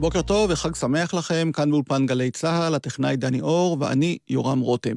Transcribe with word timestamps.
בוקר 0.00 0.22
טוב 0.22 0.50
וחג 0.50 0.74
שמח 0.74 1.14
לכם, 1.14 1.50
כאן 1.52 1.70
באולפן 1.70 2.06
גלי 2.06 2.30
צה"ל, 2.30 2.74
הטכנאי 2.74 3.16
דני 3.16 3.40
אור 3.40 3.76
ואני 3.80 4.18
יורם 4.28 4.60
רותם. 4.60 4.96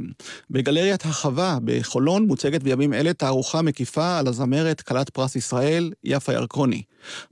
בגלריית 0.50 1.06
החווה 1.06 1.58
בחולון 1.64 2.28
מוצגת 2.28 2.64
בימים 2.64 2.94
אלה 2.94 3.14
תערוכה 3.14 3.62
מקיפה 3.62 4.20
על 4.20 4.28
הזמרת 4.28 4.82
כלת 4.82 5.10
פרס 5.10 5.36
ישראל, 5.36 5.92
יפה 6.04 6.34
ירקוני. 6.34 6.82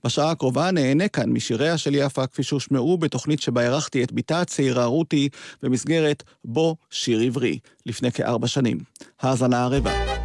בשעה 0.04 0.32
הקרובה 0.32 0.72
נהנה 0.72 1.08
כאן 1.08 1.30
משיריה 1.30 1.78
של 1.78 1.96
יפה 1.96 2.28
כפי 2.28 2.44
שהושמעו 2.44 2.98
בתוכנית 2.98 3.42
שבה 3.42 3.62
אירחתי 3.62 4.04
את 4.04 4.12
בתה 4.12 4.42
הצעירה 4.42 4.86
רותי 4.86 5.30
במסגרת 5.64 6.24
בו 6.46 6.76
שיר 6.90 7.20
עברי, 7.20 7.60
לפני 7.86 8.12
כארבע 8.12 8.48
שנים. 8.48 8.78
האזנה 9.22 9.64
הרבה. 9.64 10.19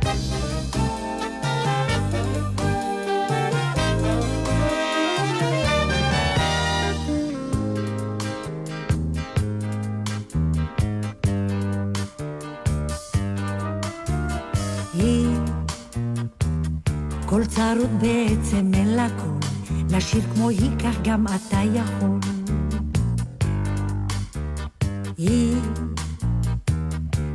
צרות 17.55 17.91
בעצם 17.91 18.71
אין 18.75 18.89
לה 18.89 19.09
קול, 19.23 19.39
לשיר 19.91 20.23
כמו 20.35 20.49
היא 20.49 20.71
כך 20.79 20.97
גם 21.03 21.27
אתה 21.27 21.61
יכול. 21.75 22.19
היא, 25.19 25.57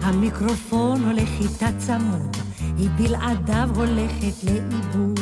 המיקרופון 0.01 1.03
הולך 1.03 1.29
איתה 1.39 1.67
צמוד, 1.77 2.37
היא 2.77 2.89
בלעדיו 2.97 3.69
הולכת 3.75 4.43
לאיבוד. 4.43 5.19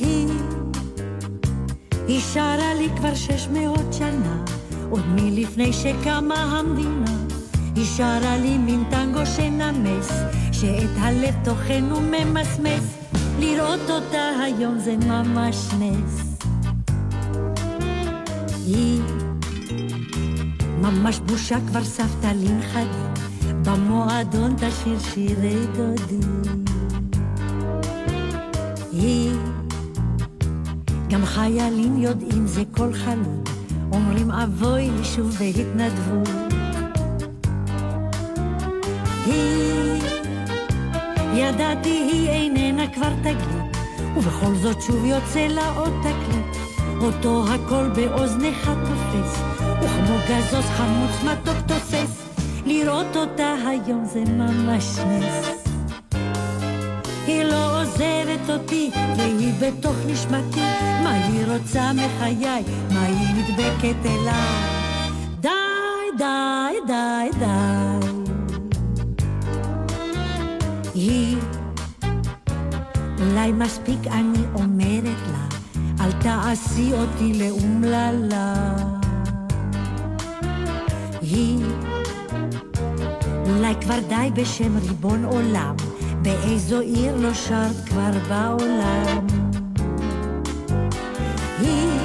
היא, 0.00 0.28
היא 2.06 2.20
שרה 2.20 2.74
לי 2.78 2.88
כבר 2.96 3.14
שש 3.14 3.48
מאות 3.52 3.92
שנה, 3.92 4.44
עוד 4.90 5.06
מלפני 5.06 5.72
שקמה 5.72 6.34
המדינה. 6.34 7.16
היא 7.76 7.84
שרה 7.84 8.36
לי 8.38 8.58
מין 8.58 8.84
טנגו 8.90 9.26
שנמס, 9.26 10.10
שאת 10.62 10.90
הלב 10.96 11.34
טוחן 11.44 11.92
וממסמס, 11.92 12.98
לראות 13.38 13.90
אותה 13.90 14.30
היום 14.44 14.78
זה 14.78 14.96
ממש 14.96 15.56
נס. 15.78 16.38
היא 18.66 19.00
ממש 20.80 21.20
בושה 21.26 21.58
כבר 21.68 21.84
סבתא 21.84 22.26
לנכדים, 22.26 23.14
במועדון 23.64 24.56
תשאיר 24.56 24.98
שירי 24.98 25.66
דודים. 25.76 26.42
היא 28.92 29.32
גם 31.10 31.24
חיילים 31.24 32.02
יודעים 32.02 32.46
זה 32.46 32.62
כל 32.76 32.92
חלום, 32.92 33.44
אומרים 33.92 34.30
אבוי 34.30 34.90
שוב 35.02 35.36
בהתנדבות. 35.38 36.28
היא, 39.26 39.91
ידעתי 41.34 42.08
היא 42.12 42.28
איננה 42.28 42.86
כבר 42.94 43.10
תגלית, 43.22 43.76
ובכל 44.16 44.54
זאת 44.54 44.82
שוב 44.82 45.04
יוצא 45.04 45.46
לה 45.46 45.72
עוד 45.76 45.92
תקליט. 46.00 46.62
אותו 47.00 47.44
הכל 47.48 47.88
באוזניך 47.88 48.70
תופס, 48.84 49.42
וכמו 49.82 50.16
גזוז 50.28 50.64
חמוץ 50.64 51.10
מתוק 51.24 51.56
תוסס, 51.66 52.22
לראות 52.66 53.16
אותה 53.16 53.54
היום 53.66 54.04
זה 54.04 54.24
ממש 54.24 54.98
נס. 54.98 55.64
היא 57.26 57.44
לא 57.44 57.80
עוזבת 57.80 58.50
אותי, 58.50 58.90
והיא 59.16 59.52
בתוך 59.60 59.96
נשמתי, 60.06 60.60
מה 61.02 61.10
היא 61.12 61.46
רוצה 61.46 61.92
מחיי, 61.92 62.62
מה 62.90 63.02
היא 63.02 63.28
נדבקת 63.34 64.06
אליי. 64.06 64.82
די, 65.40 65.48
די, 66.18 66.78
די, 66.86 67.38
די. 67.38 67.91
היא, 71.02 71.36
אולי 73.20 73.52
מספיק 73.52 74.06
אני 74.06 74.44
אומרת 74.54 75.18
לה, 75.32 75.46
אל 76.00 76.12
תעשי 76.12 76.92
אותי 76.92 77.32
לאומללה. 77.32 78.74
היא, 81.20 81.64
אולי 83.46 83.74
כבר 83.80 83.98
די 84.08 84.30
בשם 84.34 84.76
ריבון 84.76 85.24
עולם, 85.24 85.76
באיזו 86.22 86.80
עיר 86.80 87.16
לא 87.16 87.34
שרת 87.34 87.88
כבר 87.88 88.10
בעולם. 88.28 89.26
היא, 91.60 92.00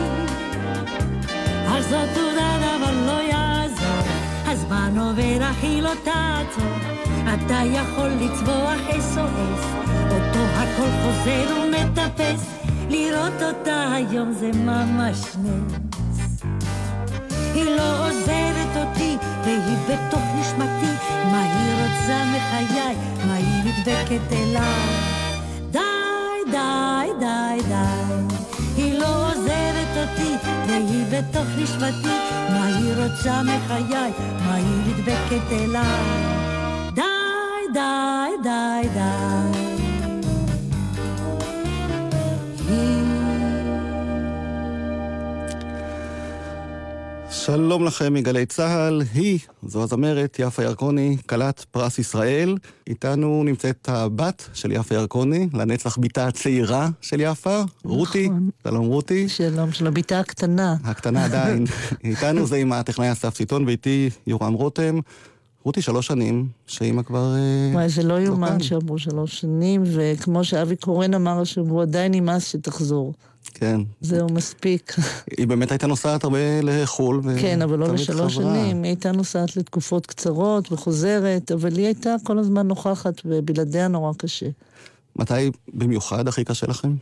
על 1.67 1.81
זאת 1.81 2.09
תודה 2.13 2.57
דבר 2.57 3.05
לא 3.05 3.21
יעזור, 3.21 4.11
הזמן 4.45 4.97
עובר 4.97 5.51
אך 5.51 5.63
היא 5.63 5.81
לא 5.81 5.91
תעצור. 6.03 7.06
אתה 7.33 7.59
יכול 7.73 8.07
לצבוח 8.07 8.79
SOS, 8.89 9.63
אותו 10.11 10.39
הכל 10.39 10.89
חוזר 11.03 11.47
ומטפס, 11.63 12.45
לראות 12.89 13.41
אותה 13.41 13.93
היום 13.93 14.31
זה 14.31 14.51
ממש 14.53 15.17
נס. 15.17 16.39
היא 17.53 17.75
לא 17.77 18.07
עוזרת 18.07 18.75
אותי, 18.75 19.17
והיא 19.43 19.77
בתוך 19.87 20.23
נשמתי, 20.39 20.91
מה 21.31 21.41
היא 21.43 21.73
רוצה 21.83 22.23
מחיי, 22.25 22.95
מה 23.27 23.33
היא 23.33 23.63
נדבקת 23.63 24.31
אליי. 24.31 24.89
די, 25.71 25.79
די, 26.51 27.09
די, 27.19 27.63
די, 27.67 28.35
היא 28.75 28.99
לא 28.99 29.31
עוזרת 29.31 29.97
אותי, 29.97 30.33
והיא 30.67 31.05
בתוך 31.11 31.47
נשמתי, 31.57 32.17
מה 32.49 32.65
היא 32.65 32.93
רוצה 33.03 33.41
מחיי, 33.43 34.11
מה 34.45 34.55
היא 34.55 34.93
נדבקת 34.93 35.51
אליי. 35.51 36.56
די, 37.77 37.83
די, 38.43 38.89
די. 38.93 39.67
שלום 47.31 47.85
לכם 47.85 48.13
מגלי 48.13 48.45
צה"ל, 48.45 49.01
היא, 49.13 49.39
זו 49.63 49.83
הזמרת 49.83 50.37
יפה 50.39 50.63
ירקוני, 50.63 51.17
כלת 51.25 51.65
פרס 51.71 51.99
ישראל. 51.99 52.57
איתנו 52.87 53.43
נמצאת 53.45 53.89
הבת 53.89 54.49
של 54.53 54.71
יפה 54.71 54.95
ירקוני, 54.95 55.49
לנצח 55.53 55.97
בתה 55.97 56.27
הצעירה 56.27 56.89
של 57.01 57.21
יפה, 57.21 57.61
נכון. 57.61 57.91
רותי. 57.91 58.29
שלום 58.63 58.85
רותי. 58.85 59.29
שלום, 59.29 59.71
של 59.71 59.87
הביתה 59.87 60.19
הקטנה. 60.19 60.75
הקטנה 60.83 61.25
עדיין. 61.25 61.65
איתנו 62.03 62.45
זה 62.45 62.55
עם 62.57 62.73
הטכנאי 62.73 63.11
אסף 63.11 63.35
סיטון 63.35 63.65
ואיתי 63.65 64.09
יורם 64.27 64.53
רותם. 64.53 64.99
רותי, 65.67 65.81
שלוש 65.81 66.07
שנים, 66.07 66.47
שאימא 66.67 67.01
כבר... 67.01 67.35
אה, 67.35 67.69
וואי, 67.73 67.89
זה 67.89 68.03
לא, 68.03 68.19
לא 68.19 68.25
יאומן 68.25 68.63
שעברו 68.63 68.99
שלוש 68.99 69.39
שנים, 69.39 69.83
וכמו 69.85 70.43
שאבי 70.43 70.75
קורן 70.75 71.13
אמר 71.13 71.41
השבוע, 71.41 71.85
די 71.85 72.07
נמאס 72.09 72.47
שתחזור. 72.47 73.13
כן. 73.53 73.81
זהו, 74.01 74.27
מספיק. 74.31 74.95
היא 75.37 75.47
באמת 75.47 75.71
הייתה 75.71 75.87
נוסעת 75.87 76.23
הרבה 76.23 76.61
לחו"ל. 76.63 77.21
כן, 77.41 77.61
אבל 77.61 77.79
לא 77.79 77.87
לשלוש 77.87 78.35
שנים. 78.35 78.83
היא 78.83 78.89
הייתה 78.89 79.11
נוסעת 79.11 79.57
לתקופות 79.57 80.05
קצרות 80.05 80.71
וחוזרת, 80.71 81.51
אבל 81.51 81.77
היא 81.77 81.85
הייתה 81.85 82.15
כל 82.23 82.39
הזמן 82.39 82.67
נוכחת, 82.67 83.21
ובלעדיה 83.25 83.87
נורא 83.87 84.11
קשה. 84.17 84.49
מתי 85.15 85.51
במיוחד 85.73 86.27
הכי 86.27 86.43
קשה 86.43 86.67
לכם? 86.67 86.95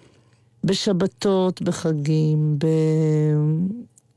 בשבתות, 0.63 1.61
בחגים, 1.61 2.55
ב... 2.57 2.65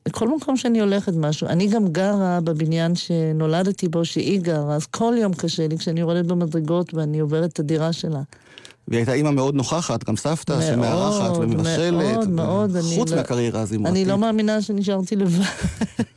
בכל 0.09 0.29
מקום 0.37 0.57
שאני 0.57 0.81
הולכת 0.81 1.13
משהו. 1.17 1.47
אני 1.47 1.67
גם 1.67 1.88
גרה 1.88 2.38
בבניין 2.44 2.94
שנולדתי 2.94 3.88
בו, 3.88 4.05
שהיא 4.05 4.41
גרה, 4.41 4.75
אז 4.75 4.87
כל 4.87 5.15
יום 5.19 5.35
קשה 5.35 5.69
לי 5.69 5.79
כשאני 5.79 6.00
יורדת 6.00 6.25
במדרגות 6.25 6.94
ואני 6.94 7.19
עוברת 7.19 7.53
את 7.53 7.59
הדירה 7.61 7.93
שלה. 7.93 8.21
והיא 8.88 8.99
הייתה 8.99 9.12
אימא 9.12 9.31
מאוד 9.31 9.55
נוכחת, 9.55 10.05
גם 10.05 10.17
סבתא 10.17 10.53
מאוד, 10.53 10.62
שמארחת 10.62 11.37
ומבשלת. 11.37 11.93
מאוד, 11.93 12.31
מאוד. 12.31 12.77
חוץ 12.94 13.11
לא- 13.11 13.17
מהקריירה 13.17 13.61
הזמרתית. 13.61 13.97
אני 13.97 14.05
לא 14.05 14.19
מאמינה 14.19 14.62
שנשארתי 14.62 15.17
לבד. 15.17 15.44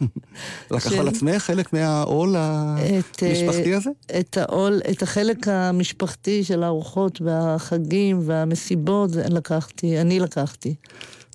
לקח 0.72 0.94
על 0.94 1.08
עצמך 1.08 1.44
חלק 1.44 1.74
מהעול 1.74 2.36
המשפחתי 2.38 3.76
הזה? 3.76 3.90
את 4.20 4.38
העול, 4.38 4.82
את 4.92 5.02
החלק 5.04 5.48
המשפחתי 5.48 6.44
של 6.44 6.64
הארוחות 6.64 7.22
והחגים 7.22 8.20
והמסיבות, 8.26 9.10
לקחתי, 9.16 10.02
אני 10.02 10.20
לקחתי. 10.20 10.76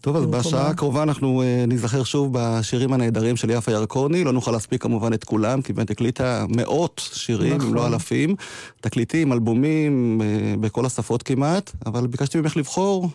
טוב, 0.06 0.16
אז 0.16 0.26
בשעה 0.26 0.68
הקרובה 0.68 1.02
אנחנו 1.02 1.42
uh, 1.42 1.66
ניזכר 1.66 2.04
שוב 2.04 2.28
בשירים 2.32 2.92
הנהדרים 2.92 3.36
של 3.36 3.50
יפה 3.50 3.72
ירקוני. 3.72 4.24
לא 4.24 4.32
נוכל 4.32 4.50
להספיק 4.50 4.82
כמובן 4.82 5.12
את 5.12 5.24
כולם, 5.24 5.62
כי 5.62 5.72
באמת 5.72 5.90
הקליטה 5.90 6.44
מאות 6.48 7.10
שירים, 7.14 7.56
נכון. 7.56 7.68
אם 7.68 7.74
לא 7.74 7.80
נכון. 7.80 7.92
אלפים. 7.92 8.36
תקליטים, 8.80 9.32
אלבומים, 9.32 10.20
uh, 10.20 10.60
בכל 10.60 10.86
השפות 10.86 11.22
כמעט, 11.22 11.72
אבל 11.86 12.06
ביקשתי 12.06 12.40
ממך 12.40 12.56
לבחור 12.56 13.10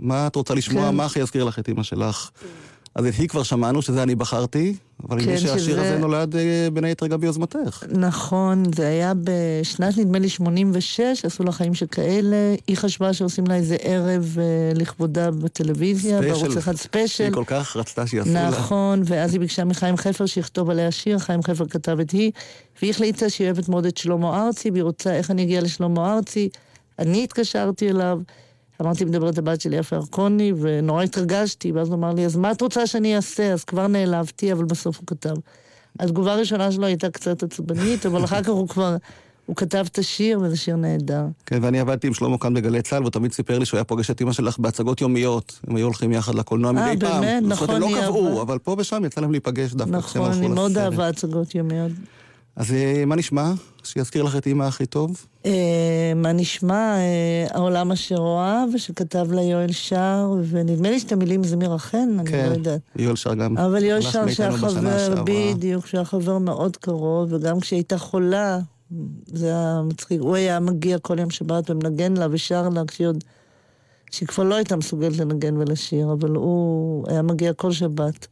מה 0.00 0.26
את 0.26 0.36
רוצה 0.36 0.54
לשמוע, 0.54 0.88
כן. 0.88 0.94
מה 0.94 1.04
הכי 1.04 1.20
יזכיר 1.20 1.44
לך 1.44 1.58
את 1.58 1.68
אימא 1.68 1.82
שלך. 1.82 2.30
אז 2.96 3.06
את 3.06 3.14
היא 3.14 3.28
כבר 3.28 3.42
שמענו 3.42 3.82
שזה 3.82 4.02
אני 4.02 4.14
בחרתי, 4.14 4.74
אבל 5.08 5.20
כן, 5.20 5.24
נדמה 5.26 5.38
שהשיר 5.38 5.58
שזה- 5.58 5.80
הזה 5.82 5.98
נולד 5.98 6.36
אה, 6.36 6.68
בין 6.72 6.84
היתר 6.84 7.06
גם 7.06 7.20
ביוזמתך. 7.20 7.84
נכון, 7.92 8.62
זה 8.76 8.86
היה 8.88 9.12
בשנת 9.24 9.98
נדמה 9.98 10.18
לי 10.18 10.28
86, 10.28 11.00
עשו 11.24 11.44
לה 11.44 11.52
חיים 11.52 11.74
שכאלה. 11.74 12.36
היא 12.66 12.76
חשבה 12.76 13.12
שעושים 13.12 13.46
לה 13.46 13.54
איזה 13.54 13.76
ערב 13.80 14.36
אה, 14.38 14.44
לכבודה 14.74 15.30
בטלוויזיה, 15.30 16.18
ספיישל. 16.18 16.40
בערוץ 16.40 16.56
אחד 16.56 16.76
ספיישל. 16.76 17.24
היא 17.24 17.32
כל 17.32 17.44
כך 17.46 17.76
רצתה 17.76 18.06
שיעשו 18.06 18.32
לה. 18.32 18.48
נכון, 18.48 19.02
ואז 19.04 19.32
היא 19.32 19.40
ביקשה 19.40 19.64
מחיים 19.64 19.96
חפר 19.96 20.26
שיכתוב 20.26 20.70
עליה 20.70 20.90
שיר, 20.90 21.18
חיים 21.18 21.42
חפר 21.42 21.66
כתב 21.66 22.00
את 22.00 22.10
היא, 22.10 22.30
והיא 22.82 22.90
החליטה 22.90 23.30
שהיא 23.30 23.46
אוהבת 23.46 23.68
מאוד 23.68 23.86
את 23.86 23.96
שלמה 23.96 24.46
ארצי, 24.46 24.70
והיא 24.70 24.82
רוצה, 24.82 25.12
איך 25.14 25.30
אני 25.30 25.42
אגיע 25.42 25.60
לשלמה 25.60 26.14
ארצי? 26.14 26.48
אני 26.98 27.24
התקשרתי 27.24 27.90
אליו, 27.90 28.18
אמרתי, 28.80 29.04
מדברת 29.04 29.38
הבת 29.38 29.60
של 29.60 29.76
יפה 29.76 29.96
ירקוני, 29.96 30.52
ונורא 30.60 31.02
התרגשתי, 31.02 31.72
ואז 31.72 31.88
הוא 31.88 31.94
אמר 31.94 32.12
לי, 32.12 32.26
אז 32.26 32.36
מה 32.36 32.52
את 32.52 32.60
רוצה 32.60 32.86
שאני 32.86 33.16
אעשה? 33.16 33.52
אז 33.52 33.64
כבר 33.64 33.86
נעלבתי, 33.86 34.52
אבל 34.52 34.64
בסוף 34.64 34.98
הוא 34.98 35.06
כתב. 35.06 35.34
התגובה 36.00 36.32
הראשונה 36.32 36.72
שלו 36.72 36.86
הייתה 36.86 37.10
קצת 37.10 37.42
עצבנית, 37.42 38.06
אבל 38.06 38.24
אחר 38.24 38.42
כך 38.42 38.48
הוא 38.48 38.68
כבר, 38.68 38.96
הוא 39.46 39.56
כתב 39.56 39.84
את 39.92 39.98
השיר, 39.98 40.40
וזה 40.40 40.56
שיר 40.56 40.76
נהדר. 40.76 41.24
כן, 41.46 41.58
ואני 41.62 41.80
עבדתי 41.80 42.06
עם 42.06 42.14
שלמה 42.14 42.38
כאן 42.38 42.54
בגלי 42.54 42.82
צה"ל, 42.82 43.02
והוא 43.02 43.10
תמיד 43.10 43.32
סיפר 43.32 43.58
לי 43.58 43.66
שהוא 43.66 43.78
היה 43.78 43.84
פוגש 43.84 44.10
את 44.10 44.20
אמא 44.20 44.32
שלך 44.32 44.58
בהצגות 44.58 45.00
יומיות. 45.00 45.60
הם 45.66 45.76
היו 45.76 45.84
הולכים 45.84 46.12
יחד 46.12 46.34
לקולנוע 46.34 46.70
אה, 46.76 46.94
מדי 46.94 47.06
פעם. 47.06 47.20
באמת? 47.20 47.42
זאת 47.42 47.42
אומרת, 47.42 47.62
נכון, 47.62 47.74
הם 47.74 47.80
לא 47.80 47.86
היא 47.86 48.06
קבעו, 48.06 48.28
אהבה. 48.28 48.42
אבל 48.42 48.58
פה 48.58 48.76
ושם 48.78 49.04
יצא 49.04 49.20
להם 49.20 49.30
להיפגש 49.30 49.72
דווקא 49.72 49.96
נכון, 49.96 50.32
אני 50.32 50.48
מאוד. 50.48 50.78
אהבה 50.78 51.08
הצגות 51.08 51.54
יומיות. 51.54 51.92
אז 52.56 52.72
אה, 52.72 53.04
מה 53.06 53.16
נשמע? 53.16 53.52
שיזכיר 53.82 54.22
לך 54.22 54.36
את 54.36 54.46
אמא 54.46 54.64
הכי 54.64 54.86
טוב? 54.86 55.26
אה, 55.46 56.12
מה 56.16 56.32
נשמע? 56.32 56.96
אה, 56.96 57.46
העולם 57.50 57.92
אשר 57.92 58.18
אוהב, 58.18 58.76
שכתב 58.76 59.32
לה 59.32 59.42
יואל 59.42 59.72
שר, 59.72 60.34
ונדמה 60.48 60.90
לי 60.90 61.00
שאת 61.00 61.12
המילים 61.12 61.44
זמיר 61.44 61.74
החן, 61.74 62.16
אני 62.18 62.30
כן, 62.30 62.48
לא 62.48 62.54
יודעת. 62.54 62.80
יואל 62.96 63.16
שר 63.16 63.34
גם 63.34 63.58
אבל 63.58 63.84
יואל 63.84 64.02
שר 64.02 64.28
שהיה 64.28 64.52
חבר. 64.52 65.24
בדיוק, 65.26 65.86
שהיה 65.86 66.04
חבר 66.04 66.38
מאוד 66.38 66.76
קרוב, 66.76 67.32
וגם 67.32 67.60
כשהיא 67.60 67.76
הייתה 67.76 67.98
חולה, 67.98 68.58
זה 69.26 69.46
היה 69.46 69.82
מצחיק, 69.84 70.20
הוא 70.20 70.34
היה 70.34 70.60
מגיע 70.60 70.98
כל 70.98 71.18
יום 71.18 71.30
שבת 71.30 71.70
ומנגן 71.70 72.16
לה 72.16 72.26
ושר 72.30 72.68
לה 72.68 72.82
כשהיא 72.86 73.08
עוד... 73.08 73.24
שהיא 74.10 74.28
כבר 74.28 74.44
לא 74.44 74.54
הייתה 74.54 74.76
מסוגלת 74.76 75.16
לנגן 75.16 75.56
ולשיר, 75.56 76.12
אבל 76.12 76.30
הוא 76.30 77.04
היה 77.08 77.22
מגיע 77.22 77.52
כל 77.52 77.72
שבת. 77.72 78.26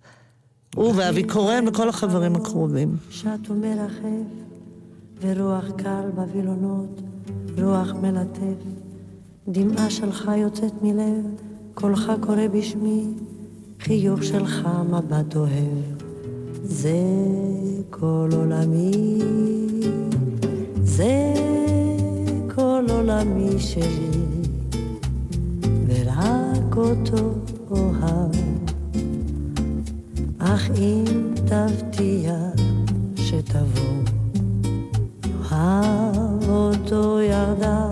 הוא 0.75 0.93
ואבי 0.97 1.23
קורן 1.23 1.69
וכל 1.69 1.89
החברים 1.89 2.37
הקרובים. 2.37 2.97
שט 3.11 3.51
ומרחף, 3.51 4.27
ורוח 5.21 5.65
קל 5.77 6.11
בווילונות, 6.15 7.01
רוח 7.59 7.93
מלטף. 8.03 8.65
דמעה 9.49 9.91
שלך 9.91 10.31
יוצאת 10.37 10.83
מלב, 10.83 11.25
קולך 11.75 12.13
קורא 12.21 12.47
בשמי, 12.53 13.05
חיוך 13.81 14.23
שלך 14.23 14.69
מבט 14.91 15.37
אוהב. 15.37 16.05
זה 16.65 16.99
כל 17.91 18.29
עולמי, 18.37 19.19
זה 20.83 21.35
כל 22.55 22.85
עולמי 22.91 23.59
שלי, 23.59 24.21
ורק 25.87 26.77
אותו 26.77 27.35
אוהב. 27.71 28.34
אך 30.47 30.71
אם 30.77 31.05
תבטיח 31.35 32.65
שתבוא, 33.17 34.03
אוהב 35.51 36.49
אותו 36.49 37.21
ירדיו. 37.21 37.91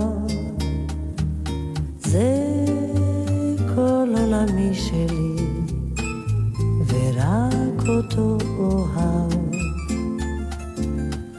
זה 1.99 2.65
כל 3.75 4.15
עולמי 4.19 4.75
שלי, 4.75 5.47
ורק 6.87 7.89
אותו 7.89 8.39
אוהב. 8.59 9.33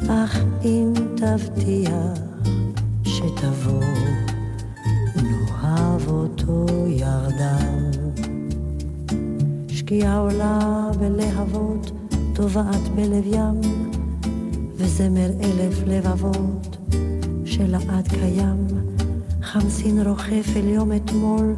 אך 0.10 0.38
אם 0.66 0.94
תבטיח 1.16 2.20
שתבוא, 3.04 3.84
שקיעה 9.94 10.18
עולה 10.18 10.90
בלהבות, 11.00 11.92
טובעת 12.34 12.88
בלב 12.96 13.26
ים, 13.26 13.62
וזמר 14.76 15.30
אלף 15.42 15.84
לבבות, 15.88 16.78
שלעד 17.46 18.08
קיים, 18.08 18.68
חמסין 19.42 20.08
רוכף 20.08 20.46
אל 20.56 20.68
יום 20.68 20.92
אתמול, 20.92 21.56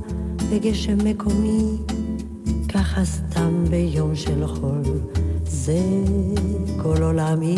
בגשם 0.52 0.98
מקומי, 1.04 1.78
ככה 2.70 3.06
סתם 3.06 3.64
ביום 3.70 4.16
של 4.16 4.48
חול, 4.48 4.84
זה 5.46 5.80
כל 6.84 7.04
עולמי, 7.04 7.56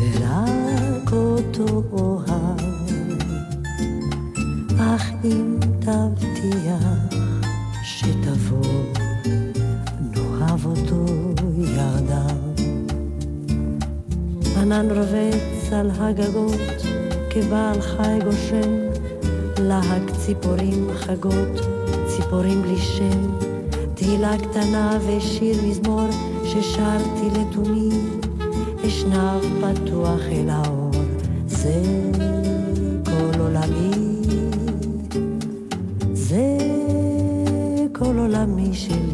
ורק 0.00 1.12
אותו 1.12 1.82
אוהב. 1.92 2.60
אך 4.78 5.10
אם 5.24 5.56
תבטיח 5.78 6.82
שתבוא, 7.82 8.82
נאהב 10.00 10.66
אותו 10.66 11.04
ירדיו. 11.58 12.36
ענן 14.56 14.90
רובץ 14.90 15.72
על 15.72 15.90
הגגות, 15.98 16.82
כבעל 17.30 17.80
חי 17.80 18.18
גושם, 18.24 18.70
להק 19.58 20.10
ציפורים 20.26 20.88
חגות, 20.94 21.60
ציפורים 22.06 22.62
בלי 22.62 22.78
שם, 22.78 23.30
תהילה 23.94 24.38
קטנה 24.38 24.98
ושיר 25.06 25.62
מזמור 25.62 26.08
ששרתי 26.62 27.40
לתומי, 27.40 27.88
אשנב 28.86 29.42
פתוח 29.60 30.20
אל 30.30 30.48
האור, 30.50 30.90
זה 31.46 31.82
כל 33.04 33.40
עולמי, 33.40 33.90
זה 36.12 36.58
כל 37.92 38.18
עולמי 38.18 38.74
שלי, 38.74 39.05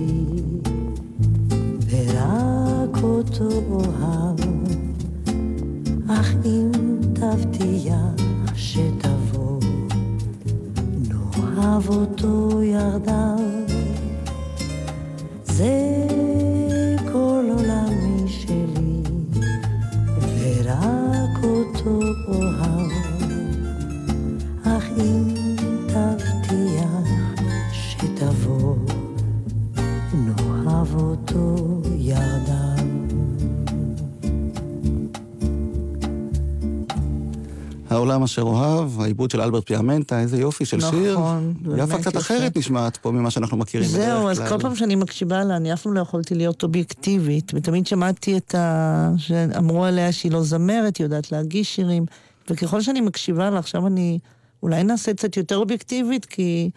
אשר 38.33 38.43
אוהב, 38.43 39.01
העיבוד 39.01 39.31
של 39.31 39.41
אלברט 39.41 39.67
פיאמנטה, 39.67 40.21
איזה 40.21 40.37
יופי 40.37 40.65
של 40.65 40.77
נכון, 40.77 40.91
שיר. 40.91 41.19
באמת 41.63 41.89
יפה 41.89 41.99
קצת. 41.99 42.17
אחרת 42.17 42.57
נשמעת 42.57 42.97
פה 42.97 43.11
ממה 43.11 43.31
שאנחנו 43.31 43.57
מכירים 43.57 43.89
זהו, 43.89 44.29
אז 44.29 44.39
בדרך 44.39 44.49
כלל. 44.49 44.59
כל 44.59 44.63
פעם 44.63 44.77
שאני 44.77 44.95
מקשיבה 44.95 45.45
לה, 45.45 45.57
אני 45.57 45.73
אף 45.73 45.83
פעם 45.83 45.93
לא 45.95 46.01
יכולתי 46.01 46.35
להיות 46.35 46.63
אובייקטיבית, 46.63 47.53
ותמיד 47.55 47.87
שמעתי 47.87 48.37
את 48.37 48.55
ה... 48.55 49.13
שאמרו 49.17 49.85
עליה 49.85 50.13
שהיא 50.13 50.33
לא 50.33 50.43
זמרת, 50.43 50.97
היא 50.97 51.05
יודעת 51.05 51.33
להגיש 51.33 51.75
שירים, 51.75 52.07
וככל 52.51 52.81
שאני 52.81 53.01
מקשיבה 53.01 53.51
לה, 53.51 53.59
עכשיו 53.59 53.87
אני 53.87 54.19
אולי 54.63 54.85
נעשה 54.85 55.15
קצת 55.15 55.37
יותר 55.37 55.57
אובייקטיבית, 55.57 56.25
כי 56.25 56.71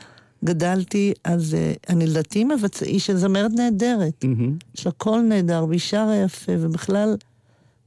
גדלתי, 0.46 1.14
אז 1.24 1.58
אני 1.90 2.08
לדעתי 2.08 2.44
מבצע... 2.44 2.86
היא 2.86 3.00
של 3.00 3.18
זמרת 3.18 3.52
נהדרת. 3.52 4.24
מהמם. 4.24 4.58
יש 4.78 4.86
לה 4.86 4.92
קול 4.92 5.22
נהדר, 5.22 5.66
והיא 5.70 5.80
שרה 5.80 6.16
יפה, 6.16 6.52
ובכלל, 6.60 7.16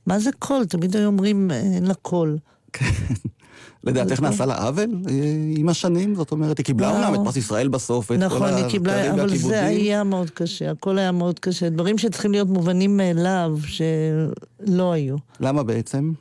מה 0.07 0.19
זה 0.19 0.31
קול? 0.39 0.65
תמיד 0.65 0.97
היו 0.97 1.07
אומרים, 1.07 1.51
אין 1.51 1.87
לה 1.87 1.95
קול. 1.95 2.39
לדעתך 3.85 4.21
נעשה 4.21 4.47
לה 4.47 4.67
עוול 4.67 4.91
אה, 5.09 5.15
עם 5.57 5.69
השנים? 5.69 6.15
זאת 6.15 6.33
אומרת, 6.33 6.59
היא 6.59 6.67
קיבלה. 6.67 6.91
אומנם 6.91 7.15
את 7.15 7.21
פרס 7.25 7.37
ישראל 7.37 7.69
בסוף, 7.69 8.09
כל 8.09 8.17
נכון, 8.17 8.43
היא 8.43 8.51
התארים 8.51 8.71
קיבלה, 8.71 9.11
אבל 9.11 9.21
והכיבודים. 9.21 9.49
זה 9.49 9.65
היה 9.67 10.05
מאוד 10.05 10.31
קשה, 10.31 10.71
הכל 10.71 10.99
היה 10.99 11.13
מאוד 11.13 11.39
קשה. 11.39 11.69
דברים 11.69 11.99
שצריכים 11.99 12.33
להיות 12.33 12.49
מובנים 12.49 12.97
מאליו, 12.97 13.59
שלא 13.67 14.93
היו. 14.93 15.17
למה 15.41 15.63
בעצם? 15.63 16.13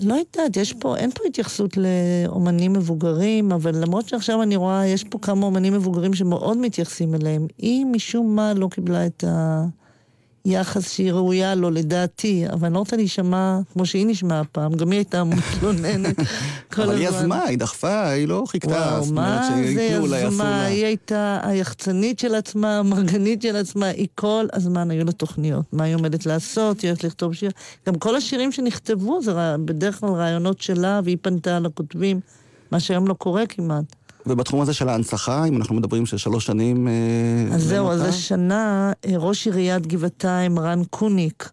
לא 0.00 0.14
יודעת, 0.14 0.56
יש 0.56 0.72
פה, 0.72 0.96
אין 0.96 1.10
פה 1.10 1.22
התייחסות 1.26 1.76
לאומנים 1.76 2.72
מבוגרים, 2.72 3.52
אבל 3.52 3.82
למרות 3.82 4.08
שעכשיו 4.08 4.42
אני 4.42 4.56
רואה, 4.56 4.86
יש 4.86 5.04
פה 5.04 5.18
כמה 5.18 5.46
אומנים 5.46 5.72
מבוגרים 5.72 6.14
שמאוד 6.14 6.58
מתייחסים 6.58 7.14
אליהם. 7.14 7.46
היא 7.58 7.86
משום 7.86 8.36
מה 8.36 8.54
לא 8.54 8.68
קיבלה 8.70 9.06
את 9.06 9.24
היחס 10.44 10.90
שהיא 10.90 11.12
ראויה 11.12 11.54
לו, 11.54 11.70
לדעתי, 11.70 12.44
אבל 12.52 12.66
אני 12.66 12.74
לא 12.74 12.78
רוצה 12.78 12.96
להישמע 12.96 13.58
כמו 13.72 13.86
שהיא 13.86 14.06
נשמעה 14.06 14.44
פעם, 14.44 14.72
גם 14.72 14.90
היא 14.90 14.98
הייתה 14.98 15.24
מתלוננת 15.24 16.16
כל 16.74 16.82
אבל 16.82 16.92
הזמן. 16.92 16.96
היא 16.96 17.08
יזמה, 17.08 17.44
היא 17.44 17.58
דחפה, 17.58 18.08
היא 18.08 18.28
לא 18.28 18.44
חיכתה. 18.46 18.70
וואו, 18.70 19.04
זאת 19.04 19.14
מה 19.14 19.48
אומרת, 19.48 19.66
זה 19.66 19.80
שיקראו 19.80 20.06
לה, 20.06 20.18
יעשו 20.18 20.34
יזמה? 20.34 20.44
לה. 20.44 20.64
היא 20.64 20.84
הייתה 20.84 21.40
היחצנית 21.42 22.18
של 22.18 22.34
עצמה, 22.34 22.78
המרגנית 22.78 23.42
של 23.42 23.56
עצמה, 23.56 23.86
היא 23.86 24.08
כל 24.14 24.46
הזמן 24.52 24.90
היו 24.90 25.04
לה 25.04 25.12
תוכניות. 25.12 25.64
מה 25.72 25.84
היא 25.84 25.94
עומדת 25.94 26.26
לעשות, 26.26 26.80
היא 26.80 26.90
הולכת 26.90 27.04
לכתוב 27.04 27.34
שיר. 27.34 27.50
גם 27.86 27.94
כל 27.94 28.16
השירים 28.16 28.52
שנכתבו 28.52 29.22
זה 29.22 29.32
בדרך 29.64 30.00
כלל 30.00 30.08
רעיונות 30.08 30.60
שלה, 30.60 31.00
והיא 31.04 31.16
פנתה 31.22 31.58
לכותבים, 31.58 32.20
מה 32.70 32.80
שהיום 32.80 33.08
לא 33.08 33.14
קורה 33.14 33.46
כמעט. 33.46 33.84
ובתחום 34.26 34.60
הזה 34.60 34.72
של 34.74 34.88
ההנצחה, 34.88 35.44
אם 35.44 35.56
אנחנו 35.56 35.74
מדברים 35.74 36.06
של 36.06 36.16
שלוש 36.16 36.46
שנים... 36.46 36.88
אה, 36.88 37.54
אז 37.54 37.62
זהו, 37.62 37.90
אז 37.90 38.00
השנה 38.00 38.92
אה, 39.04 39.12
ראש 39.16 39.46
עיריית 39.46 39.86
גבעתיים, 39.86 40.58
רן 40.58 40.82
קוניק, 40.90 41.50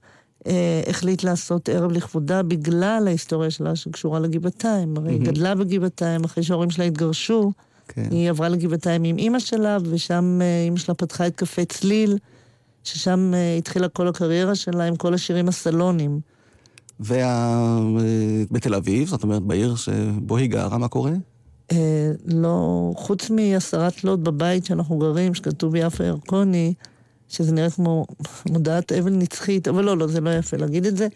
אה, 0.47 0.81
החליט 0.87 1.23
לעשות 1.23 1.69
ערב 1.69 1.91
לכבודה 1.91 2.43
בגלל 2.43 3.03
ההיסטוריה 3.07 3.51
שלה 3.51 3.75
שקשורה 3.75 4.19
לגבעתיים. 4.19 4.97
הרי 4.97 5.11
היא 5.11 5.21
גדלה 5.21 5.55
בגבעתיים, 5.55 6.23
אחרי 6.23 6.43
שההורים 6.43 6.69
שלה 6.69 6.85
התגרשו. 6.85 7.51
כן. 7.87 8.07
היא 8.11 8.29
עברה 8.29 8.49
לגבעתיים 8.49 9.03
עם 9.03 9.17
אימא 9.17 9.39
שלה, 9.39 9.77
ושם 9.89 10.39
אימא 10.65 10.77
שלה 10.77 10.95
פתחה 10.95 11.27
את 11.27 11.35
קפה 11.35 11.65
צליל, 11.65 12.17
ששם 12.83 13.33
התחילה 13.57 13.87
כל 13.89 14.07
הקריירה 14.07 14.55
שלה 14.55 14.83
עם 14.83 14.95
כל 14.95 15.13
השירים 15.13 15.47
הסלונים. 15.47 16.19
ובתל 16.99 18.75
אביב, 18.75 19.07
זאת 19.07 19.23
אומרת 19.23 19.41
בעיר 19.41 19.75
שבו 19.75 20.37
היא 20.37 20.49
גרה, 20.49 20.77
מה 20.77 20.87
קורה? 20.87 21.11
אה, 21.71 22.11
לא, 22.25 22.91
חוץ 22.95 23.29
מעשרת 23.29 24.03
לוד 24.03 24.23
בבית 24.23 24.65
שאנחנו 24.65 24.97
גרים, 24.97 25.33
שכתוב 25.33 25.75
יפה 25.75 26.03
ירקוני, 26.03 26.73
שזה 27.29 27.51
נראה 27.51 27.69
כמו 27.69 28.05
מודעת 28.49 28.91
אבל 28.91 29.11
נצחית, 29.11 29.67
אבל 29.67 29.83
לא, 29.83 29.97
לא, 29.97 30.07
זה 30.07 30.21
לא 30.21 30.29
יפה 30.29 30.57
להגיד 30.57 30.85
את 30.85 30.97
זה. 30.97 31.07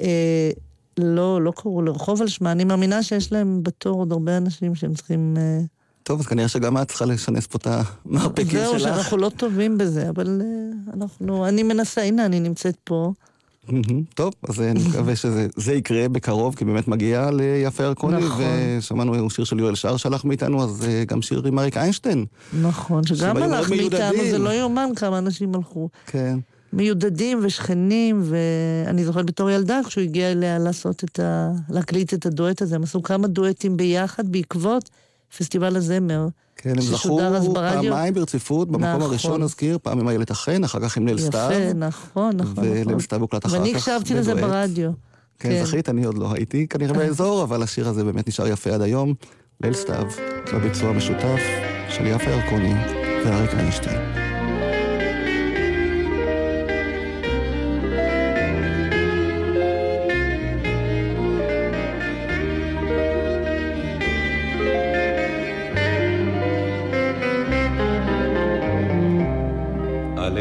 אה, 0.00 0.50
לא, 0.98 1.42
לא 1.42 1.52
קראו 1.56 1.82
לרחוב 1.82 2.22
על 2.22 2.28
שמה, 2.28 2.52
אני 2.52 2.64
מאמינה 2.64 3.02
שיש 3.02 3.32
להם 3.32 3.62
בתור 3.62 3.98
עוד 3.98 4.12
הרבה 4.12 4.36
אנשים 4.36 4.74
שהם 4.74 4.94
צריכים... 4.94 5.34
אה, 5.38 5.60
טוב, 6.02 6.20
אז 6.20 6.26
כנראה 6.26 6.48
שגם 6.48 6.78
את 6.78 6.88
צריכה 6.88 7.04
לשנס 7.04 7.46
פה 7.46 7.58
את 7.58 7.66
המרפקים 7.66 8.58
זהו, 8.58 8.78
שלך. 8.78 8.94
שאנחנו 8.94 9.16
לא 9.16 9.30
טובים 9.36 9.78
בזה, 9.78 10.08
אבל 10.08 10.42
אה, 10.44 10.94
אנחנו, 10.94 11.48
אני 11.48 11.62
מנסה, 11.62 12.02
הנה, 12.02 12.26
אני 12.26 12.40
נמצאת 12.40 12.76
פה. 12.84 13.12
טוב, 14.14 14.34
אז 14.48 14.60
אני 14.60 14.80
מקווה 14.88 15.16
שזה 15.16 15.46
זה 15.56 15.72
יקרה 15.72 16.08
בקרוב, 16.08 16.54
כי 16.54 16.64
באמת 16.64 16.88
מגיע 16.88 17.30
ליפה 17.30 17.84
ירקוני, 17.84 18.24
נכון. 18.24 18.44
ושמענו 18.78 19.30
שיר 19.30 19.44
של 19.44 19.58
יואל 19.58 19.74
שר 19.74 19.96
שלח 19.96 20.24
מאיתנו, 20.24 20.64
אז 20.64 20.84
אה, 20.88 21.04
גם 21.04 21.22
שיר 21.22 21.42
עם 21.46 21.58
אריק 21.58 21.76
איינשטיין. 21.76 22.26
נכון, 22.60 23.06
שגם 23.06 23.36
הלך 23.36 23.70
מאיתנו. 23.70 24.24
זה 24.30 24.38
לא 24.38 24.50
יאומן 24.50 24.90
כמה 24.96 25.18
אנשים 25.18 25.54
הלכו. 25.54 25.88
כן. 26.06 26.38
מיודדים 26.72 27.38
ושכנים, 27.42 28.22
ואני 28.24 29.04
זוכרת 29.04 29.26
בתור 29.26 29.50
ילדה, 29.50 29.80
כשהוא 29.86 30.02
הגיע 30.02 30.32
אליה 30.32 30.58
לעשות 30.58 31.04
את 31.04 31.20
ה... 31.20 31.50
להקליט 31.70 32.14
את 32.14 32.26
הדואט 32.26 32.62
הזה, 32.62 32.76
הם 32.76 32.82
עשו 32.82 33.02
כמה 33.02 33.28
דואטים 33.28 33.76
ביחד 33.76 34.28
בעקבות 34.28 34.90
פסטיבל 35.38 35.76
הזמר. 35.76 36.28
כן, 36.62 36.70
הם 36.70 36.80
זכו. 36.80 37.20
פעמיים 37.54 38.14
ברציפות, 38.14 38.68
במקום 38.68 38.84
נכון. 38.84 39.02
הראשון 39.02 39.42
נזכיר, 39.42 39.78
פעם 39.82 40.00
עם 40.00 40.08
איילת 40.08 40.30
החן, 40.30 40.64
אחר 40.64 40.80
כך 40.80 40.96
עם 40.96 41.06
ליל 41.06 41.18
סתיו. 41.18 41.50
יפה, 41.52 41.72
נכון, 41.72 42.36
נכון, 42.36 42.54
וליל 42.58 42.88
נכון. 42.88 43.00
סתיו 43.00 43.20
הוקלט 43.20 43.46
אחר 43.46 43.54
כך. 43.54 43.60
ואני 43.60 43.74
הקשבתי 43.74 44.14
לזה. 44.14 44.34
ברדיו. 44.34 44.90
כן, 45.38 45.64
זכית, 45.64 45.88
אני 45.88 46.04
עוד 46.04 46.18
לא 46.18 46.32
הייתי 46.32 46.66
כנראה 46.66 46.94
באזור, 46.94 47.42
אבל 47.42 47.62
השיר 47.62 47.88
הזה 47.88 48.04
באמת 48.04 48.28
נשאר 48.28 48.46
יפה 48.46 48.70
עד 48.70 48.82
היום. 48.82 49.14
ליל 49.60 49.74
סתיו, 49.74 50.04
בביצוע 50.54 50.92
משותף 50.92 51.40
של 51.88 52.06
יפה 52.06 52.30
ירקוני 52.30 52.74
ואריק 53.24 53.50
איינשטיין. 53.54 54.29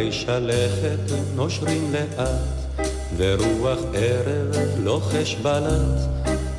עלי 0.09 0.17
שלכת 0.17 1.13
נושרים 1.35 1.93
לאט, 1.93 2.87
ורוח 3.17 3.79
ערב 3.93 4.55
לוחש 4.83 5.35
בלט, 5.35 5.99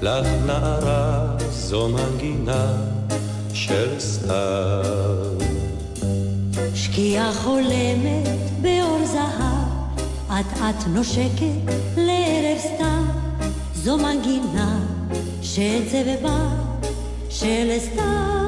לך 0.02 0.26
נערה 0.46 1.36
זו 1.50 1.88
מנגינה 1.88 2.76
של 3.52 4.00
סתיו. 4.00 5.38
שקיעה 6.74 7.32
חולמת 7.32 8.28
באור 8.60 9.00
זהב, 9.04 10.00
אט 10.28 10.58
אט 10.58 10.86
נושקת 10.86 11.72
לערב 11.96 12.58
סתיו, 12.58 13.04
זו 13.74 13.98
מנגינה 13.98 14.80
של 15.42 15.80
צבבה 15.90 16.48
של 17.30 17.78
סתיו. 17.78 18.39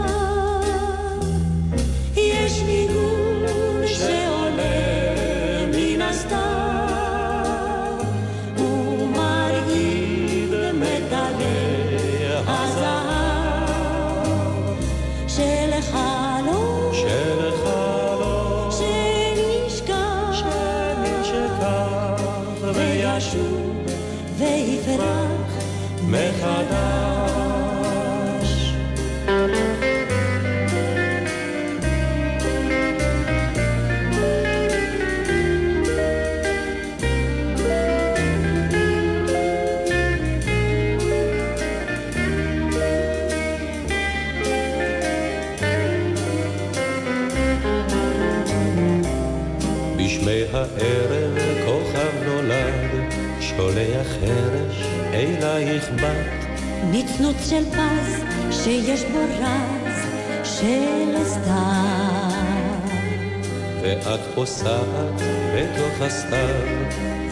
ואת 64.04 64.21
פוסעת 64.35 65.23
בתוך 65.54 66.00
הסתיו, 66.00 66.66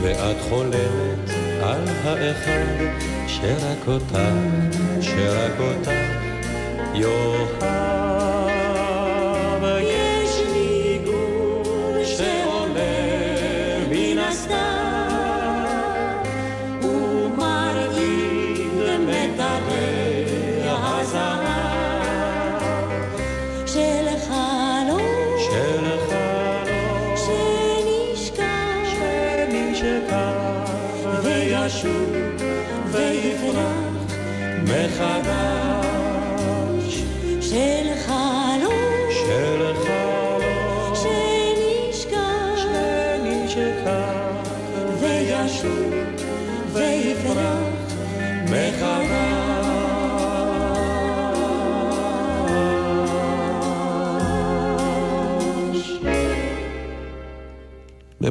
ואת 0.03 0.37
חולמת 0.49 1.31
על 1.63 1.85
האחד 2.05 2.85
שרק 3.27 3.89
אותך, 3.89 4.19
שרק 5.01 5.61
אותך 5.61 5.91
יאהב. 6.95 7.80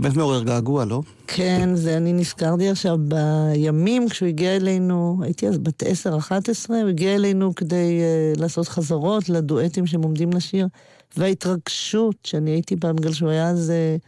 באמת 0.02 0.16
מעורר 0.16 0.44
געגוע, 0.44 0.86
לא? 0.86 1.02
כן, 1.28 1.76
זה 1.76 1.98
אני 1.98 2.14
נזכרתי 2.14 2.70
עכשיו 2.70 2.98
בימים 3.00 4.10
כשהוא 4.10 4.28
הגיע 4.28 4.56
אלינו, 4.56 5.20
הייתי 5.22 5.48
אז 5.48 5.58
בת 5.58 5.84
10-11, 5.84 5.86
הוא 6.68 6.90
הגיע 6.90 7.16
אלינו 7.16 7.56
כדי 7.56 8.00
uh, 8.36 8.40
לעשות 8.40 8.68
חזרות 8.68 9.30
לדואטים 9.30 9.88
שהם 9.88 10.02
עומדים 10.02 10.34
לשיר, 10.34 10.68
וההתרגשות 11.18 12.16
שאני 12.24 12.52
הייתי 12.52 12.76
בה, 12.76 12.94
בגלל 12.94 13.14
שהוא 13.14 13.30
היה 13.30 13.50
אז... 13.50 13.72
Uh, 14.00 14.06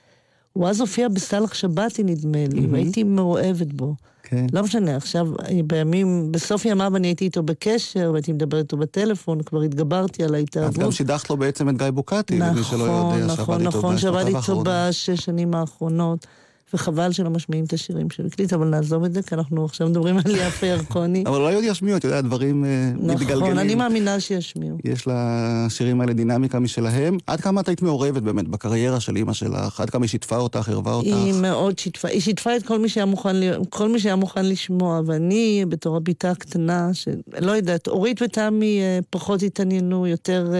הוא 0.54 0.68
אז 0.68 0.82
הופיע 0.82 1.08
בסלח 1.08 1.54
שבתי 1.54 2.04
נדמה 2.04 2.46
לי, 2.54 2.60
mm-hmm. 2.60 2.72
והייתי 2.72 3.04
מאוהבת 3.04 3.74
בו. 3.74 3.96
כן. 4.32 4.46
לא 4.54 4.64
משנה, 4.64 4.96
עכשיו, 4.96 5.28
בימים, 5.66 6.32
בסוף 6.32 6.66
ימיו 6.66 6.96
אני 6.96 7.08
הייתי 7.08 7.26
איתו 7.26 7.44
בקשר, 7.44 8.10
והייתי 8.12 8.34
מדברת 8.34 8.64
איתו 8.64 8.78
בטלפון, 8.78 9.42
כבר 9.44 9.62
התגברתי 9.62 10.24
על 10.24 10.36
ההתאהבות. 10.36 10.78
אז 10.80 10.86
גם 10.86 10.92
שידכת 10.92 11.30
לו 11.30 11.38
בעצם 11.38 11.70
את 11.70 11.78
גיא 11.78 11.90
בוקטי, 11.90 12.38
נכון, 12.38 12.56
למי 12.56 12.64
שלא 12.64 12.84
יודע, 12.84 13.26
נכון, 13.26 13.60
שעבד 13.60 13.62
נכון, 13.62 13.98
שעבד 13.98 14.28
איתו 14.28 14.64
בשש 14.66 15.26
שנים 15.26 15.56
האחרונות. 15.56 16.28
וחבל 16.74 17.12
שלא 17.12 17.30
משמיעים 17.30 17.66
את 17.66 17.74
השירים 17.74 18.10
של 18.10 18.26
הקליט, 18.26 18.54
אבל 18.54 18.68
נעזוב 18.68 19.04
את 19.04 19.14
זה, 19.14 19.22
כי 19.22 19.36
אנחנו 19.36 19.66
עכשיו 19.66 19.90
מדברים 19.90 20.18
על 20.18 20.36
יפה 20.36 20.66
ירקוני. 20.66 21.24
אבל 21.28 21.42
אולי 21.42 21.56
עוד 21.56 21.64
ישמיעו, 21.64 21.98
אתה 21.98 22.08
יודע, 22.08 22.22
דברים 22.22 22.66
אה, 22.66 22.92
מתגלגלים. 22.96 23.44
נכון, 23.44 23.58
אני 23.58 23.76
מאמינה 23.76 24.20
שישמיעו. 24.20 24.78
יש 24.84 25.08
לשירים 25.08 26.02
האלה 26.02 26.14
דינמיקה 26.14 26.60
משלהם. 26.60 27.18
עד 27.28 27.42
כמה 27.42 27.62
את 27.62 27.68
היית 27.68 27.82
מעורבת 27.82 28.24
באמת 28.24 28.48
בקריירה 28.48 29.00
של 29.00 29.16
אימא 29.16 29.34
שלך? 29.34 29.80
עד 29.80 29.90
כמה 29.90 30.06
היא 30.06 30.10
שיתפה 30.10 30.38
אותך, 30.38 30.70
ערבה 30.70 30.94
אותך? 30.94 31.08
היא 31.08 31.34
מאוד 31.42 31.80
שיתפה. 31.80 32.08
היא 32.08 32.22
שיתפה 32.22 32.56
את 32.56 32.66
כל 32.66 32.80
מי 32.80 32.90
שהיה 32.90 33.06
מוכן, 33.06 33.36
כל 33.70 33.90
מי 33.90 34.00
שהיה 34.00 34.16
מוכן 34.16 34.46
לשמוע, 34.46 35.02
ואני, 35.06 35.66
בתור 35.70 35.98
הביתה 35.98 36.32
הקטנה, 36.32 36.90
שלא 36.94 37.52
יודעת, 37.52 37.88
אורית 37.88 38.22
ותמי 38.22 38.80
אה, 38.82 39.00
פחות 39.10 39.44
התעניינו, 39.44 40.08
יותר... 40.08 40.52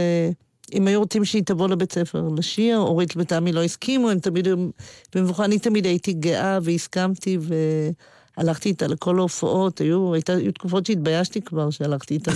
אם 0.74 0.88
היו 0.88 1.00
רוצים 1.00 1.26
שהיא 1.26 1.44
תבוא 1.46 1.68
לבית 1.68 1.94
ספר 1.94 2.28
לשיר, 2.38 2.78
אורית 2.78 3.14
ותמי 3.18 3.52
לא 3.52 3.64
הסכימו, 3.64 4.10
הם 4.10 4.20
תמיד, 4.20 4.48
במבוכה 5.16 5.46
אני 5.46 5.60
תמיד 5.60 5.86
הייתי 5.86 6.14
גאה 6.14 6.60
והסכמתי 6.62 7.38
והלכתי 8.38 8.70
איתה 8.70 8.88
לכל 8.88 9.20
ההופעות, 9.20 9.82
היו, 9.82 10.14
הייתה, 10.14 10.34
היו 10.34 10.52
תקופות 10.52 10.86
שהתביישתי 10.86 11.42
כבר 11.42 11.70
שהלכתי 11.70 12.14
איתה. 12.14 12.32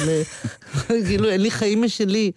כאילו, 1.08 1.30
אין 1.30 1.42
לי 1.42 1.52
חיים 1.52 1.82
משלי. 1.82 2.32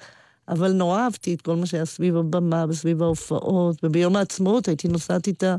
אבל 0.49 0.73
נורא 0.73 1.01
אהבתי 1.01 1.35
את 1.35 1.43
כל 1.43 1.57
מה 1.57 1.67
שהיה 1.67 1.85
סביב 1.85 2.17
הבמה 2.17 2.65
וסביב 2.69 3.03
ההופעות, 3.03 3.77
וביום 3.83 4.17
העצמאות 4.17 4.69
הייתי 4.69 4.89
נוסעת 4.89 5.27
איתה 5.27 5.57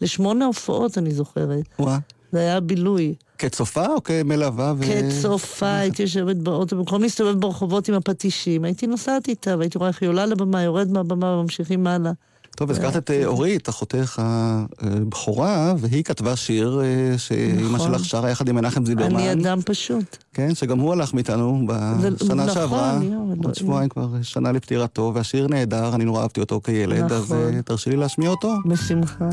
לשמונה 0.00 0.44
הופעות, 0.44 0.98
אני 0.98 1.10
זוכרת. 1.10 1.64
וואה. 1.78 1.98
זה 2.32 2.38
היה 2.38 2.60
בילוי. 2.60 3.14
כצופה 3.40 3.86
או 3.86 4.02
כמלווה? 4.02 4.74
ו... 4.78 4.82
כצופה, 4.84 5.74
הייתי 5.74 6.02
יושבת 6.02 6.36
באוטו, 6.36 6.76
במקום 6.76 7.02
להסתובב 7.02 7.40
ברחובות 7.40 7.88
עם 7.88 7.94
הפטישים, 7.94 8.64
הייתי 8.64 8.86
נוסעת 8.86 9.28
איתה, 9.28 9.56
והייתי 9.58 9.78
רואה 9.78 9.88
איך 9.88 10.02
היא 10.02 10.08
עולה 10.08 10.26
לבמה, 10.26 10.62
יורד 10.62 10.90
מהבמה 10.92 11.26
וממשיכים 11.26 11.86
הלאה. 11.86 12.12
טוב, 12.56 12.70
הזכרת 12.70 12.96
את 12.96 13.10
אה, 13.10 13.26
אורית, 13.26 13.68
אחותך 13.68 14.22
הבכורה, 14.78 15.74
והיא 15.78 16.04
כתבה 16.04 16.36
שיר 16.36 16.80
אה, 16.84 17.18
שאימא 17.18 17.74
נכון. 17.74 17.92
שלך 17.92 18.04
שרה 18.04 18.30
יחד 18.30 18.48
עם 18.48 18.56
מנחם 18.56 18.86
זילברמן. 18.86 19.14
אני 19.14 19.32
אדם 19.32 19.58
פשוט. 19.64 20.16
כן, 20.34 20.54
שגם 20.54 20.78
הוא 20.78 20.92
הלך 20.92 21.14
מאיתנו 21.14 21.66
בשנה 21.66 22.34
נכון, 22.34 22.54
שעברה. 22.54 22.98
נכון, 22.98 23.38
עוד 23.44 23.54
שבועיים 23.54 23.88
כבר 23.88 24.08
שנה 24.22 24.52
לפטירתו, 24.52 25.12
והשיר 25.14 25.48
נהדר, 25.48 25.94
אני 25.94 26.04
נורא 26.04 26.22
אהבתי 26.22 26.40
אותו 26.40 26.60
כילד, 26.64 27.04
נכון. 27.04 27.16
אז 27.16 27.32
אה, 27.32 27.62
תרשי 27.62 27.90
לי 27.90 27.96
להשמיע 27.96 28.30
אותו. 28.30 28.54
בשמחה. 28.66 29.28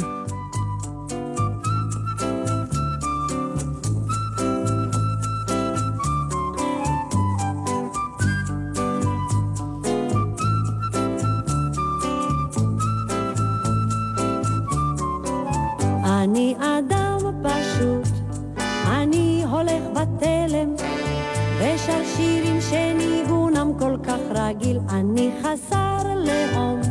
רגיל, 24.47 24.79
אני 24.89 25.31
חסר 25.41 25.97
לאום. 26.15 26.81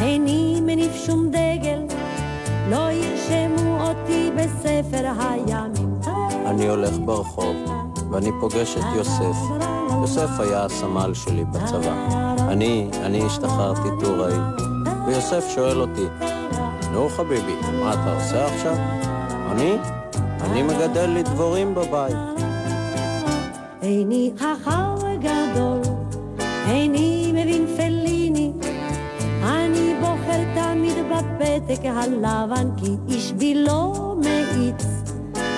איני 0.00 0.60
מניף 0.60 0.92
שום 1.06 1.28
דגל, 1.28 1.86
לא 2.70 2.90
ירשמו 2.90 3.80
אותי 3.80 4.30
בספר 4.36 5.08
הימים. 5.18 5.94
אני 6.46 6.68
הולך 6.68 6.94
ברחוב, 7.04 7.56
ואני 8.10 8.30
פוגש 8.40 8.76
את 8.76 8.96
יוסף. 8.96 9.36
יוסף 10.00 10.28
היה 10.38 10.64
הסמל 10.64 11.14
שלי 11.14 11.44
בצבא. 11.44 12.08
אני, 12.48 12.90
אני 13.02 13.26
השתחררתי 13.26 13.88
טוראי, 14.00 14.38
ויוסף 15.06 15.44
שואל 15.54 15.80
אותי, 15.80 16.06
נו 16.92 17.08
חביבי, 17.08 17.54
מה 17.80 17.92
אתה 17.92 18.14
עושה 18.14 18.46
עכשיו? 18.46 18.76
אני? 19.50 19.76
אני 20.40 20.62
מגדל 20.62 21.06
לי 21.06 21.22
דבורים 21.22 21.74
בבית. 21.74 22.16
איני 23.82 24.32
חכם 24.38 25.18
גדול 25.18 25.80
איני 26.68 27.32
מבין 27.32 27.66
פליני, 27.76 28.52
אני 29.42 29.94
בוחר 30.00 30.42
תמיד 30.54 30.94
בפתק 31.10 31.84
הלבן, 31.84 32.68
כי 32.76 32.96
איש 33.08 33.32
בי 33.32 33.54
לא 33.54 34.14
מאיץ, 34.24 34.84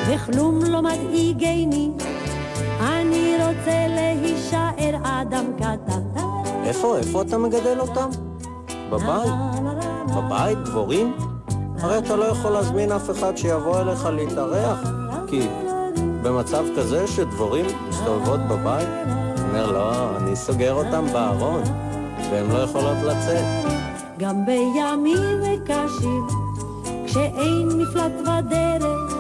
וכלום 0.07 0.65
לא 0.65 0.83
מדאיגני, 0.83 1.91
אני 2.81 3.37
רוצה 3.47 3.87
להישאר 3.89 4.97
אדם 5.03 5.45
קטן. 5.57 6.03
איפה, 6.65 6.99
איפה 6.99 7.23
אתה 7.23 7.39
מגדל 7.39 7.81
אותם? 7.81 8.09
בבית? 8.91 9.54
בבית? 10.17 10.59
דבורים? 10.59 11.17
הרי 11.81 11.99
אתה 11.99 12.17
לא 12.17 12.25
יכול 12.25 12.51
להזמין 12.51 12.93
אף 12.93 13.11
אחד 13.11 13.37
שיבוא 13.37 13.81
אליך 13.81 14.07
להתארח, 14.07 14.79
כי 15.27 15.49
במצב 16.23 16.65
כזה 16.77 17.07
שדבורים 17.07 17.67
מסתובבות 17.89 18.41
בבית, 18.41 18.89
אומר, 19.49 19.73
לא, 19.73 20.17
אני 20.17 20.37
סוגר 20.37 20.73
אותם 20.73 21.05
בארון, 21.13 21.63
והן 22.31 22.51
לא 22.51 22.59
יכולות 22.59 22.97
לצאת. 23.03 23.45
גם 24.19 24.47
בימים 24.47 25.63
קשים, 25.65 26.27
כשאין 27.07 27.69
מפלט 27.69 28.13
בדרך, 28.23 29.15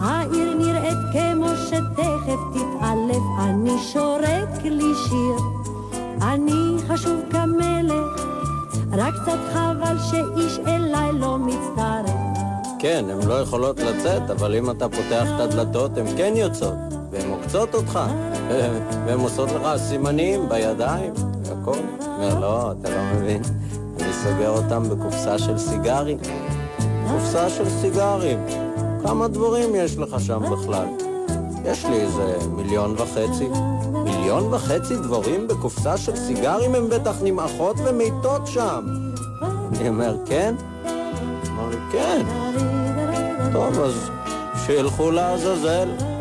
העיר 0.00 0.54
נראית 0.54 0.98
כמו 1.12 1.48
שתכף 1.66 2.40
תתעלף, 2.52 3.22
אני 3.38 3.78
שורק 3.92 4.62
לי 4.64 4.92
שיר, 5.08 5.36
אני 6.22 6.76
חשוב 6.88 7.20
כמלך, 7.30 8.26
רק 8.96 9.14
קצת 9.22 9.38
חבל 9.52 9.96
שאיש 10.10 10.58
אליי 10.66 11.12
לא 11.12 11.38
מצטרף. 11.38 12.10
כן, 12.78 13.04
הן 13.10 13.28
לא 13.28 13.34
יכולות 13.40 13.80
לצאת, 13.80 14.30
אבל 14.30 14.54
אם 14.54 14.70
אתה 14.70 14.88
פותח 14.88 15.26
את 15.34 15.40
הדלתות, 15.40 15.98
הן 15.98 16.06
כן 16.16 16.32
יוצאות, 16.36 16.74
והן 17.10 17.30
עוקצות 17.30 17.74
אותך. 17.74 18.00
והן 19.06 19.20
עושות 19.20 19.48
לך 19.52 19.68
סימנים 19.76 20.48
בידיים, 20.48 21.12
והכל. 21.44 21.78
אומר, 22.06 22.40
לא, 22.40 22.72
אתה 22.72 22.90
לא 22.90 23.02
מבין. 23.14 23.42
אני 24.00 24.12
סוגר 24.12 24.50
אותם 24.50 24.82
בקופסה 24.88 25.38
של 25.38 25.58
סיגרים. 25.58 26.18
קופסה 27.10 27.50
של 27.50 27.70
סיגרים. 27.70 28.38
כמה 29.02 29.28
דבורים 29.28 29.74
יש 29.74 29.98
לך 29.98 30.20
שם 30.20 30.42
בכלל? 30.52 30.86
יש 31.64 31.84
לי 31.84 32.00
איזה 32.00 32.36
מיליון 32.56 32.94
וחצי. 32.98 33.48
מיליון 34.26 34.54
וחצי 34.54 34.96
דבורים 34.96 35.48
בקופסה 35.48 35.96
של 35.96 36.16
סיגרים 36.16 36.74
הם 36.74 36.88
בטח 36.90 37.14
נמעכות 37.22 37.76
ומתות 37.84 38.46
שם. 38.46 38.84
אני 39.78 39.88
אומר, 39.88 40.16
כן? 40.26 40.54
אמר 41.48 41.68
לי, 41.70 41.76
כן. 41.92 42.26
טוב, 43.52 43.80
אז 43.80 44.10
שילכו 44.66 45.10
לעזאזל. 45.10 46.15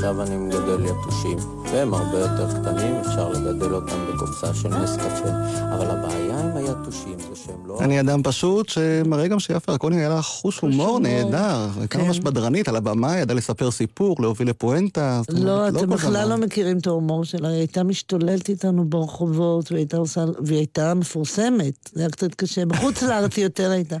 עכשיו 0.00 0.22
אני 0.22 0.36
מגדל 0.36 0.84
יתושים, 0.86 1.38
והם 1.64 1.94
הרבה 1.94 2.18
יותר 2.18 2.60
קטנים, 2.60 2.94
אפשר 2.96 3.28
לגדל 3.28 3.74
אותם 3.74 4.06
בקופסה 4.08 4.54
של 4.54 4.68
נס 4.68 4.96
קפה, 4.96 5.28
אבל 5.74 5.86
הבעיה 5.90 6.40
עם 6.40 6.56
היתושים 6.78 7.18
זה 7.18 7.36
שהם 7.46 7.66
לא... 7.66 7.78
אני 7.80 8.00
אדם 8.00 8.22
פשוט 8.22 8.68
שמראה 8.68 9.28
גם 9.28 9.38
שיפה 9.38 9.72
ירקוני 9.72 9.96
היה 9.96 10.08
לה 10.08 10.22
חוש 10.22 10.58
הומור. 10.58 11.00
נהדר. 11.00 11.68
הייתה 11.78 11.98
כן. 11.98 12.04
ממש 12.04 12.18
בדרנית 12.18 12.68
על 12.68 12.76
הבמה, 12.76 13.18
ידעה 13.18 13.36
לספר 13.36 13.70
סיפור, 13.70 14.16
להוביל 14.20 14.50
לפואנטה. 14.50 15.20
לא, 15.28 15.52
אומרת, 15.52 15.76
אתם 15.76 15.86
כל 15.86 15.94
בכלל. 15.94 16.28
לא 16.28 16.36
מכירים 16.36 16.78
את 16.78 16.86
ההומור 16.86 17.24
שלה, 17.24 17.48
היא 17.48 17.58
הייתה 17.58 17.82
משתוללת 17.82 18.48
איתנו 18.48 18.84
ברחובות, 18.84 19.72
והיא 19.72 20.58
הייתה 20.58 20.94
מפורסמת, 20.94 21.90
זה 21.92 22.00
היה 22.00 22.10
קצת 22.10 22.34
קשה. 22.34 22.66
בחוץ 22.66 23.02
לארץ 23.08 23.36
היא 23.36 23.44
יותר 23.44 23.70
הייתה. 23.70 23.96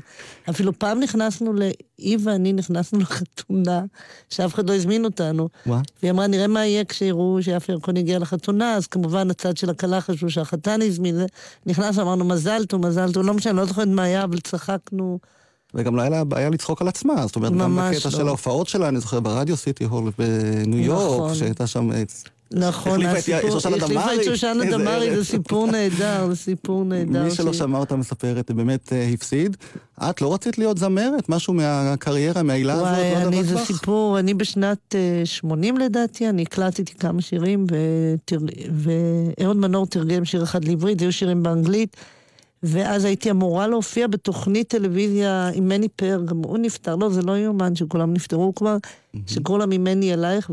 אפילו 0.50 0.78
פעם 0.78 1.00
נכנסנו, 1.00 1.52
ל... 1.52 1.62
היא 1.98 2.18
ואני 2.24 2.52
נכנסנו 2.52 2.98
לחתונה, 2.98 3.82
שאף 4.28 4.54
אחד 4.54 4.70
לא 4.70 4.74
הזמין 4.74 5.04
אותנו, 5.04 5.48
מה? 5.66 5.80
והיא 6.02 6.10
אמרה, 6.10 6.26
נראה 6.26 6.46
מה 6.46 6.66
יהיה 6.66 6.84
כשיראו 6.84 7.38
שיפה 7.42 7.72
ירקון 7.72 7.96
הגיע 7.96 8.18
לחתונה, 8.18 8.74
אז 8.74 8.86
כמובן 8.86 9.30
הצד 9.30 9.56
של 9.56 9.70
הכלה 9.70 10.00
חשבו 10.00 10.30
שהחתן 10.30 10.82
הזמין, 10.82 11.14
זה. 11.14 11.26
נכנס, 11.66 11.98
אמרנו 11.98 12.24
מזל 12.24 12.59
טוב, 12.64 12.86
מזל 12.86 13.12
טוב, 13.12 13.26
לא 13.26 13.34
משנה, 13.34 13.52
לא 13.52 13.64
זוכרת 13.64 13.88
מה 13.88 14.02
היה, 14.02 14.24
אבל 14.24 14.40
צחקנו. 14.40 15.18
וגם 15.74 15.96
לא 15.96 16.00
היה 16.00 16.10
לה 16.10 16.24
בעיה 16.24 16.50
לצחוק 16.50 16.82
על 16.82 16.88
עצמה, 16.88 17.26
זאת 17.26 17.36
אומרת, 17.36 17.52
גם 17.52 17.76
בקטע 17.76 18.08
לא. 18.08 18.10
של 18.10 18.26
ההופעות 18.28 18.68
שלה, 18.68 18.88
אני 18.88 19.00
זוכר 19.00 19.20
ברדיו 19.20 19.56
סיטי 19.56 19.84
הול 19.84 20.10
בניו 20.18 20.78
יורק, 20.80 21.16
נכון. 21.20 21.34
שהייתה 21.34 21.66
שם... 21.66 21.92
אה, 21.92 22.02
נכון, 22.52 23.06
הסיפור- 23.06 23.56
החליפה 23.56 24.14
את. 24.14 24.24
שושנה 24.24 24.64
דמארי. 24.70 25.16
זה 25.16 25.24
סיפור 25.24 25.66
נהדר, 25.66 26.26
זה 26.28 26.36
סיפור 26.36 26.84
נהדר. 26.84 27.24
מי 27.24 27.30
שלא 27.30 27.52
שמע 27.52 27.78
אותה 27.78 27.96
מספרת, 27.96 28.50
באמת 28.50 28.92
אה, 28.92 29.08
הפסיד. 29.14 29.56
את 30.02 30.22
לא 30.22 30.34
רצית 30.34 30.58
להיות 30.58 30.78
זמרת? 30.78 31.28
משהו 31.28 31.54
מהקריירה, 31.54 32.42
מהעילה 32.42 32.72
הזאת? 32.72 32.86
וואי, 32.86 33.14
לא 33.24 33.28
אני, 33.28 33.44
זה? 33.44 33.58
סיפור, 33.58 34.18
אני 34.18 34.34
בשנת 34.34 34.94
אה, 34.94 35.22
80 35.24 35.78
לדעתי, 35.78 36.28
אני 36.28 36.42
הקלטתי 36.42 36.94
כמה 36.94 37.22
שירים. 37.22 37.66
ואהוד 38.72 39.56
מנור 39.56 39.86
תרגם 39.86 40.24
שיר 40.24 40.42
אחד 40.42 40.64
לעברית, 40.64 40.98
זה 40.98 41.04
היו 41.04 41.12
שירים 41.12 41.42
באנגלית, 41.42 41.96
ואז 42.62 43.04
הייתי 43.04 43.30
אמורה 43.30 43.66
להופיע 43.66 44.06
בתוכנית 44.06 44.68
טלוויזיה 44.68 45.50
עם 45.54 45.68
מני 45.68 45.88
פאר, 45.88 46.22
גם 46.24 46.36
הוא 46.36 46.58
נפטר, 46.58 46.96
לא, 46.96 47.10
זה 47.10 47.22
לא 47.22 47.38
יאומן 47.38 47.76
שכולם 47.76 48.12
נפטרו 48.12 48.54
כבר, 48.54 48.76
שקראו 49.26 49.58
לה 49.58 49.66
ממני 49.66 50.14
אלייך, 50.14 50.50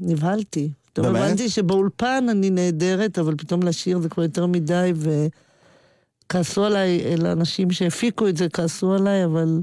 ונבהלתי. 0.00 0.70
פתאום 0.92 1.06
באמת? 1.06 1.20
הבנתי 1.20 1.48
שבאולפן 1.48 2.26
אני 2.30 2.50
נהדרת, 2.50 3.18
אבל 3.18 3.34
פתאום 3.36 3.62
לשיר 3.62 3.98
זה 3.98 4.08
כבר 4.08 4.22
יותר 4.22 4.46
מדי, 4.46 4.92
וכעסו 6.26 6.64
עליי, 6.64 7.00
אלה 7.04 7.32
אנשים 7.32 7.70
שהפיקו 7.70 8.28
את 8.28 8.36
זה, 8.36 8.48
כעסו 8.48 8.94
עליי, 8.94 9.24
אבל... 9.24 9.60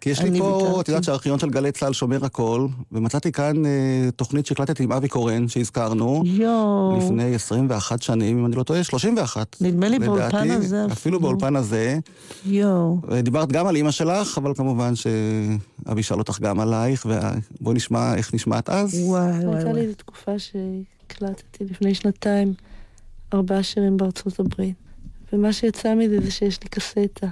כי 0.00 0.10
יש 0.10 0.20
לי 0.20 0.38
פה. 0.38 0.78
את 0.80 0.88
יודעת 0.88 1.04
שהארכיון 1.04 1.38
של 1.38 1.50
גלי 1.50 1.72
צה"ל 1.72 1.92
שומר 1.92 2.24
הכל, 2.24 2.66
ומצאתי 2.92 3.32
כאן 3.32 3.66
אה, 3.66 3.70
תוכנית 4.16 4.46
שהקלטתי 4.46 4.82
עם 4.82 4.92
אבי 4.92 5.08
קורן, 5.08 5.48
שהזכרנו, 5.48 6.22
יואו. 6.26 6.98
לפני 6.98 7.34
21 7.34 8.02
שנים, 8.02 8.38
אם 8.38 8.46
אני 8.46 8.56
לא 8.56 8.62
טועה, 8.62 8.84
31. 8.84 9.56
נדמה 9.60 9.88
לי 9.88 9.98
לדעתי, 9.98 10.08
באולפן 10.08 10.50
הזה 10.50 10.86
אפילו. 10.92 11.20
באולפן 11.20 11.56
הזה. 11.56 11.98
יואו. 12.46 12.98
דיברת 13.22 13.52
גם 13.52 13.66
על 13.66 13.76
אימא 13.76 13.90
שלך, 13.90 14.38
אבל 14.38 14.54
כמובן 14.54 14.92
שאבי 14.94 16.02
שאל 16.02 16.18
אותך 16.18 16.40
גם 16.40 16.60
עלייך, 16.60 17.06
ובואי 17.06 17.76
נשמע 17.76 18.14
איך 18.14 18.34
נשמעת 18.34 18.68
אז. 18.70 18.94
וואי 18.94 19.22
וואי 19.22 19.56
הייתה 19.56 19.64
לי 19.64 19.70
וואי. 19.70 19.80
איזו 19.80 19.94
תקופה 19.94 20.32
שהקלטתי 20.38 21.64
לפני 21.64 21.94
שנתיים 21.94 22.54
ארבעה 23.34 23.62
שירים 23.62 23.96
בארצות 23.96 24.40
הברית. 24.40 24.74
ומה 25.32 25.52
שיצא 25.52 25.94
מזה 25.94 26.20
זה 26.24 26.30
שיש 26.30 26.62
לי 26.62 26.68
קסטה 26.68 27.28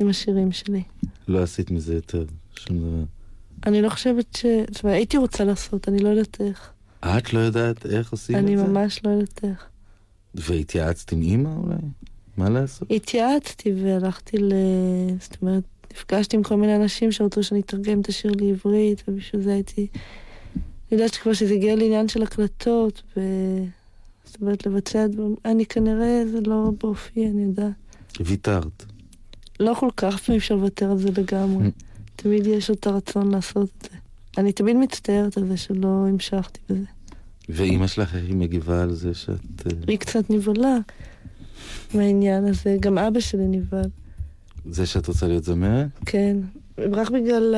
עם 0.00 0.08
השירים 0.08 0.52
שלי. 0.52 0.82
לא 1.28 1.42
עשית 1.42 1.70
מזה 1.70 1.94
יותר 1.94 2.24
שום 2.56 2.78
דבר. 2.78 3.04
אני 3.66 3.82
לא 3.82 3.88
חושבת 3.88 4.36
ש... 4.36 4.44
אומרת, 4.44 4.96
הייתי 4.96 5.16
רוצה 5.16 5.44
לעשות, 5.44 5.88
אני 5.88 5.98
לא 5.98 6.08
יודעת 6.08 6.40
איך. 6.40 6.70
את 7.00 7.32
לא 7.32 7.38
יודעת 7.38 7.86
איך 7.86 8.12
עושים 8.12 8.36
אני 8.36 8.54
את 8.54 8.58
זה? 8.58 8.64
ממש 8.64 9.00
לא 9.04 9.10
יודעת 9.10 9.44
איך. 9.44 9.66
והתייעצת 10.34 11.12
עם 11.12 11.22
אימא 11.22 11.48
אולי? 11.48 11.76
מה 12.36 12.48
לעשות? 12.48 12.88
התייעצתי 12.90 13.72
והלכתי 13.82 14.38
ל... 14.38 14.52
זאת 15.20 15.36
אומרת, 15.42 15.62
נפגשתי 15.92 16.36
עם 16.36 16.42
כל 16.42 16.56
מיני 16.56 16.76
אנשים 16.76 17.12
שרצו 17.12 17.42
שאני 17.42 17.60
אתרגם 17.60 18.00
את 18.00 18.08
השיר 18.08 18.32
לעברית, 18.40 19.02
ובשביל 19.08 19.42
זה 19.42 19.52
הייתי... 19.52 19.86
אני 20.54 20.62
יודעת 20.92 21.14
שכבר 21.14 21.32
שזה 21.32 21.54
הגיע 21.54 21.76
לעניין 21.76 22.08
של 22.08 22.22
הקלטות, 22.22 23.02
ו... 23.16 23.20
זאת 24.24 24.40
אומרת, 24.40 24.66
לבצע 24.66 25.06
דברים... 25.06 25.34
אני 25.44 25.66
כנראה, 25.66 26.22
זה 26.32 26.38
לא 26.46 26.70
באופי, 26.80 27.26
אני 27.26 27.42
יודעת. 27.42 27.72
ויתרת. 28.20 28.84
לא 29.60 29.74
כל 29.74 29.88
כך, 29.96 30.30
אי 30.30 30.36
אפשר 30.36 30.54
לוותר 30.54 30.90
על 30.90 30.98
זה 30.98 31.08
לגמרי. 31.16 31.70
תמיד 32.16 32.46
יש 32.46 32.70
את 32.70 32.86
הרצון 32.86 33.30
לעשות 33.30 33.68
את 33.78 33.88
זה. 33.90 33.98
אני 34.38 34.52
תמיד 34.52 34.76
מצטערת 34.76 35.36
על 35.36 35.46
זה 35.46 35.56
שלא 35.56 36.06
המשכתי 36.08 36.60
בזה. 36.70 36.84
ואימא 37.48 37.86
שלך, 37.86 38.14
איך 38.14 38.24
היא 38.24 38.36
מגיבה 38.36 38.82
על 38.82 38.92
זה 38.92 39.14
שאת... 39.14 39.66
אה, 39.66 39.72
היא 39.88 39.98
קצת 39.98 40.30
נבהלה 40.30 40.78
מהעניין 41.94 42.44
הזה, 42.44 42.76
גם 42.80 42.98
אבא 42.98 43.20
שלי 43.20 43.46
נבהל. 43.46 43.90
זה 44.70 44.86
שאת 44.86 45.08
רוצה 45.08 45.26
להיות 45.26 45.44
זמרת? 45.44 45.88
כן, 46.06 46.36
רק 46.78 47.10
בגלל. 47.10 47.54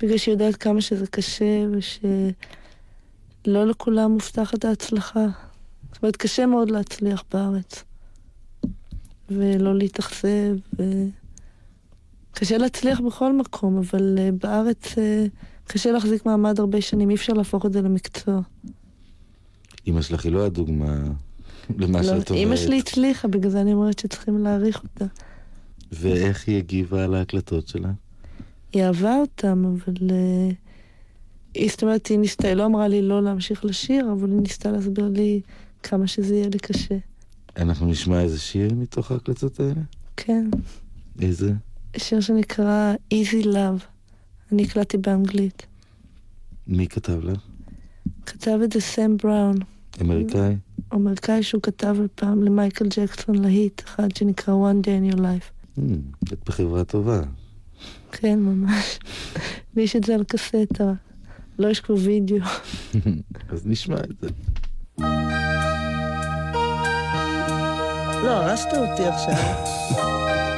בגלל 0.00 0.18
שהיא 0.18 0.32
יודעת 0.32 0.56
כמה 0.56 0.80
שזה 0.80 1.06
קשה 1.06 1.64
ושלא 1.72 3.66
לכולם 3.66 4.10
מובטחת 4.10 4.64
ההצלחה. 4.64 5.26
זאת 5.92 6.02
אומרת, 6.02 6.16
קשה 6.16 6.46
מאוד 6.46 6.70
להצליח 6.70 7.24
בארץ. 7.32 7.84
ולא 9.30 9.74
להתאכזב. 9.74 10.56
קשה 12.32 12.58
להצליח 12.58 13.00
בכל 13.00 13.36
מקום, 13.36 13.78
אבל 13.78 14.18
uh, 14.18 14.44
בארץ 14.44 14.92
uh, 14.92 14.98
קשה 15.66 15.92
להחזיק 15.92 16.26
מעמד 16.26 16.60
הרבה 16.60 16.80
שנים, 16.80 17.10
אי 17.10 17.14
אפשר 17.14 17.32
להפוך 17.32 17.66
את 17.66 17.72
זה 17.72 17.82
למקצוע. 17.82 18.40
אימא 19.86 20.02
שלך 20.02 20.24
היא 20.24 20.32
לא 20.32 20.46
הדוגמה 20.46 20.96
למה 21.78 21.98
לא, 21.98 22.04
שאת 22.04 22.12
אומרת. 22.12 22.30
אימא 22.30 22.56
שלי 22.56 22.78
הצליחה, 22.78 23.28
בגלל 23.28 23.50
זה 23.50 23.60
אני 23.60 23.72
אומרת 23.72 23.98
שצריכים 23.98 24.38
להעריך 24.38 24.82
אותה. 24.82 25.04
ואיך 25.92 26.48
היא 26.48 26.56
הגיבה 26.56 27.04
על 27.04 27.14
ההקלטות 27.14 27.68
שלה? 27.68 27.90
היא 28.72 28.84
אהבה 28.84 29.16
אותם, 29.16 29.64
אבל... 29.64 29.94
Uh, 29.96 30.54
היא, 31.54 31.70
זאת 31.70 31.82
אומרת, 31.82 32.06
היא 32.06 32.18
ניסתה, 32.18 32.48
היא 32.48 32.54
לא 32.54 32.66
אמרה 32.66 32.88
לי 32.88 33.02
לא 33.02 33.22
להמשיך 33.22 33.64
לשיר, 33.64 34.12
אבל 34.12 34.30
היא 34.30 34.40
ניסתה 34.40 34.70
להסביר 34.70 35.08
לי 35.08 35.40
כמה 35.82 36.06
שזה 36.06 36.34
יהיה 36.34 36.48
לי 36.48 36.58
קשה. 36.58 36.94
אנחנו 37.56 37.86
נשמע 37.86 38.20
איזה 38.20 38.40
שיר 38.40 38.74
מתוך 38.74 39.10
ההקלטות 39.10 39.60
האלה? 39.60 39.80
כן, 40.16 40.50
איזה? 41.20 41.52
שיר 41.96 42.20
שנקרא 42.20 42.94
Easy 43.14 43.44
Love. 43.44 43.84
אני 44.52 44.62
הקלטתי 44.62 44.98
באנגלית. 44.98 45.66
מי 46.66 46.86
כתב 46.88 47.24
לך? 47.24 47.40
כתב 48.26 48.58
את 48.64 48.72
זה 48.72 48.80
סם 48.80 49.16
בראון, 49.16 49.56
אמריקאי? 50.00 50.56
אמריקאי 50.94 51.42
שהוא 51.42 51.62
כתב 51.62 51.96
פעם 52.14 52.42
למייקל 52.42 52.86
ג'קסון 52.88 53.34
להיט, 53.34 53.82
אחד 53.84 54.16
שנקרא 54.16 54.54
One 54.54 54.86
Day 54.86 55.12
in 55.12 55.14
Your 55.14 55.18
Life. 55.18 55.78
Hmm, 55.78 56.32
את 56.32 56.38
בחברה 56.46 56.84
טובה. 56.84 57.22
כן, 58.12 58.38
ממש. 58.38 58.98
לי 59.76 59.82
יש 59.82 59.96
את 59.96 60.04
זה 60.04 60.14
על 60.14 60.24
קסטה. 60.24 60.92
לא 61.58 61.68
יש 61.68 61.80
כבר 61.80 61.94
וידאו. 61.94 62.36
אז 63.52 63.66
נשמע 63.66 63.96
את 63.96 64.20
זה. 64.20 64.28
לא, 68.24 68.30
הרסת 68.30 68.68
אותי 68.76 69.06
עכשיו. 69.06 69.34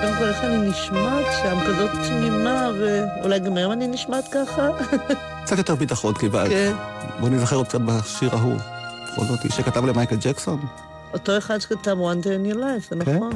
קודם 0.01 0.15
כל, 0.19 0.25
איך 0.25 0.45
אני 0.45 0.71
נשמעת 0.71 1.25
שם, 1.43 1.59
כזאת 1.67 1.91
תמימה, 1.91 2.71
ואולי 2.81 3.39
גם 3.39 3.57
היום 3.57 3.73
אני 3.73 3.87
נשמעת 3.87 4.29
ככה? 4.29 4.69
קצת 5.45 5.59
יותר 5.59 5.75
ביטחון 5.75 6.15
קיבלת. 6.15 6.49
כן. 6.49 6.73
בואי 7.21 7.31
נזכר 7.31 7.57
עוד 7.57 7.69
קצת 7.69 7.81
בשיר 7.81 8.37
ההוא. 8.37 8.57
בכל 9.13 9.25
זאת, 9.25 9.53
שכתב 9.53 9.85
למייקל 9.87 10.17
ג'קסון. 10.21 10.61
אותו 11.13 11.39
אחד 11.39 11.59
שכתב 11.59 11.97
One 12.01 12.25
Day 12.25 12.29
in 12.29 12.55
Your 12.55 12.59
Life, 12.59 12.91
זה 12.91 13.05
כן. 13.05 13.17
נכון. 13.17 13.33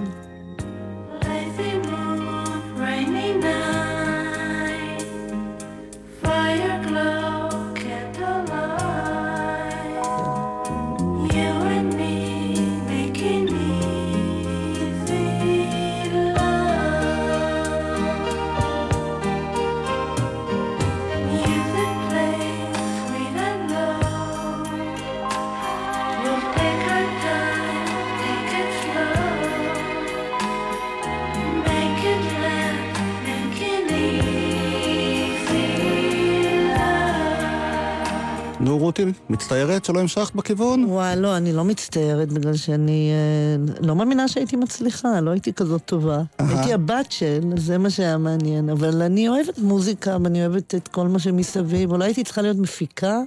נו, 38.60 38.78
רותי, 38.78 39.04
מצטערת 39.30 39.84
שלא 39.84 40.00
המשכת 40.00 40.34
בכיוון? 40.34 40.84
וואי, 40.84 41.16
לא, 41.16 41.36
אני 41.36 41.52
לא 41.52 41.64
מצטערת 41.64 42.32
בגלל 42.32 42.56
שאני 42.56 43.10
אה, 43.10 43.86
לא 43.86 43.96
מאמינה 43.96 44.28
שהייתי 44.28 44.56
מצליחה, 44.56 45.20
לא 45.20 45.30
הייתי 45.30 45.52
כזאת 45.52 45.82
טובה. 45.84 46.22
הייתי 46.38 46.72
הבת 46.72 47.12
של, 47.12 47.40
זה 47.56 47.78
מה 47.78 47.90
שהיה 47.90 48.18
מעניין. 48.18 48.70
אבל 48.70 49.02
אני 49.02 49.28
אוהבת 49.28 49.58
מוזיקה 49.58 50.16
ואני 50.22 50.46
אוהבת 50.46 50.74
את 50.74 50.88
כל 50.88 51.08
מה 51.08 51.18
שמסביב. 51.18 51.92
אולי 51.92 52.04
הייתי 52.04 52.24
צריכה 52.24 52.42
להיות 52.42 52.56
מפיקה, 52.56 53.20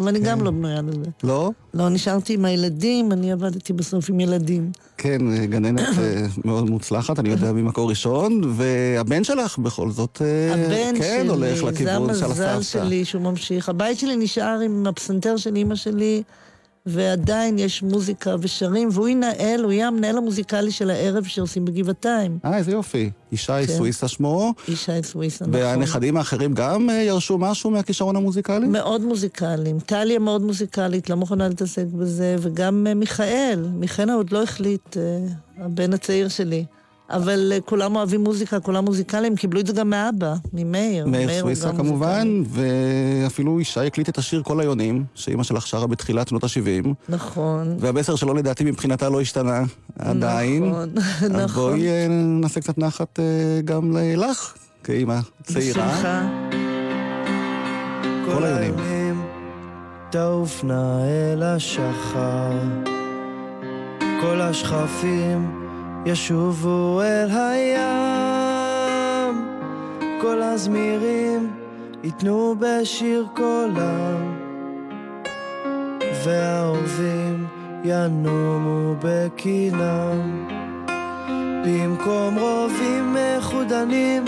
אבל 0.00 0.08
אני 0.08 0.18
גם 0.18 0.44
לא 0.44 0.50
בנויה 0.50 0.82
לזה. 0.82 1.10
לא? 1.22 1.50
לא, 1.74 1.88
נשארתי 1.88 2.34
עם 2.34 2.44
הילדים, 2.44 3.12
אני 3.12 3.32
עבדתי 3.32 3.72
בסוף 3.72 4.10
עם 4.10 4.20
ילדים. 4.20 4.70
כן, 4.98 5.44
גננת 5.44 5.98
אה, 5.98 6.26
מאוד 6.44 6.70
מוצלחת, 6.70 7.18
אני 7.18 7.28
יודע 7.28 7.52
ממקור 7.52 7.90
ראשון, 7.90 8.40
והבן 8.56 9.24
שלך 9.24 9.58
בכל 9.58 9.90
זאת, 9.90 10.22
אה, 10.24 10.54
הבן 10.54 10.98
כן, 10.98 11.18
שלי, 11.22 11.28
הולך 11.28 11.58
זה 11.58 11.64
לכיוון 11.64 12.14
של 12.14 12.24
המזל 12.24 12.44
הסבתא. 12.44 12.62
שלי 12.62 13.04
שהוא 13.04 13.22
ממשיך. 13.22 13.68
הבית 13.68 13.98
שלי 13.98 14.16
נשאר 14.16 14.60
עם 14.64 14.86
הפסנתר 14.86 15.36
של 15.36 15.56
אימא 15.56 15.74
שלי, 15.74 16.22
ועדיין 16.90 17.58
יש 17.58 17.82
מוזיקה 17.82 18.34
ושרים, 18.40 18.88
והוא 18.92 19.08
ינהל, 19.08 19.64
הוא 19.64 19.72
יהיה 19.72 19.88
המנהל 19.88 20.18
המוזיקלי 20.18 20.70
של 20.70 20.90
הערב 20.90 21.24
שעושים 21.24 21.64
בגבעתיים. 21.64 22.38
אה, 22.44 22.56
איזה 22.56 22.72
יופי. 22.72 23.10
ישי 23.32 23.52
כן. 23.66 23.72
סוויסה 23.76 24.08
שמו, 24.08 24.54
ישי 24.68 25.02
סוויסה, 25.02 25.46
נכון. 25.46 25.60
והנכדים 25.60 26.16
האחרים 26.16 26.54
גם 26.54 26.90
אה, 26.90 26.94
ירשו 26.94 27.38
משהו 27.38 27.70
מהכישרון 27.70 28.16
המוזיקלי? 28.16 28.66
מאוד 28.66 29.00
מוזיקליים. 29.00 29.80
טליה 29.80 30.18
מאוד 30.18 30.42
מוזיקלית, 30.42 31.10
לא 31.10 31.16
מוכנה 31.16 31.48
להתעסק 31.48 31.86
בזה, 31.92 32.36
וגם 32.40 32.86
אה, 32.86 32.94
מיכאל. 32.94 33.64
מיכאל 33.74 34.10
עוד 34.10 34.32
לא 34.32 34.42
החליט, 34.42 34.96
אה, 34.96 35.02
הבן 35.64 35.92
הצעיר 35.92 36.28
שלי. 36.28 36.64
אבל 37.10 37.52
אה, 37.54 37.60
כולם 37.60 37.96
אוהבים 37.96 38.24
מוזיקה, 38.24 38.60
כולם 38.60 38.84
מוזיקליים, 38.84 39.36
קיבלו 39.36 39.60
את 39.60 39.66
זה 39.66 39.72
גם 39.72 39.90
מאבא, 39.90 40.34
ממאיר. 40.52 41.06
מאיר 41.06 41.40
סוויסה 41.40 41.72
כמובן, 41.72 42.42
ואפילו 42.46 43.60
ישי 43.60 43.80
הקליט 43.80 44.08
את 44.08 44.18
השיר 44.18 44.42
כל 44.42 44.60
היונים, 44.60 45.04
שאימא 45.14 45.42
שלך 45.42 45.66
שרה 45.66 45.86
בתחילת 45.86 46.28
שנות 46.28 46.44
ה-70, 46.44 46.88
נכון. 47.08 47.76
והמסר 47.78 48.16
שלו 48.16 48.34
לדעתי 48.34 48.64
מבחינתה 48.64 49.08
לא 49.08 49.20
השתנה 49.20 49.62
עדיין. 49.98 50.68
נכון, 50.68 50.88
אז 50.98 51.30
נכון. 51.30 51.70
בואי 51.70 51.88
אה, 51.88 52.06
נעשה 52.08 52.60
קצת 52.60 52.78
נחת 52.78 53.20
אה, 53.20 53.60
גם 53.64 53.96
לך, 53.96 54.54
כאימא 54.84 55.18
צעירה. 55.42 55.86
בשמחה. 55.86 56.28
כל 58.26 58.44
היונים. 58.44 59.22
תעוף 60.10 60.64
נא 60.64 61.02
אל 61.32 61.42
השחר, 61.42 62.52
כל 64.20 64.40
השכפים 64.40 65.59
ישובו 66.06 67.00
אל 67.02 67.30
הים, 67.30 68.78
כל 70.20 70.42
הזמירים 70.42 71.50
ייתנו 72.04 72.54
בשיר 72.58 73.26
קולם, 73.36 74.38
והאהובים 76.24 77.46
ינומו 77.84 78.94
בקינם. 79.02 80.48
במקום 81.64 82.38
רובים 82.38 83.14
מחודנים, 83.14 84.24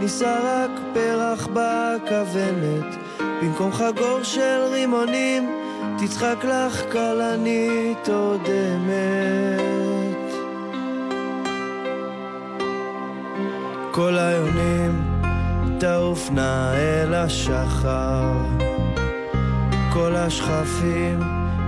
נישא 0.00 0.38
רק 0.44 0.70
פרח 0.94 1.48
בכוונת. 1.52 2.96
במקום 3.42 3.72
חגור 3.72 4.22
של 4.22 4.60
רימונים, 4.72 5.50
תצחק 5.98 6.44
לך 6.44 6.92
כלנית 6.92 8.08
אודמת. 8.08 9.99
כל 13.92 14.18
היונים 14.18 15.20
תעוף 15.78 16.30
נא 16.30 16.72
אל 16.74 17.14
השחר, 17.14 18.32
כל 19.92 20.16
השכפים 20.16 21.20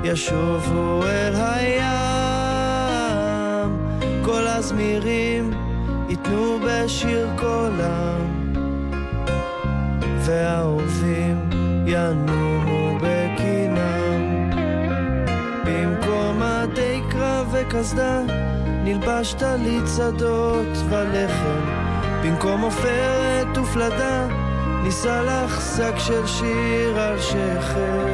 ישובו 0.05 1.03
אל 1.05 1.35
הים, 1.35 1.83
כל 4.25 4.47
הזמירים 4.47 5.51
ייתנו 6.09 6.59
בשיר 6.67 7.29
קולם, 7.39 8.53
והאהובים 10.19 11.51
ינומו 11.87 12.99
בקינם. 13.01 14.51
במקום 15.65 16.43
מדי 16.43 17.01
קרב 17.11 17.49
וקסדה, 17.53 18.21
נלבש 18.85 19.35
טלית 19.35 19.85
שדות 19.97 20.77
ולחם. 20.91 21.82
במקום 22.23 22.61
עופרת 22.61 23.59
ופלדה, 23.59 24.27
נישא 24.83 25.23
לך 25.27 25.61
שק 25.77 25.95
של 25.99 26.27
שיר 26.27 27.01
על 27.01 27.21
שכם. 27.21 28.09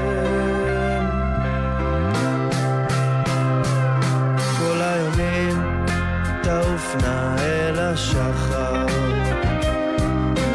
כל 4.59 4.81
היונים 4.81 5.85
תעוף 6.43 6.97
נא 7.03 7.37
אל 7.39 7.79
השחר, 7.79 8.87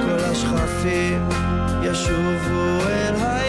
כל 0.06 0.24
השכפים 0.32 1.30
ישובו 1.84 2.80
אל 2.90 3.16
הים, 3.16 3.43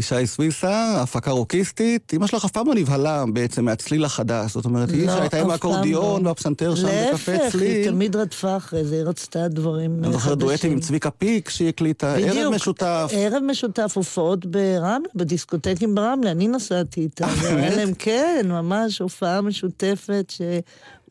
ישי 0.00 0.26
סוויסה, 0.26 1.02
הפקה 1.02 1.30
רוקיסטית. 1.30 2.12
אמא 2.14 2.26
שלך 2.26 2.44
אף 2.44 2.50
פעם 2.50 2.66
לא 2.66 2.74
נבהלה 2.74 3.24
בעצם 3.32 3.64
מהצליל 3.64 4.04
החדש. 4.04 4.52
זאת 4.52 4.64
אומרת, 4.64 4.90
היא 4.90 5.06
לא, 5.06 5.12
שהייתה 5.16 5.40
עם 5.40 5.50
האקורדיון 5.50 6.22
לא. 6.22 6.28
והפסנתר 6.28 6.74
שם 6.74 6.86
בקפה 6.86 7.32
להפך, 7.32 7.42
היא 7.42 7.50
צליל. 7.50 7.90
תמיד 7.90 8.16
רדפה 8.16 8.56
אחרי 8.56 8.84
זה, 8.84 8.94
היא 8.94 9.04
רצתה 9.04 9.48
דברים 9.48 10.04
אני 10.04 10.12
זוכר 10.12 10.34
דואטים 10.34 10.56
חדשים. 10.56 10.72
עם 10.72 10.80
צביקה 10.80 11.10
פיק 11.10 11.48
שהיא 11.48 11.68
הקליטה, 11.68 12.14
ערב 12.14 12.54
משותף. 12.54 13.10
ערב 13.12 13.42
משותף, 13.42 13.92
הופעות 13.96 14.46
ברמלה, 14.46 15.08
בדיסקוטקים 15.14 15.94
ברמלה, 15.94 16.30
אני 16.30 16.48
נסעתי 16.48 17.00
איתה. 17.00 17.24
אה, 17.24 17.84
כן, 17.98 18.46
ממש 18.48 18.98
הופעה 18.98 19.40
משותפת, 19.40 20.32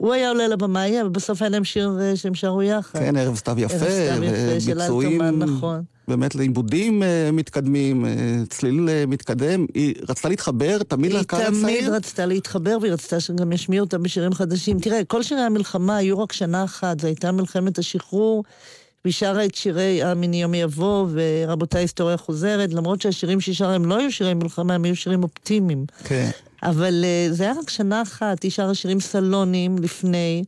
שהוא 0.02 0.14
היה 0.14 0.30
עולה 0.30 0.48
לבמאי, 0.48 1.02
אבל 1.02 1.10
בסוף 1.10 1.42
היה 1.42 1.50
להם 1.50 1.64
שיר 1.64 1.98
אה, 2.02 2.16
שהם 2.16 2.36
שרו 2.36 2.62
יחד. 2.64 3.00
כן, 3.00 3.18
ערב 3.18 3.36
סתיו 3.36 3.60
יפה, 3.60 3.86
אלתרמן, 4.72 5.40
נכון. 5.40 5.84
באמת 6.08 6.36
לעיבודים 6.36 7.04
אה, 7.04 7.30
מתקדמים, 7.34 8.06
אה, 8.06 8.12
צליל 8.50 8.90
מתקדם. 9.08 9.66
היא 9.74 9.96
רצתה 10.10 10.30
להתחבר 10.30 10.84
תמיד 10.84 11.12
היא 11.12 11.20
לקהל 11.20 11.46
תמיד 11.46 11.64
הצעיר. 11.64 11.96
רצתה 11.96 12.26
להתחבר, 12.26 12.78
והיא 12.82 12.94
רצתה 12.94 13.20
שגם 13.20 13.52
ישמיעו 13.52 13.86
אותה 13.86 13.98
בשירים 13.98 14.34
חדשים. 14.34 14.80
תראה, 14.80 15.04
כל 15.04 15.24
שירי 15.24 15.42
המלחמה 15.42 15.98
היו 15.98 16.20
רק 16.20 16.32
שנה 16.34 16.64
אחת, 16.64 17.00
זו 17.00 17.08
הייתה 17.08 17.32
מלחמת 17.32 17.78
השחרור, 17.78 18.44
והיא 19.06 19.14
שרה 19.14 19.46
את 19.46 19.56
שירי 19.56 20.04
"המיני 20.04 20.42
יום 20.42 20.54
יבוא" 20.54 21.08
ו"רבותיי 21.10 21.82
היסטוריה 21.82 22.18
חוזרת", 22.18 22.74
למרות 22.74 23.02
שהשירים 23.02 23.42
שהיא 23.42 23.56
שרה 23.56 23.76
הם 23.76 23.86
לא 23.86 23.98
היו 23.98 24.12
שירי 24.12 24.34
מלחמה, 24.34 24.74
הם 24.74 24.84
היו 24.84 24.96
שירים 24.96 25.24
אופטימיים. 25.24 25.86
כן. 26.04 26.30
אבל 26.64 27.04
uh, 27.04 27.34
זה 27.34 27.44
היה 27.44 27.54
רק 27.60 27.70
שנה 27.70 28.02
אחת, 28.02 28.44
היא 28.44 28.52
שרה 28.52 28.76
שירים 28.76 29.00
סלונים 29.00 29.78
לפני, 29.78 30.44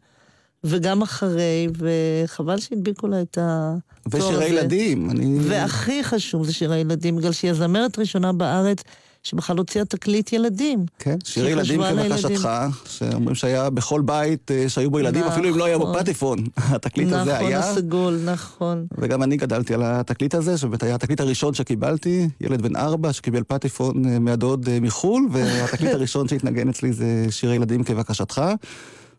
וגם 0.64 1.02
אחרי, 1.02 1.68
וחבל 1.78 2.60
שהדביקו 2.60 3.08
לה 3.08 3.22
את 3.22 3.38
התואר 3.42 4.24
הזה. 4.24 4.28
ושירי 4.28 4.46
ילדים, 4.46 5.10
אני... 5.10 5.38
והכי 5.42 6.04
חשוב 6.04 6.46
זה 6.46 6.54
שירי 6.54 6.78
ילדים, 6.78 7.16
בגלל 7.16 7.32
שהיא 7.32 7.52
הזמרת 7.52 7.98
הראשונה 7.98 8.34
בארץ 8.34 8.84
שבכלל 9.24 9.58
הוציאה 9.58 9.86
תקליט 9.86 10.34
ילדים. 10.34 10.86
כן, 11.00 11.18
שירי 11.24 11.66
שהיא 11.66 11.80
ילדים 11.80 12.10
כבקשתך, 12.10 12.50
שאומרים 12.86 13.36
שהיה 13.36 13.70
בכל 13.70 14.02
בית 14.02 14.52
אה, 14.52 14.70
שהיו 14.70 14.92
בו 14.92 15.00
ילדים, 15.00 15.24
אפילו 15.24 15.50
אם 15.50 15.58
לא 15.58 15.66
היה 15.66 15.78
בו 15.78 15.84
נכון. 15.84 16.00
פטיפון. 16.04 16.40
התקליט 16.76 17.08
הזה 17.08 17.34
נכון, 17.34 17.48
היה. 17.48 17.60
הסגול, 17.60 18.20
נכון. 18.26 18.86
וגם 18.98 19.24
אני 19.24 19.38
גדלתי 19.38 19.74
על 19.74 19.82
התקליט 19.86 20.36
הזה, 20.36 20.58
שבאמת 20.58 20.84
היה 20.84 20.96
התקליט 20.96 21.20
הראשון 21.20 21.54
שקיבלתי, 21.54 22.30
ילד 22.42 22.62
בן 22.62 22.76
ארבע 22.76 23.14
שקיבל 23.14 23.44
פטיפון 23.48 24.06
אה, 24.06 24.20
מהדוד 24.20 24.70
אה, 24.70 24.80
מחו"ל, 24.80 25.28
והתקליט 25.32 25.94
הראשון 25.98 26.28
שהתנגן 26.28 26.70
אצלי 26.70 26.94
זה 26.94 27.26
שירי 27.30 27.56
ילדים 27.56 27.84
כבקשתך. 27.84 28.42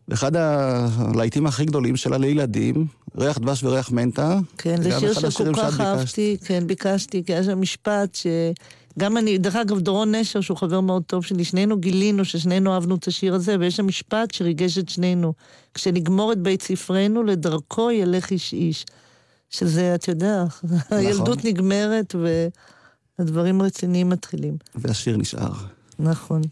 ואחד 0.09 0.37
הלהיטים 0.37 1.47
הכי 1.47 1.65
גדולים 1.65 1.97
שלה 1.97 2.19
לילדים, 2.19 2.87
ריח 3.19 3.39
דבש 3.39 3.65
וריח 3.65 3.91
מנטה. 3.91 4.39
כן, 4.59 4.83
זה 4.83 5.01
שיר 5.01 5.13
אחד 5.13 5.29
שכל 5.29 5.55
כך. 5.55 5.81
אהבתי, 5.81 6.37
כן, 6.45 6.67
ביקשתי, 6.67 7.23
כי 7.27 7.33
היה 7.33 7.45
שם 7.45 7.61
משפט 7.61 8.15
ש... 8.15 8.27
גם 8.99 9.17
אני, 9.17 9.39
דרך 9.39 9.57
אגב, 9.57 9.81
דורון 9.81 10.15
נשר, 10.15 10.41
שהוא 10.41 10.57
חבר 10.57 10.81
מאוד 10.81 11.03
טוב 11.07 11.25
שלי, 11.25 11.45
שנינו 11.45 11.81
גילינו 11.81 12.25
ששנינו 12.25 12.75
אהבנו 12.75 12.95
את 12.95 13.07
השיר 13.07 13.35
הזה, 13.35 13.57
ויש 13.61 13.77
שם 13.77 13.87
משפט 13.87 14.35
שריגש 14.35 14.79
את 14.79 14.89
שנינו. 14.89 15.33
כשנגמור 15.75 16.33
את 16.33 16.39
בית 16.39 16.63
ספרנו, 16.63 17.23
לדרכו 17.23 17.91
ילך 17.91 18.31
איש 18.31 18.53
איש. 18.53 18.87
שזה, 19.51 19.95
אתה 19.95 20.11
יודע, 20.11 20.45
נכון. 20.63 20.99
הילדות 20.99 21.45
נגמרת 21.45 22.15
והדברים 23.19 23.61
הרציניים 23.61 24.09
מתחילים. 24.09 24.57
והשיר 24.75 25.17
נשאר. 25.17 25.53
נכון. 25.99 26.43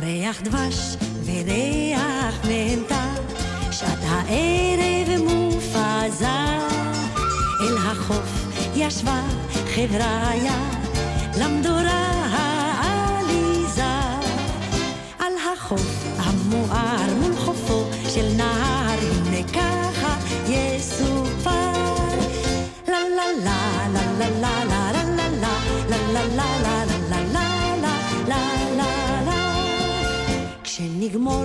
ריח 0.00 0.42
דבש 0.42 0.96
וריח 1.24 2.46
מנטה, 2.48 3.01
שעת 3.82 3.98
הערב 4.02 5.22
מופזר. 5.22 6.66
אל 7.60 7.76
החוף 7.76 8.46
ישבה 8.76 9.22
חבריה, 9.74 10.58
למדורה 11.40 12.12
העליזה. 12.80 13.94
על 15.18 15.32
החוף 15.52 16.04
המואר 16.18 17.14
מול 17.20 17.36
חופו 17.36 17.84
של 18.08 18.26
נהר, 18.36 18.98
הנה 18.98 19.48
ככה 19.52 20.16
יסופר. 20.48 21.72
לה 22.88 22.98
לה 23.16 23.26
לה 23.44 23.92
לה 23.92 24.04
לה 24.18 24.30
לה 24.40 24.62
לה 24.64 25.02
לה 25.02 25.28
לה 25.28 25.58
לה 25.88 26.26
לה 26.36 26.36
לה 26.36 26.56
לה 26.56 26.84
לה 26.84 26.84
לה 27.10 27.20
לה 27.32 27.56
לה 28.28 28.44
לה 28.76 29.22
לה 29.26 29.40
כשנגמור 30.64 31.44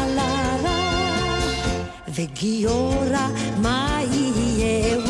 וגיורא 2.15 3.27
מה 3.61 3.99
יהיהו? 4.11 5.01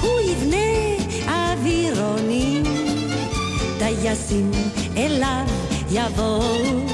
הוא 0.00 0.20
יבנה 0.20 0.56
אווירונים 1.28 2.62
טייסים 3.78 4.50
אליו 4.96 5.46
יבואו 5.90 6.86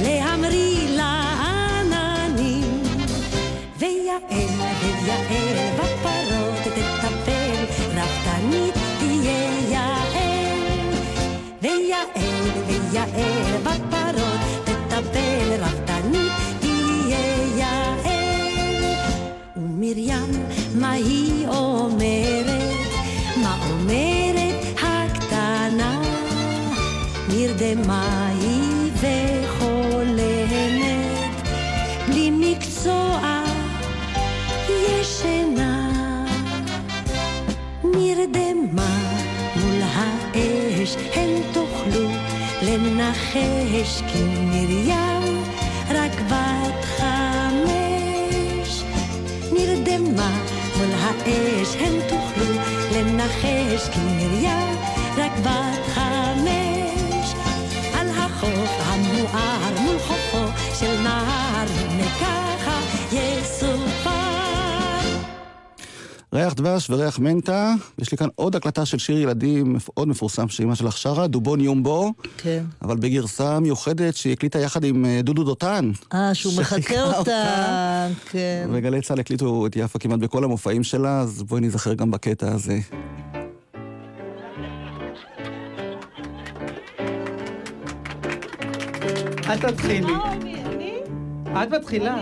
להמריא 0.00 0.88
לעננים 0.88 2.82
ויעל 3.78 4.20
ויעל 5.04 5.79
מה 20.90 20.94
היא 20.96 21.48
אומרת 21.48 22.88
מה 23.36 23.58
אומרת 23.70 24.64
הקטנה 24.82 26.00
נרדמה 27.28 28.28
היא 28.40 28.90
וחולמת 29.00 30.30
בלי 32.08 32.30
מקצוע 32.30 33.42
ישנה 34.68 35.90
נרדמה 37.84 38.98
מול 39.56 39.82
האש, 39.94 40.96
הן 41.14 41.42
תוכלו 41.52 42.08
לנחש 42.62 44.02
כי 44.12 44.22
מרים 44.24 45.09
לנחש, 51.30 51.76
הם 51.76 51.94
תוכלו 52.08 52.54
לנחש, 52.94 53.88
כי 53.88 54.00
נריה 54.00 54.74
רק 55.16 55.32
בת 55.38 55.79
ריח 66.32 66.54
דבש 66.54 66.90
וריח 66.90 67.18
מנטה, 67.18 67.74
יש 67.98 68.12
לי 68.12 68.18
כאן 68.18 68.28
עוד 68.34 68.56
הקלטה 68.56 68.86
של 68.86 68.98
שיר 68.98 69.18
ילדים 69.18 69.76
מאוד 69.76 70.08
מפורסם 70.08 70.48
שאימא 70.48 70.74
שלך 70.74 70.98
שרה, 70.98 71.26
דובון 71.26 71.60
יומבו, 71.60 72.12
כן. 72.36 72.64
אבל 72.82 72.96
בגרסה 72.96 73.60
מיוחדת 73.60 74.16
שהיא 74.16 74.32
הקליטה 74.32 74.58
יחד 74.58 74.84
עם 74.84 75.04
אה, 75.04 75.20
דודו 75.22 75.44
דותן. 75.44 75.90
אה, 76.14 76.34
שהוא 76.34 76.52
מחקה 76.56 76.82
שחיכה 76.82 77.18
אותה, 77.18 78.06
כן. 78.30 78.68
וגלי 78.72 79.02
צה"ל 79.02 79.20
הקליטו 79.20 79.66
את 79.66 79.76
יפה 79.76 79.98
כמעט 79.98 80.18
בכל 80.18 80.44
המופעים 80.44 80.82
שלה, 80.82 81.20
אז 81.20 81.42
בואי 81.42 81.60
נזכר 81.60 81.94
גם 81.94 82.10
בקטע 82.10 82.52
הזה. 82.52 82.78
אל 89.46 89.58
תתחילי. 89.58 90.12
את 91.62 91.68
מתחילה. 91.70 92.16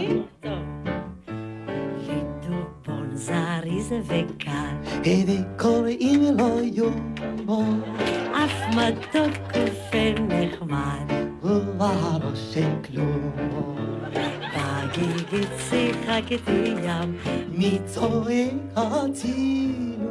זריז 3.18 3.92
וקל, 4.06 5.00
וקוראים 5.26 6.22
לו 6.38 6.60
יומו, 6.60 7.62
אף 8.32 8.74
מתוק 8.76 9.56
ונחמד, 9.92 11.12
ובראש 11.42 12.54
של 12.54 12.68
כלום. 12.86 13.30
בגיגית 14.54 15.48
שיחקתי 15.70 16.74
ים, 16.82 17.18
מי 17.48 17.78
צועק 17.86 18.54
הצילו? 18.76 20.10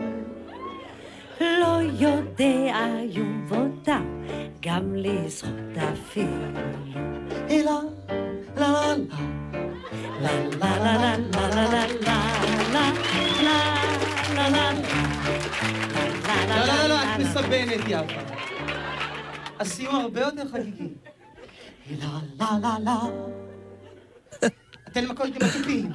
לא 1.41 1.79
יודע 1.99 2.73
יומבותם, 3.09 4.23
גם 4.61 4.95
לזכות 4.95 5.77
אפילו. 5.93 6.27
אלא, 7.49 7.79
לה 8.57 8.71
לה 8.71 8.95
לה, 10.21 10.31
לה 10.59 10.77
לה 10.77 10.97
לה 10.97 11.17
לה 11.17 11.49
לה 11.49 11.67
לה 11.71 11.85
לה 12.01 12.56
לה 12.77 13.73
לה 14.35 14.49
לה 14.49 14.49
לה 14.49 14.71
לא, 16.47 16.65
לא, 16.65 16.87
לא, 16.87 16.95
את 17.03 17.19
מסבנת 17.19 17.81
יפה. 17.87 18.21
הסיום 19.59 19.95
הרבה 19.95 20.21
יותר 20.21 20.43
חגיגי. 20.51 20.87
לה 21.99 22.19
לה 22.39 22.57
לה 22.61 22.77
לה. 22.83 22.99
אתן 24.87 25.05
מכות 25.05 25.27
עם 25.27 25.47
התופים. 25.47 25.91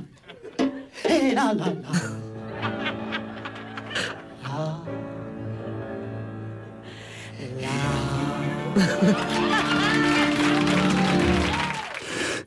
לה 1.35 1.53
לה 1.53 1.66
לה. 1.83 1.91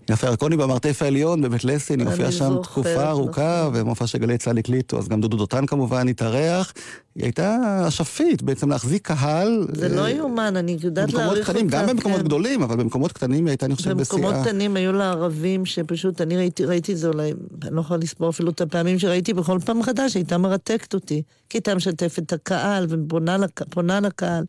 יפה 0.10 0.28
ירקוני 0.28 0.58
במרתף 0.58 1.02
העליון 1.02 1.42
בבית 1.42 1.64
לסין, 1.64 2.00
היא 2.00 2.08
הופיעה 2.10 2.32
שם 2.32 2.56
תקופה 2.64 3.10
ארוכה, 3.10 3.70
ומופע 3.74 4.08
שגלי 4.08 4.38
צה"ל 4.38 4.58
הקליטו, 4.58 4.98
אז 5.00 5.08
גם 5.08 5.22
דודו 5.22 5.38
דותן 5.38 5.66
כמובן 5.66 6.08
התארח. 6.08 6.74
היא 7.16 7.24
הייתה 7.24 7.58
אשפית 7.88 8.42
בעצם 8.42 8.70
להחזיק 8.70 9.08
קהל. 9.08 9.68
זה 9.74 9.88
אה, 9.88 9.96
לא 9.96 10.10
יאומן, 10.10 10.56
אני 10.58 10.78
יודעת 10.84 11.14
להעריך 11.14 11.40
אותה. 11.50 11.54
קטנים, 11.60 11.68
גם 11.68 11.88
במקומות 11.88 12.18
כן. 12.20 12.24
גדולים, 12.26 12.64
אבל 12.64 12.76
במקומות 12.78 13.12
קטנים 13.12 13.46
היא 13.46 13.52
הייתה, 13.52 13.66
אני 13.66 13.76
חושב, 13.76 13.92
בשיאה. 13.92 14.18
במקומות 14.22 14.48
קטנים 14.48 14.76
היו 14.76 14.92
לה 14.94 15.10
ערבים 15.12 15.66
שפשוט, 15.66 16.22
אני 16.22 16.38
ראיתי, 16.38 16.66
ראיתי 16.66 16.94
את 16.94 16.98
זה 16.98 17.08
אולי, 17.08 17.32
אני 17.64 17.76
לא 17.76 17.82
יכולה 17.82 18.00
לספור 18.00 18.30
אפילו 18.30 18.50
את 18.52 18.62
הפעמים 18.62 19.00
שראיתי 19.00 19.34
בכל 19.34 19.60
פעם 19.66 19.80
מחדש, 19.80 20.14
היא 20.14 20.22
הייתה 20.22 20.38
מרתקת 20.38 20.94
אותי. 20.94 21.22
כי 21.50 21.58
הייתה 21.58 21.76
משתפת 21.76 22.20
את 22.24 22.34
הקהל, 22.34 22.88
ופונה 22.90 23.38
לק- 23.38 23.64
פונה 23.70 24.00
לקהל, 24.00 24.44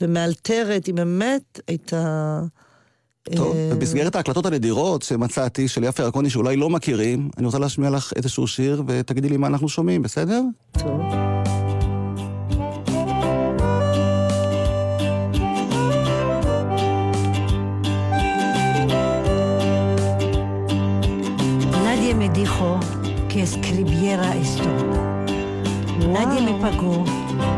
ומאלתרת, 0.00 0.86
היא 0.86 0.94
באמת 0.94 1.60
הייתה... 1.68 2.40
טוב, 3.36 3.56
אה, 3.56 3.70
במסגרת 3.74 4.16
ההקלטות 4.16 4.46
הנדירות 4.46 5.02
שמצאתי, 5.02 5.68
של 5.68 5.84
יפה 5.84 6.02
ירקוני, 6.02 6.30
שאולי 6.30 6.56
לא 6.56 6.70
מכירים, 6.70 7.30
אני 7.38 7.46
רוצה 7.46 7.58
להשמיע 7.58 7.90
לך 7.90 8.12
איזשהו 8.16 8.46
שיר, 8.46 8.82
ותגידי 8.86 9.28
לי 9.28 9.36
מה 9.36 9.46
אנחנו 9.46 9.68
שומעים, 9.68 10.02
בסדר? 10.02 10.42
טוב. 10.72 11.00
Nadie 21.84 22.14
me 22.14 22.28
dijo 22.40 22.68
que 23.30 23.42
escribiera 23.42 24.28
esto. 24.46 24.81
Nadie 26.13 26.41
me 26.41 26.53
pagó 26.61 27.03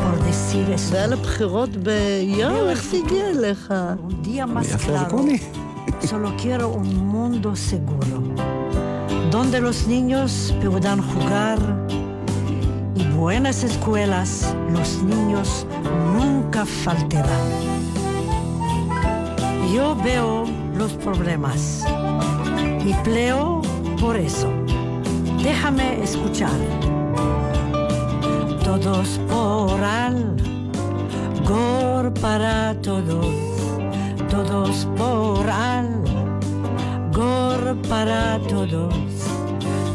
por 0.02 0.16
decir 0.26 0.66
זה 0.68 0.76
esto. 0.76 0.96
היה 0.96 1.08
לבחירות 1.08 1.70
ביואו, 1.70 2.70
איך 2.70 2.84
זה 2.84 2.98
הגיע 2.98 3.30
אליך? 3.30 3.74
Un 4.10 4.26
día 4.26 4.46
más 4.46 4.76
יפה 4.76 4.86
claro. 4.86 4.92
ירקוני. 4.92 5.38
Solo 6.02 6.30
quiero 6.42 6.70
un 6.70 7.08
mundo 7.08 7.56
seguro, 7.56 8.18
donde 9.32 9.60
los 9.60 9.88
niños 9.88 10.54
puedan 10.64 11.02
jugar 11.02 11.60
y 12.96 13.04
buenas 13.18 13.64
escuelas 13.64 14.56
los 14.72 14.90
niños 15.04 15.66
nunca 16.16 16.66
faltarán. 16.66 17.48
Yo 19.74 19.96
veo 20.04 20.46
los 20.78 20.92
problemas 20.94 21.84
y 22.90 22.94
pleo 23.06 23.62
por 24.00 24.16
eso. 24.16 24.50
Déjame 25.44 26.02
escuchar. 26.04 26.83
Todos 28.75 29.21
por 29.29 29.81
al, 29.85 30.35
gor 31.47 32.13
para 32.15 32.75
todos 32.83 33.27
todos 34.29 34.89
por 34.97 35.49
al, 35.49 36.03
gor 37.13 37.77
para 37.89 38.41
todos, 38.49 38.93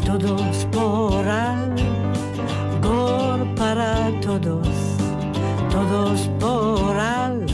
todos 0.05 0.65
por 0.71 1.27
al, 1.27 1.75
gor 2.81 3.45
para 3.55 4.09
todos, 4.21 4.69
todos 5.69 6.21
por 6.39 6.97
al, 6.97 7.45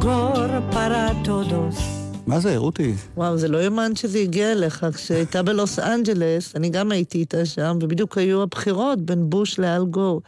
gor 0.00 0.60
para 0.72 1.12
todos. 1.22 1.85
מה 2.26 2.40
זה, 2.40 2.56
רותי? 2.56 2.94
וואו, 3.16 3.36
זה 3.38 3.48
לא 3.48 3.58
יאומן 3.58 3.96
שזה 3.96 4.18
הגיע 4.18 4.52
אליך. 4.52 4.86
כשהייתה 4.94 5.42
בלוס 5.42 5.78
אנג'לס, 5.78 6.56
אני 6.56 6.68
גם 6.70 6.92
הייתי 6.92 7.18
איתה 7.18 7.46
שם, 7.46 7.78
ובדיוק 7.82 8.18
היו 8.18 8.42
הבחירות 8.42 9.00
בין 9.00 9.30
בוש 9.30 9.58
לאל 9.58 9.84
גור. 9.84 10.22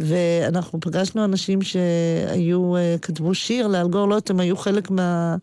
ואנחנו 0.00 0.80
פגשנו 0.80 1.24
אנשים 1.24 1.62
שהיו, 1.62 2.76
אה, 2.76 2.96
כתבו 3.02 3.34
שיר 3.34 3.66
לאל 3.66 3.88
גור, 3.88 4.08
לא 4.08 4.14
יודעת, 4.14 4.30
הם 4.30 4.40
היו 4.40 4.56
חלק 4.56 4.90
מה... 4.90 5.36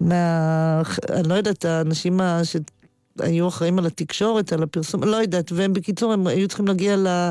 מה... 0.00 0.82
אני 1.10 1.28
לא 1.28 1.34
יודעת, 1.34 1.64
האנשים 1.64 2.20
ה- 2.20 2.40
שהיו 2.44 3.48
אחראים 3.48 3.78
על 3.78 3.86
התקשורת, 3.86 4.52
על 4.52 4.62
הפרסום, 4.62 5.04
לא 5.04 5.16
יודעת, 5.16 5.52
והם 5.52 5.72
בקיצור, 5.72 6.12
הם 6.12 6.26
היו 6.26 6.48
צריכים 6.48 6.66
להגיע 6.66 6.96
ל... 6.96 7.30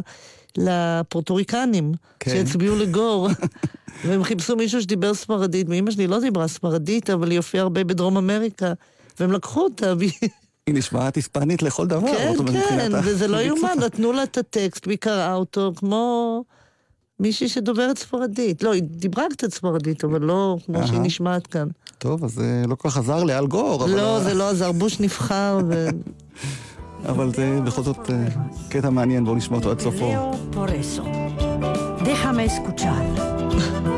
לפורטוריקנים, 0.57 1.93
כן. 2.19 2.31
שהצביעו 2.31 2.75
לגור. 2.75 3.29
והם 4.05 4.23
חיפשו 4.23 4.55
מישהו 4.55 4.81
שדיבר 4.81 5.13
ספרדית, 5.13 5.69
ואימא 5.69 5.91
שלי 5.91 6.07
לא 6.07 6.19
דיברה 6.19 6.47
ספרדית, 6.47 7.09
אבל 7.09 7.31
היא 7.31 7.39
הופיעה 7.39 7.63
הרבה 7.63 7.83
בדרום 7.83 8.17
אמריקה, 8.17 8.73
והם 9.19 9.31
לקחו 9.31 9.61
אותה. 9.61 9.93
היא 10.67 10.75
נשמעת 10.75 11.15
היספנית 11.15 11.63
לכל 11.63 11.87
דבר. 11.87 12.07
כן, 12.07 12.33
כן, 12.53 12.91
וזה 13.03 13.27
לא. 13.27 13.37
יאומן, 13.47 13.77
נתנו 13.85 14.11
לה 14.11 14.23
את 14.23 14.37
הטקסט, 14.37 14.87
והיא 14.87 14.97
קראה 14.97 15.33
אותו 15.33 15.71
כמו 15.75 16.43
מישהי 17.19 17.49
שדוברת 17.49 17.97
ספרדית. 17.97 18.63
לא, 18.63 18.73
היא 18.73 18.83
דיברה 18.83 19.23
קצת 19.29 19.53
ספרדית, 19.53 20.03
אבל 20.03 20.21
לא 20.21 20.57
כמו 20.65 20.87
שהיא. 20.87 20.99
נשמעת 20.99 21.47
כאן. 21.47 21.67
טוב, 21.97 22.23
אז 22.23 22.31
זה 22.31 22.63
לא 22.67 22.75
כל 22.75 22.89
כך 22.89 22.97
עזר 22.97 23.23
לאל 23.23 23.47
גור, 23.47 23.83
אבל... 23.83 23.95
לא, 23.95 24.19
זה 24.23 24.33
לא 24.33 24.49
עזר, 24.49 24.71
בוש 24.71 24.99
נבחר, 24.99 25.59
ו... 25.69 25.89
אבל 27.07 27.33
זה 27.33 27.59
בכל 27.63 27.81
זאת 27.83 28.09
אה, 28.09 28.15
קטע 28.69 28.89
מעניין, 28.89 29.25
בואו 29.25 29.35
נשמע 29.35 29.57
אותו 29.57 29.71
עד 29.71 29.79
סופו. 29.79 30.31
Déjame 32.05 32.45
escuchar. 32.45 33.03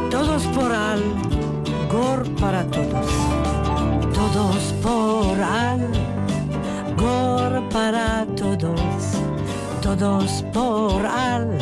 Todos 0.10 0.44
por 0.56 0.72
al, 0.72 1.04
gor 1.92 2.24
para 2.42 2.64
todos. 2.78 3.08
Todos 4.14 4.74
por 4.82 5.38
al, 5.42 5.82
gor 6.96 7.54
para 7.70 8.26
todos. 8.38 8.82
Todos 9.82 10.44
por 10.54 11.06
al, 11.06 11.58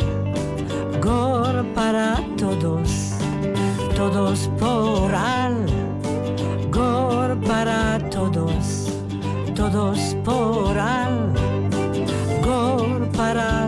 gor 1.02 1.66
para 1.74 2.08
todos. 2.38 2.90
Todos 3.96 4.48
por 4.60 5.12
al, 5.14 5.56
gor 6.70 7.36
para 7.40 7.98
todos. 8.10 8.75
Todos 9.56 10.14
por 10.22 10.78
al, 10.78 11.32
gor 12.44 13.08
para 13.16 13.65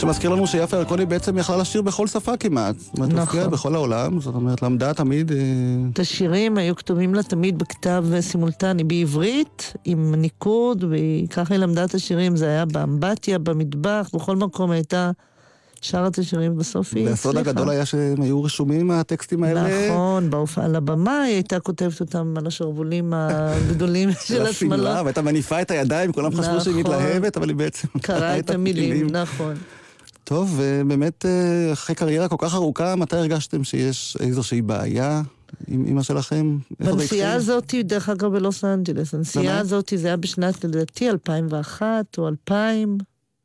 שמזכיר 0.00 0.30
לנו 0.30 0.46
שיפה 0.46 0.76
ירקוני 0.76 1.06
בעצם 1.06 1.38
יכלה 1.38 1.56
לשיר 1.56 1.82
בכל 1.82 2.06
שפה 2.06 2.36
כמעט. 2.36 2.78
זאת 2.78 2.94
אומרת, 2.96 3.12
נכון. 3.12 3.50
בכל 3.50 3.74
העולם, 3.74 4.20
זאת 4.20 4.34
אומרת, 4.34 4.62
למדה 4.62 4.94
תמיד... 4.94 5.32
אה, 5.32 5.36
את 5.92 5.98
השירים 5.98 6.58
היו 6.58 6.76
כתובים 6.76 7.14
לה 7.14 7.22
תמיד 7.22 7.58
בכתב 7.58 8.04
סימולטני, 8.20 8.84
בעברית, 8.84 9.72
עם 9.84 10.14
ניקוד, 10.14 10.84
וככה 10.90 11.54
היא 11.54 11.60
למדה 11.60 11.84
את 11.84 11.94
השירים, 11.94 12.36
זה 12.36 12.46
היה 12.46 12.64
באמבטיה, 12.64 13.38
במטבח, 13.38 14.10
בכל 14.14 14.36
מקום 14.36 14.70
הייתה 14.70 15.10
שרה 15.80 16.06
את 16.06 16.18
השירים, 16.18 16.56
בסוף 16.56 16.94
היא 16.94 17.08
והסוד 17.08 17.36
הצליחה. 17.36 17.50
הגדול 17.50 17.70
היה 17.70 17.86
שהם 17.86 18.22
היו 18.22 18.42
רשומים, 18.42 18.90
הטקסטים 18.90 19.44
האלה. 19.44 19.88
נכון, 19.88 20.30
בהופעה 20.30 20.64
על 20.64 20.76
הבמה 20.76 21.22
היא 21.22 21.34
הייתה 21.34 21.60
כותבת 21.60 22.00
אותם 22.00 22.34
על 22.36 22.46
השרוולים 22.46 23.12
הגדולים 23.16 24.10
של 24.24 24.46
השמלות. 24.46 25.04
והייתה 25.04 25.22
מניפה 25.22 25.62
את 25.62 25.70
הידיים, 25.70 26.12
כולם 26.12 26.30
חשבו 26.34 26.60
שהיא 26.60 26.84
נכון. 26.84 26.94
מתלהבת, 26.94 27.36
אבל 27.36 27.48
היא 27.48 27.56
בעצם 27.56 27.88
קראה 28.02 28.38
את 28.38 28.50
המילים, 28.50 29.06
נכון. 29.10 29.54
טוב, 30.30 30.60
ובאמת, 30.60 31.26
אה, 31.26 31.72
אחרי 31.72 31.94
קריירה 31.94 32.28
כל 32.28 32.36
כך 32.38 32.54
ארוכה, 32.54 32.96
מתי 32.96 33.16
הרגשתם 33.16 33.64
שיש 33.64 34.16
איזושהי 34.20 34.62
בעיה 34.62 35.22
עם 35.68 35.86
אימא 35.86 36.02
שלכם? 36.02 36.58
בנסיעה? 36.80 37.32
הזאת, 37.32 37.74
דרך 37.84 38.08
אגב, 38.08 38.32
בלוס 38.32 38.64
אנג'לס, 38.64 39.14
הנסיעה? 39.14 39.58
הזאת 39.58 39.92
זה 39.96 40.06
היה 40.06 40.16
בשנת, 40.16 40.64
לדעתי, 40.64 41.10
2001 41.10 42.18
או 42.18 42.28
2000, 42.28 42.98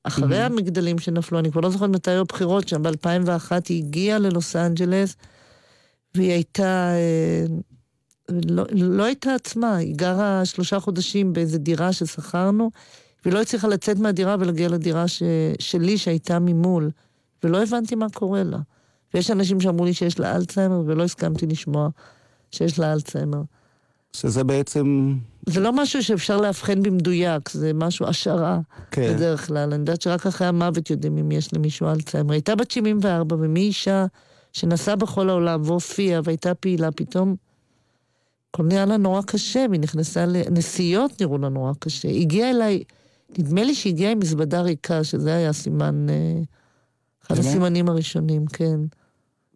אחרי 0.04 0.42
המגדלים 0.42 1.00
שנפלו, 1.00 1.40
אני 1.40 1.52
כבר 1.52 1.62
לא 1.62 1.70
זוכרת 1.70 1.90
מתי 1.90 2.12
היו 2.12 2.22
הבחירות 2.22 2.68
שם, 2.68 2.84
ב-2001 2.84 3.52
היא 3.70 3.84
הגיעה 3.84 4.20
ללוס 4.20 4.56
אנג'לס, 4.56 5.16
והיא 6.16 6.32
הייתה, 6.32 6.92
אה, 6.94 7.46
לא, 8.30 8.64
לא 8.72 9.04
הייתה 9.04 9.34
עצמה, 9.34 9.76
היא 9.76 9.96
גרה 9.96 10.46
שלושה 10.46 10.80
חודשים 10.80 11.34
באיזה 11.34 11.58
דירה 11.58 11.94
ששכרנו, 11.94 12.72
והיא 13.26 13.34
לא 13.34 13.42
הצליחה 13.42 13.68
לצאת 13.68 14.00
מהדירה 14.00 14.36
ולהגיע 14.40 14.68
לדירה 14.68 15.08
ש, 15.08 15.24
שלי 15.60 15.98
שהייתה 15.98 16.40
ממול, 16.40 16.92
ולא 17.44 17.64
הבנתי 17.64 17.96
מה 17.96 18.10
קורה 18.14 18.44
לה. 18.44 18.58
ויש 19.14 19.32
אנשים 19.32 19.62
שאמרו 19.62 19.86
לי 19.86 19.94
שיש 19.94 20.20
לה 20.20 20.36
אלצהיימר, 20.36 20.82
ולא 20.86 21.04
הסכמתי 21.04 21.46
לשמוע 21.46 21.90
שיש 22.52 22.80
לה 22.80 22.94
אלצהיימר. 22.94 23.42
שזה 24.14 24.44
בעצם... 24.44 25.16
זה 25.46 25.60
לא 25.60 25.74
משהו 25.74 26.04
שאפשר 26.04 26.38
לאבחן 26.38 26.84
במדויק, 26.84 27.50
זה 27.50 27.72
משהו, 27.74 28.06
השערה 28.06 28.60
כן. 28.92 29.14
בדרך 29.14 29.48
כלל. 29.48 29.74
אני 29.74 29.80
יודעת 29.80 30.02
שרק 30.02 30.26
אחרי 30.26 30.48
המוות 30.48 30.90
יודעים 30.90 31.18
אם 31.18 31.32
יש 31.32 31.54
למישהו 31.54 31.88
אלצהיימר. 31.88 32.34
הייתה 32.34 32.56
בת 32.56 32.72
74, 32.72 33.36
ומאישה 33.40 34.06
שנסעה 34.54 34.96
בכל 34.96 35.30
העולם 35.30 35.62
והופיעה 35.64 36.22
והייתה 36.24 36.54
פעילה, 36.54 36.92
פתאום 36.92 37.36
הכל 38.50 38.64
נראה 38.64 38.86
לה 38.86 38.98
נורא 38.98 39.22
קשה, 39.22 39.66
והיא 39.70 39.82
נכנסה 39.82 40.26
לנסיעות 40.26 41.22
נראו 41.22 41.38
לה 41.38 41.50
נורא 41.50 41.72
קשה. 41.80 42.08
הגיעה 42.08 42.50
אליי, 42.50 42.84
נדמה 43.38 43.64
לי 43.64 43.76
שהיא 43.76 43.94
הגיעה 43.94 44.12
עם 44.12 44.20
מזוודה 44.20 44.62
ריקה, 44.62 45.04
שזה 45.04 45.36
היה 45.36 45.54
סימן, 45.54 46.08
אה, 46.10 46.42
אחד? 47.28 47.38
הסימנים 47.38 47.90
הראשונים, 47.90 48.46
כן. 48.46 48.80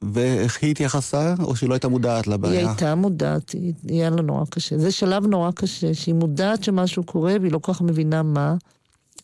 ואיך 0.02 0.58
היא 0.62 0.72
התייחסה, 0.72 1.34
או 1.44 1.56
שהיא 1.56 1.70
לא 1.70 1.74
הייתה 1.74 1.88
מודעת 1.88 2.26
היא 2.26 2.34
לבעיה? 2.34 2.70
הייתה 2.70 2.96
מודעת, 2.96 3.50
היא- 3.50 3.74
היה 3.88 4.10
לה 4.10 4.22
נורא 4.22 4.46
קשה. 4.50 4.78
זה 4.78 4.92
שלב 4.92 5.26
נורא 5.28 5.52
קשה, 5.52 5.94
שהיא 5.94 6.16
מודעת 6.16 6.64
שמשהו 6.64 7.04
קורה 7.04 7.36
והיא 7.42 7.52
לא 7.52 7.60
כל 7.60 7.74
כך 7.74 7.82
מבינה 7.82 8.24
מה, 8.24 8.56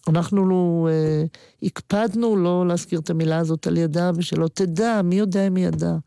אנחנו 0.08 0.46
לא, 0.50 0.88
אה, 0.92 1.24
הקפדנו 1.64 2.36
לא 2.36 2.68
להזכיר 2.68 3.00
את 3.00 3.10
המילה 3.10 3.38
הזאת 3.38 3.68
על 3.68 3.78
ידה, 3.78 4.12
ושלא 4.16 4.48
תדע, 4.54 5.02
מי 5.04 5.16
יודע 5.16 5.48
אם 5.48 5.56
היא 5.56 5.68
ידעה. 5.68 5.98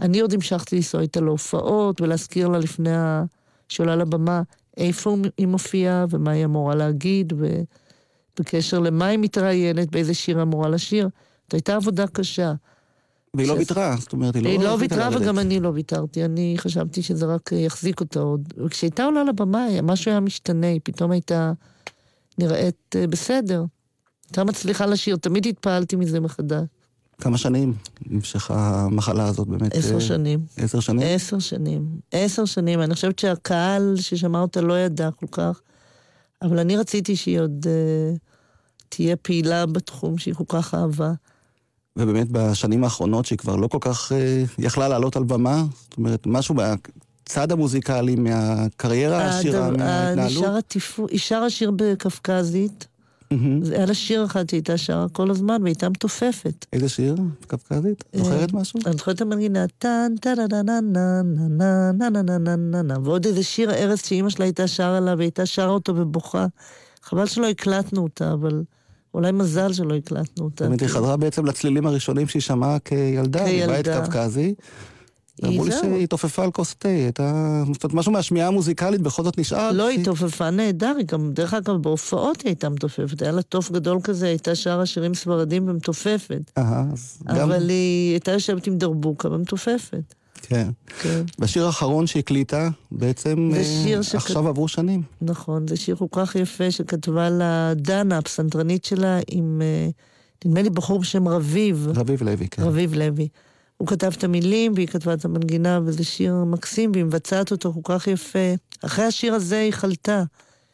אני 0.00 0.20
עוד 0.20 0.32
המשכתי 0.34 0.76
לנסוע 0.76 1.00
איתה 1.00 1.20
להופעות, 1.20 2.00
ולהזכיר 2.00 2.48
לה 2.48 2.58
לפני 2.58 2.96
ה... 2.96 3.24
שעולה 3.68 3.96
לבמה, 3.96 4.42
איפה 4.76 5.16
היא 5.38 5.46
מופיעה, 5.46 6.04
ומה 6.10 6.30
היא 6.30 6.44
אמורה 6.44 6.74
להגיד, 6.74 7.32
ובקשר 8.36 8.78
למה 8.78 9.06
היא 9.06 9.18
מתראיינת, 9.18 9.90
באיזה 9.90 10.14
שיר 10.14 10.42
אמורה 10.42 10.68
לשיר. 10.68 11.08
זאת 11.44 11.54
הייתה 11.54 11.76
עבודה 11.76 12.06
קשה. 12.06 12.52
והיא 13.34 13.48
לא 13.48 13.54
ש- 13.54 13.58
ויתרה, 13.58 13.96
זאת 14.00 14.12
אומרת, 14.12 14.34
היא 14.34 14.42
לא... 14.44 14.48
היא 14.48 14.58
לא 14.58 14.76
ויתרה. 14.80 15.08
וגם 15.12 15.38
אני 15.38 15.60
לא 15.60 15.68
ויתרתי, 15.68 16.24
אני 16.24 16.54
חשבתי 16.58 17.02
שזה 17.02 17.26
רק 17.26 17.50
יחזיק 17.52 18.00
אותה 18.00 18.20
עוד. 18.20 18.52
וכשהייתה 18.64 19.04
עולה 19.04 19.24
לבמה, 19.24 19.66
משהו 19.82 20.10
היה 20.10 20.20
משתנה, 20.20 20.66
היא 20.66 20.80
פתאום 20.84 21.10
הייתה 21.10 21.52
נראית 22.38 22.96
אה, 22.96 23.06
בסדר. 23.06 23.64
הייתה 24.28 24.44
מצליחה 24.44 24.86
לשיר, 24.86 25.16
תמיד 25.16 25.46
התפעלתי 25.46 25.96
מזה 25.96 26.20
מחדש. 26.20 26.66
כמה 27.18 27.38
שנים 27.38 27.74
נמשכה 28.06 28.80
המחלה 28.80 29.24
הזאת 29.24 29.48
באמת? 29.48 29.74
עשר 29.74 29.94
אה, 29.94 30.00
שנים. 30.00 30.40
עשר 30.56 30.80
שנים? 30.80 31.02
עשר 31.04 31.38
שנים. 31.38 31.86
עשר 32.12 32.44
שנים. 32.44 32.82
אני 32.82 32.94
חושבת 32.94 33.18
שהקהל 33.18 33.96
ששמע 33.96 34.40
אותה 34.40 34.60
לא 34.60 34.78
ידע 34.78 35.10
כל 35.10 35.26
כך, 35.32 35.60
אבל 36.42 36.58
אני 36.58 36.76
רציתי 36.76 37.16
שהיא 37.16 37.40
עוד 37.40 37.66
אה, 37.68 38.16
תהיה 38.88 39.16
פעילה 39.16 39.66
בתחום 39.66 40.18
שהיא 40.18 40.34
כל 40.34 40.44
כך 40.48 40.74
אהבה. 40.74 41.12
ובאמת 41.96 42.28
בשנים 42.30 42.84
האחרונות, 42.84 43.26
שהיא 43.26 43.38
כבר 43.38 43.56
לא 43.56 43.68
כל 43.68 43.78
כך 43.80 44.12
אה, 44.12 44.44
יכלה 44.58 44.88
לעלות 44.88 45.16
על 45.16 45.24
במה, 45.24 45.64
זאת 45.80 45.98
אומרת, 45.98 46.26
משהו 46.26 46.54
בצד 46.54 47.52
המוזיקלי, 47.52 48.16
מהקריירה 48.16 49.24
העשירה, 49.24 49.70
מההתנהלות. 49.70 50.74
היא 51.10 51.18
שרה 51.18 51.50
שיר 51.50 51.70
בקפקזית. 51.76 52.86
זה 53.62 53.74
היה 53.76 53.86
לה 53.86 53.94
שיר 53.94 54.24
אחד 54.24 54.50
שהייתה 54.50 54.78
שרה 54.78 55.06
כל 55.08 55.30
הזמן, 55.30 55.62
והייתה 55.62 55.88
מתופפת. 55.88 56.66
איזה 56.72 56.88
שיר? 56.88 57.14
קפקזית? 57.46 58.04
זוכרת 58.12 58.52
משהו? 58.52 58.80
אני 58.86 58.92
זוכרת 58.96 59.16
את 59.16 59.20
המנגינה, 59.20 59.66
טן, 59.78 60.12
טה 60.20 60.34
נה 60.34 60.46
נה 60.62 60.62
נה 60.62 60.80
נה 60.80 61.92
נה 61.92 62.10
נה 62.10 62.22
נה 62.22 62.38
נה 62.38 62.56
נה 62.56 62.82
נה 62.82 62.94
ועוד 63.04 63.26
איזה 63.26 63.42
שיר 63.42 63.70
ארץ 63.70 64.08
שאימא 64.08 64.30
שלה 64.30 64.44
הייתה 64.44 64.66
שרה 64.66 65.00
לה, 65.00 65.14
והייתה 65.18 65.46
שרה 65.46 65.70
אותו 65.70 65.94
בבוכה. 65.94 66.46
חבל 67.02 67.26
שלא 67.26 67.46
הקלטנו 67.48 68.02
אותה, 68.02 68.32
אבל 68.32 68.62
אולי 69.14 69.32
מזל 69.32 69.72
שלא 69.72 69.94
הקלטנו 69.94 70.44
אותה. 70.44 70.64
זאת 70.64 70.66
אומרת, 70.66 70.80
היא 70.80 70.88
חזרה 70.88 71.16
בעצם 71.16 71.46
לצלילים 71.46 71.86
הראשונים 71.86 72.28
שהיא 72.28 72.42
שמעה 72.42 72.78
כילדה, 72.78 73.44
כילדה. 73.44 73.72
בבית 73.72 73.88
קווקזי. 73.88 74.54
אמרו 75.44 75.64
לי. 75.64 75.70
שהיא 75.72 76.02
התעופפה 76.04 76.44
על 76.44 76.50
כוס 76.50 76.74
תה, 76.74 76.88
הייתה... 76.88 77.32
זאת 77.72 77.84
אומרת, 77.84 77.94
משהו 77.94 78.12
מהשמיעה 78.12 78.48
המוזיקלית 78.48 79.00
בכל 79.00 79.24
זאת 79.24 79.38
נשאר. 79.38 79.72
לא, 79.72 79.88
היא 79.88 80.04
תופפה 80.04 80.50
נהדר, 80.50 80.94
היא 80.98 81.06
גם, 81.06 81.32
דרך 81.32 81.54
אגב, 81.54 81.76
בהופעות 81.76 82.40
היא 82.40 82.48
הייתה 82.48 82.68
מתופפת. 82.68 83.22
היה 83.22 83.32
לה 83.32 83.42
תוף 83.42 83.70
גדול 83.70 83.98
כזה, 84.02 84.26
הייתה 84.26 84.54
שרה 84.54 84.86
שירים 84.86 85.14
ספרדים 85.14 85.68
ומתופפת. 85.68 86.50
אהה, 86.58 86.84
אז 86.92 87.18
גם... 87.28 87.36
אבל 87.36 87.68
היא 87.68 88.10
הייתה 88.12 88.32
יושבת 88.32 88.66
עם 88.66 88.78
דרבוקה 88.78 89.28
ומתופפת. 89.28 90.14
כן. 90.42 90.68
כן. 91.02 91.22
בשיר 91.38 91.66
האחרון 91.66 92.06
שהקליטה, 92.06 92.68
בעצם 92.92 93.50
אה, 93.54 93.62
שכ- 94.02 94.16
עכשיו 94.16 94.48
עברו 94.48 94.68
שנים. 94.68 95.02
נכון, 95.22 95.68
זה 95.68 95.76
שיר 95.76 95.96
כל 95.96 96.06
כך 96.10 96.36
יפה 96.36 96.70
שכתבה 96.70 97.30
לה 97.30 97.72
דנה, 97.76 98.18
הפסנתרנית 98.18 98.84
שלה, 98.84 99.18
עם, 99.30 99.62
אה, 99.64 99.88
נדמה 100.44 100.62
לי 100.62 100.70
בחור 100.70 100.98
בשם 100.98 101.28
רביב, 101.28 101.88
רביב 101.94 102.22
לוי, 102.22 102.48
כן. 102.48 102.62
רביב 102.62 102.94
לוי. 102.94 103.28
הוא 103.76 103.88
כתב 103.88 104.12
את 104.18 104.24
המילים 104.24 104.72
והיא 104.74 104.86
כתבה 104.86 105.14
את 105.14 105.24
המנגינה, 105.24 105.80
וזה 105.84 106.04
שיר 106.04 106.34
מקסים, 106.34 106.92
והיא 106.92 107.04
מבצעת 107.04 107.52
אותו 107.52 107.72
כל 107.72 107.80
כך 107.84 108.06
יפה. 108.06 108.54
אחרי 108.84 109.04
השיר 109.04 109.34
הזה 109.34 109.60
היא 109.60 109.72
חלתה. 109.72 110.22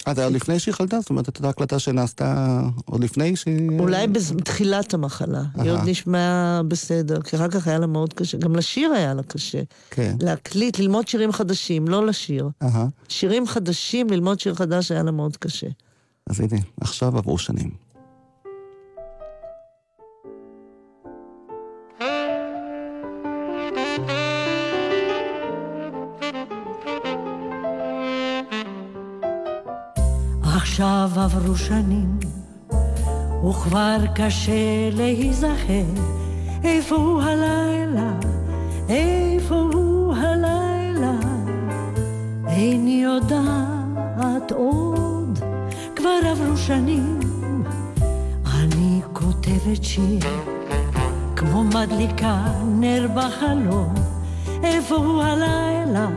אה, 0.09 0.15
זה 0.15 0.21
היה 0.21 0.31
לפני 0.31 0.59
שהיא 0.59 0.75
חלתה? 0.75 1.01
זאת 1.01 1.11
אומרת, 1.11 1.27
הייתה 1.27 1.49
הקלטה 1.49 1.79
שנעשתה 1.79 2.61
עוד 2.85 3.05
לפני 3.05 3.37
שהיא... 3.37 3.79
אולי 3.79 4.07
בתחילת 4.07 4.95
המחלה. 4.95 5.43
היא. 5.55 5.71
עוד 5.71 5.81
נשמעה 5.85 6.63
בסדר, 6.69 7.23
כי 7.23 7.37
אחר 7.37 7.49
כך 7.49 7.67
היה 7.67 7.79
לה 7.79 7.87
מאוד 7.87 8.13
קשה. 8.13 8.39
גם 8.39 8.57
לשיר 8.57 8.93
היה 8.93 9.15
לה 9.15 9.23
קשה. 9.23 9.63
כן. 9.91 10.17
להקליט, 10.21 10.79
ללמוד 10.79 11.09
שירים 11.09 11.33
חדשים, 11.33 11.89
לא 11.89 12.07
לשיר. 12.07 12.49
שירים 13.09 13.47
חדשים, 13.47 14.11
ללמוד 14.11 14.41
שיר 14.41 14.55
חדש 14.55 14.91
היה 14.91 15.03
לה 15.03 15.11
מאוד 15.11 15.37
קשה. 15.37 15.67
אז 16.27 16.41
הנה, 16.41 16.61
עכשיו 16.81 17.19
עברו 17.19 17.39
שנים. 17.39 17.82
עכשיו 30.73 31.11
עברו 31.17 31.57
שנים, 31.57 32.19
וכבר 33.49 33.97
קשה 34.15 34.91
להיזכר 34.93 35.93
איפה 36.65 36.97
הוא 36.97 37.23
הלילה, 37.23 38.13
איפה 38.89 39.55
הוא 39.73 40.15
הלילה. 40.15 41.13
איני 42.49 43.03
יודעת 43.05 44.53
עוד, 44.53 45.39
כבר 45.97 46.19
עברו 46.31 46.57
שנים. 46.57 47.21
אני 48.55 49.01
כותבת 49.13 49.85
שיר, 49.85 50.21
כמו 51.37 51.65
מדליקה 51.65 52.45
נר 52.67 53.07
בחלום. 53.15 53.95
איפה 54.65 54.97
הוא 54.97 55.23
הלילה, 55.23 56.09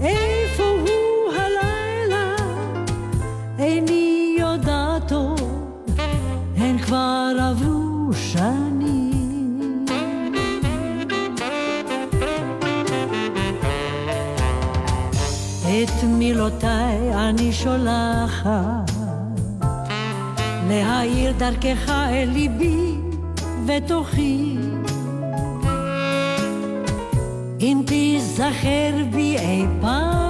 איפה 0.00 0.62
הוא. 0.62 1.07
איני 3.58 4.36
יודעת 4.40 5.12
הן 6.56 6.78
כבר 6.78 7.32
עברו 7.40 8.12
שנים. 8.12 9.84
את 15.62 16.04
מילותיי 16.04 17.14
אני 17.14 17.52
שולחת, 17.52 18.90
להאיר 20.68 21.32
דרכך 21.38 21.88
אל 21.88 22.28
ליבי 22.32 22.94
ותוכי. 23.66 24.56
אם 27.60 27.82
תיזכר 27.86 28.92
בי 29.12 29.38
אי 29.38 29.64
פעם, 29.80 30.27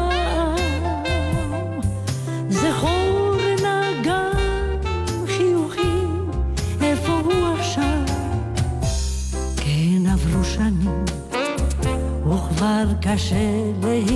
cachait 13.08 13.72
les 13.84 14.07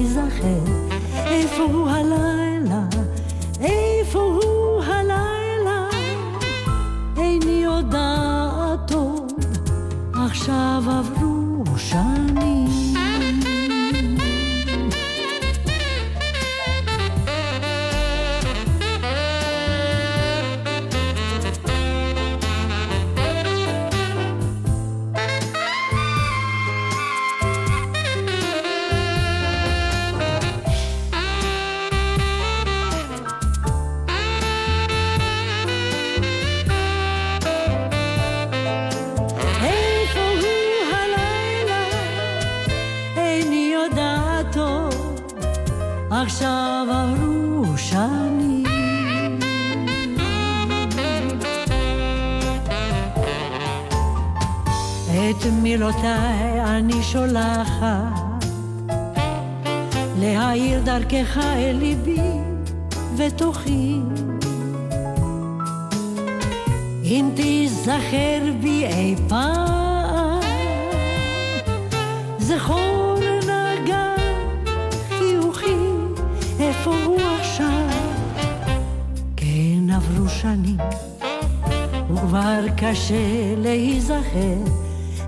וכבר 82.62 82.76
קשה 82.76 83.54
להיזכר. 83.56 84.58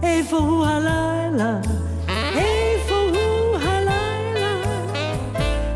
איפה 0.02 0.36
הוא 0.36 0.66
הלילה, 0.66 1.58
איפה 2.08 2.94
הוא 2.94 3.56
הלילה, 3.56 4.62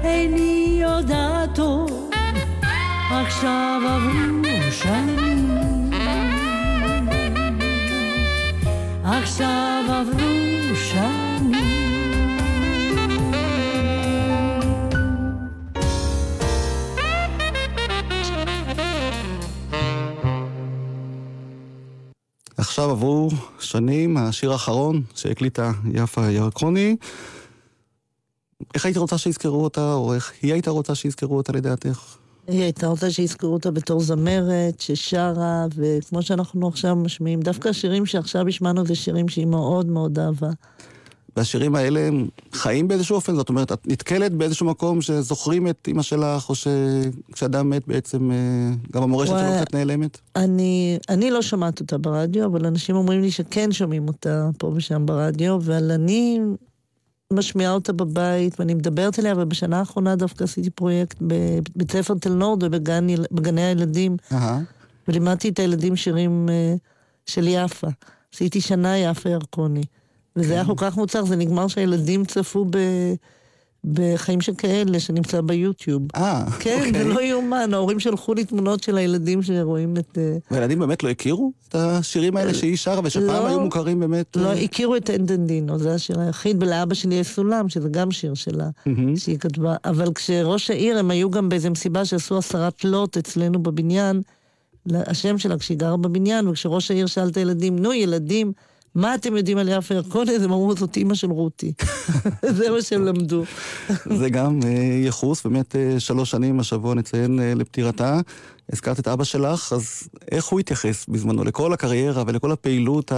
איני 0.05 0.79
יודעת 0.81 1.59
עכשיו 3.11 3.81
עברו 3.89 4.73
שנים. 4.73 5.51
עכשיו 9.05 9.85
עברו 9.89 10.28
עברו 22.99 23.31
שנים, 23.61 24.17
השיר 24.17 24.53
האחרון 24.53 25.03
שהקליטה 25.15 25.73
יפה 25.93 26.31
ירקוני. 26.31 26.97
איך 28.75 28.85
היית 28.85 28.97
רוצה 28.97 29.19
שיזכרו 29.19 29.65
אותה, 29.65 29.93
או 29.93 30.15
איך 30.15 30.33
היא 30.43 30.53
הייתה 30.53 30.71
רוצה 30.71 30.95
שיזכרו 30.95 31.37
אותה 31.37 31.53
לדעתך? 31.53 32.17
היא 32.47 32.63
הייתה 32.63 32.87
רוצה 32.87 33.11
שיזכרו 33.11 33.53
אותה 33.53 33.71
בתור 33.71 34.01
זמרת 34.01 34.81
ששרה, 34.81 35.67
וכמו 35.77 36.23
שאנחנו 36.23 36.69
עכשיו 36.69 36.97
משמיעים, 36.97 37.41
דווקא 37.41 37.69
השירים 37.69 38.07
שעכשיו 38.07 38.49
השמענו 38.49 38.87
זה 38.87 38.95
שירים 38.95 39.29
שהיא 39.29 39.47
מאוד 39.47 39.87
מאוד 39.87 40.19
אהבה. 40.19 40.51
והשירים 41.37 41.75
האלה 41.75 42.01
הם 42.01 42.29
חיים 42.53 42.89
באיזשהו 42.89 43.17
אופן? 43.17 43.35
זאת 43.35 43.49
אומרת, 43.49 43.73
את 43.73 43.87
נתקלת 43.87 44.33
באיזשהו 44.33 44.67
מקום 44.67 45.01
שזוכרים 45.01 45.69
את 45.69 45.89
אימא 45.89 46.03
שלך, 46.03 46.49
או 46.49 46.55
שכשאדם 46.55 47.71
מת 47.71 47.89
בעצם 47.89 48.31
אה, 48.31 48.37
גם 48.93 49.03
המורשת 49.03 49.33
וואי. 49.33 49.43
שלו 49.43 49.63
קצת 49.63 49.75
נעלמת? 49.75 50.19
אני, 50.37 50.99
אני 51.09 51.31
לא 51.31 51.43
שומעת 51.43 51.81
אותה 51.81 51.99
ברדיו, 51.99 52.47
אבל 52.47 52.67
אנשים 52.67 52.97
אומרים 52.97 53.21
לי 53.21 53.31
שכן 53.31 53.73
שומעים 53.73 54.09
אותה 54.09 54.51
פה 54.59 54.73
ושם 54.77 55.07
ברדיו, 55.07 55.57
אבל 55.57 55.91
אני 55.91 56.41
משמיעה 57.33 57.73
אותה 57.73 57.93
בבית, 57.93 58.61
ואני 58.61 58.75
מדברת 58.75 59.19
עליה, 59.19 59.35
ובשנה 59.37 59.79
האחרונה 59.79 60.17
דווקא 60.17 60.45
עשיתי 60.45 60.71
פרויקט 60.71 61.17
בבית 61.21 61.93
ספר 61.93 62.15
תל 62.15 62.33
נורד 62.33 62.63
ובגני 62.63 63.63
הילדים. 63.63 64.17
ולימדתי 65.09 65.49
את 65.49 65.59
הילדים 65.59 65.97
שירים 65.97 66.49
אה, 66.49 66.75
של 67.27 67.49
יפה. 67.49 67.87
עשיתי 68.35 68.61
שנה 68.61 68.99
יפה 68.99 69.29
ירקוני. 69.29 69.83
וזה 70.39 70.53
היה 70.55 70.65
כל 70.65 70.75
כך 70.77 70.97
מוצלח, 70.97 71.25
זה 71.25 71.37
נגמר 71.37 71.69
שהילדים 71.69 72.25
צפו 72.25 72.65
ב... 72.71 72.79
בחיים 73.85 74.41
שכאלה, 74.41 75.01
שנמצא 75.01 75.41
ביוטיוב. 75.41 76.03
אה, 76.17 76.45
כן, 76.61 76.79
אוקיי. 76.79 76.93
זה 76.93 77.05
לא 77.05 77.21
יאומן, 77.23 77.75
ההורים 77.75 78.01
שלחו 78.01 78.35
לי 78.35 78.45
תמונות 78.45 78.83
של 78.83 78.97
הילדים 78.99 79.43
שרואים 79.43 79.97
את... 79.97 80.19
אה, 80.19 80.37
והילדים 80.51 80.79
באמת 80.79 81.03
לא 81.03 81.09
הכירו 81.09 81.53
את 81.69 81.75
השירים 81.75 82.37
האלה 82.37 82.55
שהיא 82.55 82.77
שרה, 82.77 83.01
ושפעם 83.05 83.27
לא. 83.27 83.47
היו 83.47 83.61
מוכרים 83.61 84.01
באמת... 84.01 84.37
לא, 84.37 84.49
אה, 84.49 84.53
הכירו 84.53 84.97
את 84.97 85.11
אנדנדינו, 85.11 85.79
זה 85.79 85.95
השיר 85.95 86.21
היחיד, 86.21 86.63
ולאבא 86.63 86.95
שלי 86.95 87.15
יש 87.15 87.27
סולם, 87.27 87.69
שזה 87.69 87.89
גם 87.89 88.11
שיר 88.11 88.35
שלה, 88.35 88.69
מהמם. 88.87 89.17
שהיא 89.17 89.39
כתבה. 89.39 89.77
אבל 89.85 90.13
כשראש 90.13 90.71
העיר, 90.71 90.99
הם 90.99 91.11
היו 91.11 91.31
גם 91.31 91.49
באיזו 91.49 91.71
מסיבה 91.71 92.05
שעשו 92.05 92.39
הסרת 92.39 92.85
לוט 92.85 93.17
אצלנו 93.17 93.63
בבניין, 93.63 94.23
השם 94.93 95.39
שלה 95.39 95.59
כשהיא 95.59 95.79
גרה 95.79 95.97
בבניין, 95.97 96.49
וכשראש 96.49 96.91
העיר 96.91 97.07
שאל 97.07 97.29
את 97.29 97.37
הילדים, 97.37 97.79
נו 97.79 97.93
ילדים, 97.93 98.53
מה 98.95 99.15
אתם 99.15 99.37
יודעים 99.37 99.59
על 99.59 99.69
יפה 99.69 99.95
ירקוני? 99.95 100.33
הם 100.35 100.43
אמרו, 100.43 100.77
זאת 100.77 100.97
אימא 100.97 101.15
של 101.15 101.31
רותי. 101.31 101.73
זה 102.57 102.71
מה 102.71 102.83
שהם 102.83 103.05
למדו. 103.05 103.45
זה 104.19 104.31
גם 104.31 104.61
אה, 104.65 104.71
יחוס, 105.05 105.45
באמת 105.45 105.77
אה, 105.77 106.01
שלוש 106.01 106.31
שנים 106.31 106.61
השבוע 106.61 106.95
נציין 106.95 107.41
אה, 107.41 107.55
לפטירתה. 107.55 108.21
הזכרת 108.73 109.01
את 109.01 109.09
אבא 109.09 109.25
שלך, 109.25 109.73
אז 109.73 110.09
איך 110.31 110.47
הוא 110.47 110.61
התייחס 110.61 111.07
בזמנו 111.09 111.45
לכל 111.45 111.73
הקריירה 111.73 112.23
ולכל 112.27 112.53
הפעילות 112.53 113.13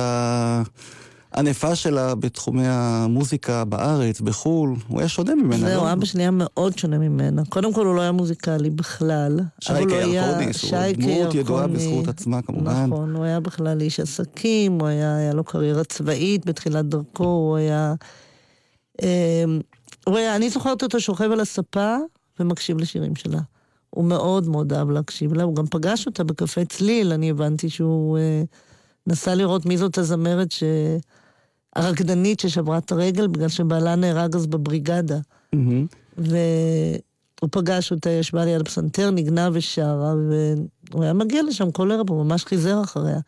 הענפה 1.33 1.74
שלה 1.76 2.14
בתחומי 2.14 2.66
המוזיקה 2.66 3.64
בארץ, 3.64 4.20
בחו"ל? 4.20 4.74
הוא 4.89 4.99
היה 5.01 5.09
שונה 5.09 5.35
ממנה, 5.35 5.68
זהו, 5.68 5.85
לא? 5.85 5.93
אבא 5.93 6.05
שלי 6.05 6.22
היה 6.22 6.31
מאוד 6.31 6.78
שונה 6.78 6.99
ממנה. 6.99 7.43
קודם 7.49 7.72
כל, 7.74 7.87
הוא 7.87 7.95
לא 7.95 8.01
היה 8.01 8.12
מוזיקלי 8.12 8.70
בכלל. 8.70 9.41
שייקה 9.61 9.83
הוא 9.83 10.01
היה- 10.03 10.26
ירקוני, 10.26 10.53
שהוא 10.53 10.70
שייקה 10.70 11.01
דמות 11.03 11.35
ידועה. 11.35 11.66
בזכות 11.66 12.09
עצמה, 12.09 12.43
כמובן. 12.43 12.85
נכון, 12.87 13.14
הוא 13.16 13.24
היה 13.24 13.41
בכלל 13.41 13.81
איש 13.81 14.01
עסקים, 14.01 14.81
הוא 14.81 14.89
היה, 14.89 15.16
היה 15.16 15.33
לו 15.35 15.45
קריירה 15.45 15.85
צבאית 15.85 16.47
בתחילת 16.47 16.85
דרכו, 16.89 17.24
הוא 17.24 17.57
היה... 17.57 17.95
אמ, 19.03 19.61
הוא 20.07 20.16
היה, 20.16 20.37
אני 20.37 20.51
זוכרת 20.51 20.83
אותו 20.83 21.01
שוכב 21.01 21.31
על 21.33 21.41
הספה 21.41 21.97
ומקשיב 22.41 22.78
לשירים 22.78 23.16
שלה. 23.16 23.41
הוא 23.91 24.05
מאוד 24.05 24.49
מאוד 24.49 24.72
אהב 24.72 24.91
להקשיב 24.91 25.33
לה, 25.35 25.43
הוא 25.43 25.55
גם 25.57 25.66
פגש 25.66 26.07
אותה 26.07 26.24
בקפה 26.24 26.64
צליל, 26.64 27.12
אני 27.12 27.31
הבנתי 27.31 27.70
שהוא 27.70 28.18
אה, 28.18 28.43
נסע 29.07 29.35
לראות 29.35 29.66
מי 29.66 29.78
זאת 29.78 29.99
הזמרת 29.99 30.53
ש... 30.53 30.62
הרקדנית 31.77 32.41
ששברה 32.41 32.79
את 32.79 32.93
הרגל 32.93 33.27
בגלל 33.27 33.49
שבעלה 33.49 33.97
נהרג 33.97 34.37
אז 34.37 34.47
בבריגדה. 34.47 35.18
מהמם. 35.53 35.87
והוא 36.18 37.49
פגש 37.51 37.93
אותה, 37.93 38.11
ישבה 38.11 38.45
ליד 38.45 38.61
הפסנתר, 38.61 39.11
ניגנה 39.11 39.49
ושרה, 39.53 40.14
והוא 40.91 41.03
היה 41.03 41.12
מגיע 41.12 41.43
לשם 41.43 41.71
כל 41.71 41.93
ערב, 41.93 42.11
הוא 42.11 42.25
ממש 42.25 42.45
חיזר 42.45 42.83
אחריה. 42.83 43.21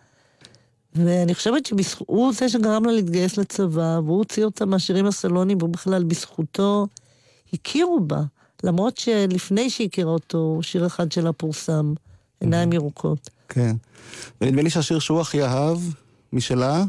ואני 0.94 1.34
חושבת 1.34 1.66
שהוא 1.66 2.32
זה 2.32 2.48
שגרם 2.48 2.84
לה 2.84 2.92
להתגייס 2.92 3.36
לצבא, 3.36 4.00
והוא 4.04 4.18
הוציא 4.18 4.44
אותה 4.44 4.66
מהשירים 4.66 5.06
הסלונים, 5.06 5.58
והוא 5.58 5.70
בכלל, 5.70 6.04
בזכותו, 6.04 6.86
הכירו 7.52 8.00
בה. 8.00 8.22
למרות 8.64 8.96
שלפני 8.96 9.70
שהכירה 9.70 10.10
אותו, 10.10 10.58
שיר 10.62 10.86
אחד 10.86 11.12
שלה 11.12 11.32
פורסם, 11.32 11.94
עיניים 12.40 12.72
ירוקות. 12.72 13.30
כן. 13.48 13.76
ונדמה 14.40 14.62
לי 14.62 14.70
שהשיר 14.70 14.98
שהוא 14.98 15.20
הכי 15.20 15.42
אהב, 15.42 15.78
משלה, 16.32 16.84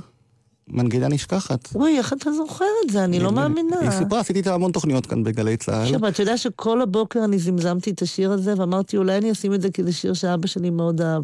מנגינה 0.68 1.08
נשכחת. 1.08 1.76
אוי, 1.76 1.98
איך 1.98 2.14
אתה 2.14 2.32
זוכר 2.32 2.66
את 2.86 2.90
זה? 2.92 3.04
אני 3.04 3.20
לא 3.20 3.30
לי. 3.30 3.36
מאמינה. 3.36 3.80
היא 3.82 3.90
סיפרה, 3.90 4.20
עשיתי 4.20 4.40
איתה 4.40 4.54
המון 4.54 4.72
תוכניות 4.72 5.06
כאן 5.06 5.24
בגלי 5.24 5.58
צה"ל. 5.58 5.84
עכשיו, 5.84 6.08
אתה 6.08 6.22
יודע 6.22 6.38
שכל 6.38 6.82
הבוקר 6.82 7.24
אני 7.24 7.40
זמזמתי 7.40 7.92
את 7.92 8.02
השיר 8.02 8.32
הזה, 8.32 8.54
ואמרתי, 8.58 8.98
אולי 8.98 9.18
אני 9.18 9.32
אשים 9.32 9.54
את 9.54 9.62
זה 9.62 9.72
כי 9.72 9.84
זה 9.84 9.92
שיר 9.92 10.14
שאבא 10.14 10.48
שלי 10.48 10.70
מאוד 10.70 11.02
אהב. 11.02 11.24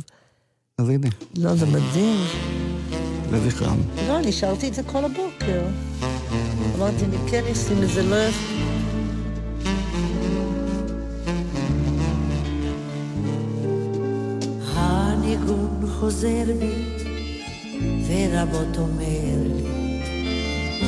אז 0.77 0.89
הנה, 0.89 1.07
לא, 1.37 1.55
זה 1.55 1.65
מדהים. 1.65 2.19
לזכרם. 3.31 3.77
לא, 4.07 4.19
אני 4.19 4.31
שרתי 4.31 4.67
את 4.67 4.73
זה 4.73 4.83
כל 4.83 5.05
הבוקר. 5.05 5.61
אמרתי, 6.77 7.05
אני 7.05 7.17
כן 7.31 7.43
אשים 7.51 7.83
את 7.83 7.89
זה, 7.89 8.03
לא... 8.03 8.15
הניגון 14.75 15.89
חוזר 15.99 16.45
בי, 16.59 16.98
ורבות 18.09 18.77
אומר 18.77 19.35
לי, 19.55 20.01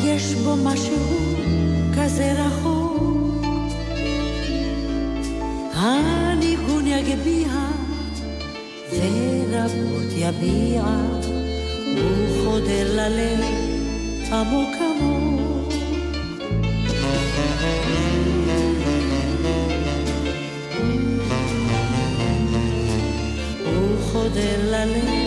יש 0.03 0.34
בו 0.34 0.55
משהו 0.63 0.97
כזה 1.97 2.34
רחוק. 2.34 3.45
הניגון 5.74 6.88
יגביה, 6.88 7.67
ורבות 8.91 10.11
יביע, 10.15 10.84
הוא 11.97 12.43
חודר 12.43 12.95
ללב 12.95 13.45
עמוק 14.32 14.69
עמוק. 14.82 15.74
הוא 23.65 24.01
חודר 24.01 24.72
ללב 24.72 25.20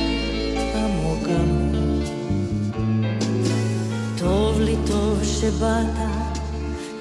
שבאת, 5.45 6.39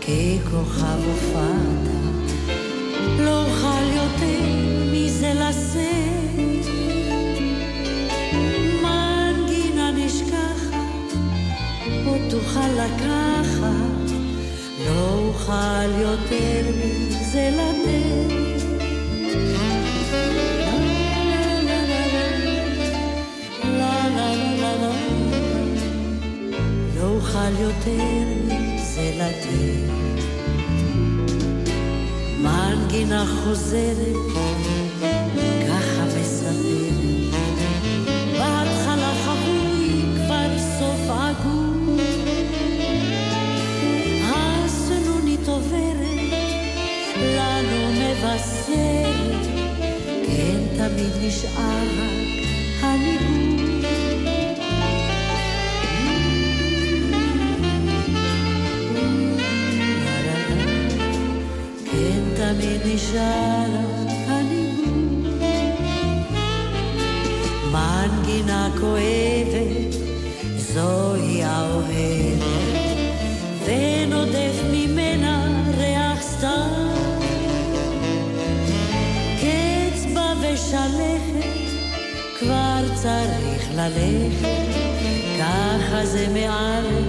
ככוכב 0.02 1.00
הופעת, 1.06 1.88
לא 3.20 3.46
אוכל 3.46 3.84
יותר 3.96 4.42
מזה 4.92 5.34
לשאת. 5.34 6.66
מנגינה 8.82 9.92
נשכחת, 9.92 11.18
עוד 12.06 12.22
תוכל 12.30 12.68
לקחת, 12.68 14.12
לא 14.86 15.20
אוכל 15.28 16.02
יותר 16.02 16.72
מזה 16.78 17.50
לתת. 17.54 17.83
אוכל 27.44 27.62
יותר 27.62 28.24
מזה 28.46 29.12
לתת. 29.18 29.94
מנגינה 32.40 33.26
חוזרת, 33.44 34.16
ככה 35.68 36.06
מספרת. 36.06 37.34
בהתחלה 38.32 39.14
חבוי, 39.26 40.02
כבר 40.16 40.58
סוף 40.80 41.10
עגום. 41.10 41.98
הסנונית 44.24 45.48
עוברת, 45.48 46.34
לנו 47.18 47.92
מבשרת, 47.92 49.46
כן 50.28 50.60
תמיד 50.78 51.14
נשאר 51.22 52.23
שרה 63.14 63.66
הניגון. 64.28 65.24
מנגינה 67.72 68.70
כואבת, 68.80 69.96
זוהי 70.58 71.44
האוהבת, 71.44 72.44
ונודף 73.66 74.62
ממנה 74.72 75.64
ריח 75.78 76.22
סתם. 76.22 76.70
קצבה 79.38 80.34
ושלכת, 80.42 81.48
כבר 82.40 82.84
צריך 82.96 83.68
ללכת, 83.76 84.74
ככה 85.40 86.06
זה 86.06 86.28
מאלף 86.34 87.03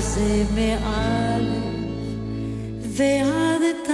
ככה 0.00 0.08
זה 0.08 0.44
מאלף 0.54 1.64
ועד 2.96 3.62
תו. 3.86 3.92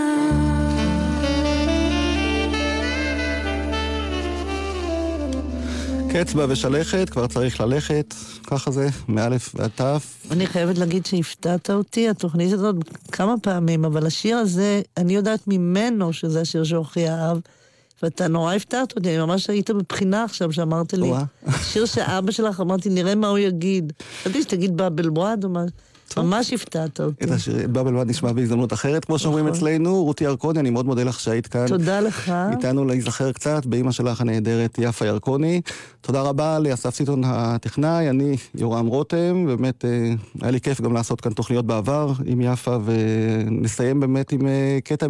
קצבה 6.12 6.46
ושלכת, 6.48 7.10
כבר 7.10 7.26
צריך 7.26 7.60
ללכת, 7.60 8.14
ככה 8.46 8.70
זה, 8.70 8.88
מאלף 9.08 9.54
ועד 9.54 9.70
תף. 9.74 10.26
אני 10.30 10.46
חייבת 10.46 10.78
להגיד 10.78 11.06
שהפתעת 11.06 11.70
אותי, 11.70 12.08
התוכנית 12.08 12.52
הזאת 12.52 12.76
כמה 13.12 13.34
פעמים, 13.42 13.84
אבל 13.84 14.06
השיר 14.06 14.36
הזה, 14.36 14.82
אני 14.96 15.16
יודעת 15.16 15.40
ממנו 15.46 16.12
שזה 16.12 16.40
השיר 16.40 16.64
שאוכי 16.64 17.08
אהב, 17.08 17.38
ואתה 18.02 18.28
נורא 18.28 18.54
הפתעת 18.54 18.96
אותי, 18.96 19.08
אני 19.08 19.18
ממש 19.18 19.50
היית 19.50 19.70
בבחינה 19.70 20.24
עכשיו 20.24 20.52
שאמרת 20.52 20.94
לי. 20.94 21.10
שיר 21.62 21.86
שאבא 21.86 22.32
שלך, 22.32 22.60
אמרתי, 22.60 22.88
נראה 22.88 23.14
מה 23.14 23.28
הוא 23.28 23.38
יגיד. 23.38 23.92
חשבתי 24.22 24.42
שתגיד 24.42 24.76
באבל 24.76 25.08
בועד 25.08 25.44
או 25.44 25.48
משהו. 25.48 25.95
ממש 26.16 26.52
הפתעת 26.52 27.00
אותי. 27.00 27.24
את 27.24 27.30
השיר, 27.30 27.68
באבל 27.68 27.94
וואד 27.94 28.10
נשמע 28.10 28.32
בהזדמנות 28.32 28.72
אחרת, 28.72 29.04
כמו 29.04 29.18
שאומרים 29.18 29.46
נכון. 29.46 29.58
אצלנו. 29.58 30.04
רותי 30.04 30.24
ירקוני, 30.24 30.60
אני 30.60 30.70
מאוד 30.70 30.86
מודה 30.86 31.04
לך 31.04 31.20
שהיית 31.20 31.46
כאן. 31.46 31.66
תודה 31.66 32.00
לך. 32.00 32.32
איתנו 32.50 32.84
להיזכר 32.84 33.32
קצת 33.32 33.66
באימא 33.66 33.92
שלך 33.92 34.20
הנהדרת 34.20 34.78
יפה 34.78 35.06
ירקוני. 35.06 35.60
תודה 36.00 36.20
רבה 36.20 36.58
לאסף 36.58 36.94
סיטון 36.94 37.22
הטכנאי, 37.24 38.10
אני 38.10 38.36
יורם 38.54 38.86
רותם, 38.86 39.46
באמת 39.46 39.84
אה, 39.84 40.14
היה 40.42 40.50
לי 40.50 40.60
כיף 40.60 40.80
גם 40.80 40.92
לעשות 40.92 41.20
כאן 41.20 41.32
תוכניות 41.32 41.66
בעבר 41.66 42.12
עם 42.24 42.40
יפה, 42.40 42.76
ונסיים 42.84 44.00
באמת 44.00 44.32
עם 44.32 44.46
אה, 44.46 44.78
קטע 44.84 45.06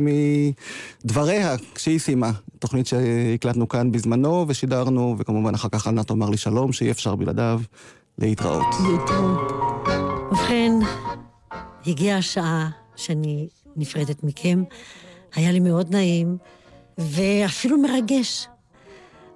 מדבריה 1.05 1.57
כשהיא 1.75 1.99
סיימה. 1.99 2.31
תוכנית 2.59 2.87
שהקלטנו 2.87 3.69
כאן 3.69 3.93
בזמנו 3.93 4.45
ושידרנו, 4.49 5.17
וכמובן 5.19 5.55
אחר 5.55 5.69
כך 5.69 5.87
ענת 5.87 6.07
תאמר 6.07 6.31
לי 6.31 6.37
שלום, 6.37 6.73
שאי 6.73 6.91
אפשר 6.91 7.15
בלעדיו 7.15 7.61
להתראות. 8.19 8.67
ובכן, 10.37 10.73
הגיעה 11.87 12.19
השעה 12.19 12.69
שאני 12.97 13.49
נפרדת 13.77 14.25
מכם. 14.25 14.65
היה 15.35 15.53
לי 15.53 15.61
מאוד 15.61 15.95
נעים, 15.95 16.39
ואפילו 16.99 17.79
מרגש. 17.79 18.49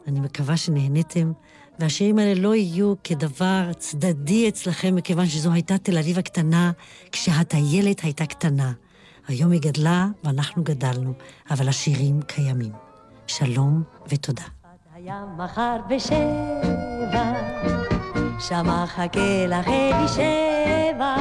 אני 0.06 0.20
מקווה 0.20 0.56
שנהניתם, 0.56 1.32
והשירים 1.78 2.18
האלה 2.18 2.40
לא 2.40 2.54
יהיו 2.54 2.94
כדבר 3.04 3.72
צדדי 3.78 4.48
אצלכם, 4.48 4.94
מכיוון 4.94 5.26
שזו 5.26 5.52
הייתה 5.52 5.78
תל 5.78 5.98
אביב 5.98 6.18
הקטנה, 6.18 6.72
כשהטיילת 7.12 8.00
הייתה 8.00 8.26
קטנה. 8.26 8.72
היום 9.28 9.50
היא 9.50 9.60
גדלה 9.60 10.06
ואנחנו 10.24 10.64
גדלנו, 10.64 11.12
אבל 11.50 11.68
השירים 11.68 12.22
קיימים. 12.22 12.72
שלום 13.26 13.82
ותודה. 14.08 14.44
היה 14.94 15.24
מחר 15.36 15.76
בשבע, 15.88 17.32
שם 18.38 18.66
מחכה 18.66 19.46
לך 19.48 19.68
אלישבע. 19.68 21.14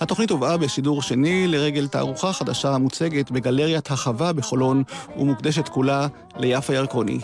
התוכנית 0.00 0.30
הובאה 0.30 0.56
בשידור 0.56 1.02
שני 1.02 1.48
לרגל 1.48 1.86
תערוכה 1.86 2.32
חדשה 2.32 2.74
המוצגת 2.74 3.30
בגלריית 3.30 3.90
החווה 3.90 4.32
בחולון 4.32 4.82
ומוקדשת 5.16 5.68
כולה 5.68 6.06
ליפה 6.36 6.74
ירקוני. 6.74 7.18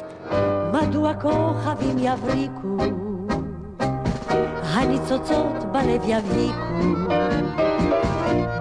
מדוע 0.73 1.15
כוכבים 1.15 1.99
יבריקו, 1.99 2.77
הניצוצות 4.63 5.65
בלב 5.73 6.03
יבהיקו, 6.07 7.13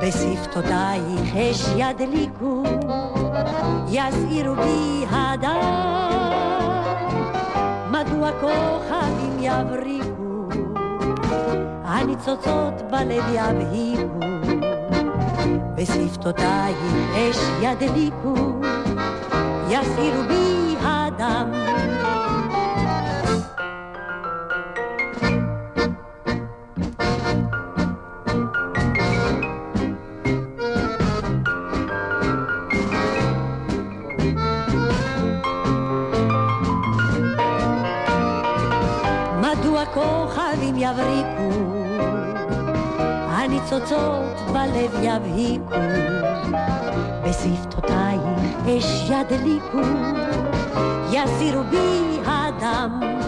בשפתותייך 0.01 1.35
אש 1.35 1.65
ידליקו, 1.77 2.63
יסעירו 3.87 4.55
בי 4.55 5.05
הדם. 5.09 6.01
מדוע 7.91 8.31
כוכבים 8.31 9.30
יבריקו, 9.41 10.49
הניצוצות 11.83 12.81
בלב 12.91 13.23
יבהיקו, 13.33 14.19
בשפתותייך 15.75 16.77
אש 17.15 17.37
ידליקו, 17.61 18.35
יסעירו 19.69 20.23
בי 20.27 20.75
הדם. 20.81 21.51
יבריקו, 40.81 41.49
הניצוצות 43.29 44.41
בלב 44.53 44.91
יבהיקו, 45.01 45.75
בשפתותייך 47.23 48.21
אש 48.65 49.09
ידליקו, 49.09 49.81
יסירו 51.11 51.63
בי 51.63 52.19
הדם. 52.25 53.20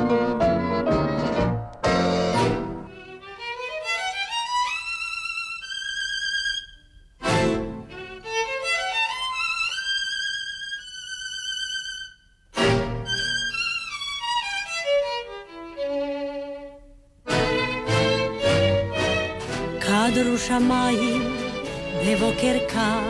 קדרו 20.53 20.65
שמיים 20.65 21.35
בבוקר 22.07 22.57
קר, 22.67 23.01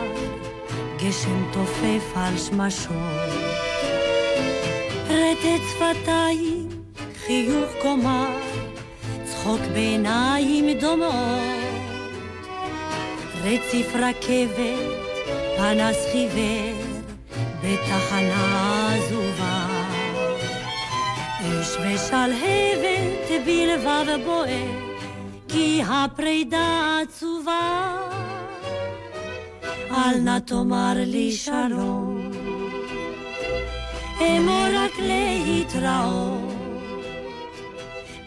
גשם 0.96 1.52
תופף 1.52 2.16
על 2.16 2.38
שמשות. 2.38 2.94
רטט 5.08 5.62
שפתיים, 5.70 6.68
חיוך 7.26 7.70
קומה, 7.82 8.36
צחוק 9.24 9.60
בעיניים 9.72 10.78
דומעות. 10.78 11.14
רציף 13.44 13.94
רכבת, 13.94 14.94
פנס 15.56 15.96
חיוור, 16.12 16.74
בתחנה 17.62 18.94
עזובה. 18.94 19.66
אש 21.40 21.76
ושלהבת 21.76 23.44
בלבב 23.46 24.24
בוער, 24.24 24.93
כי 25.54 25.82
הפרידה 25.88 26.98
עצובה. 27.02 27.96
אל 29.90 30.18
נא 30.20 30.38
תאמר 30.38 30.92
לי 30.96 31.32
שלום, 31.32 32.30
אמור 34.20 34.66
רק 34.74 34.92
להתראות, 34.98 36.54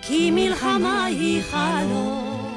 כי 0.01 0.32
מלחמה 0.32 1.05
היא 1.05 1.41
חלום, 1.43 2.51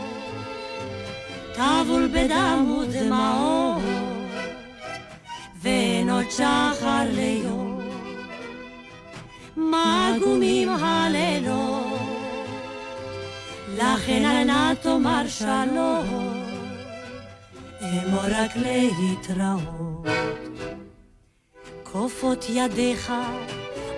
טבול 1.55 2.09
בדם 2.09 2.77
ודמעות, 2.79 3.83
ואין 5.63 6.11
עוד 6.11 6.31
שחר 6.31 7.05
ליום, 7.13 7.81
מגומים 9.57 10.69
הלילות. 10.69 11.80
לכן 13.81 14.47
נא 14.47 14.75
תאמר 14.75 15.23
שלום, 15.29 16.45
אמור 17.83 18.25
רק 18.31 18.51
להתראות. 18.57 20.07
כופות 21.83 22.47
ידיך, 22.49 23.13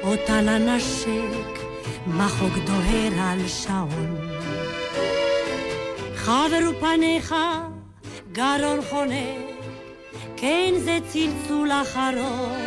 אותן 0.03 0.49
אנשק, 0.49 1.63
מחוג 2.07 2.53
דוהר 2.67 3.13
על 3.21 3.49
שעון. 3.49 4.31
חברו 6.15 6.81
פניך, 6.81 7.35
גרון 8.33 8.83
חונק, 8.91 9.67
כן 10.37 10.75
זה 10.85 10.99
צלצול 11.09 11.71
אחרון. 11.73 12.59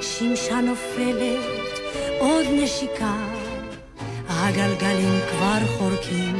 שמשה 0.00 0.60
נופלת 0.60 1.80
עוד 2.20 2.46
נשיקה, 2.52 3.37
הגלגלים 4.28 5.20
כבר 5.30 5.66
חורקים. 5.78 6.36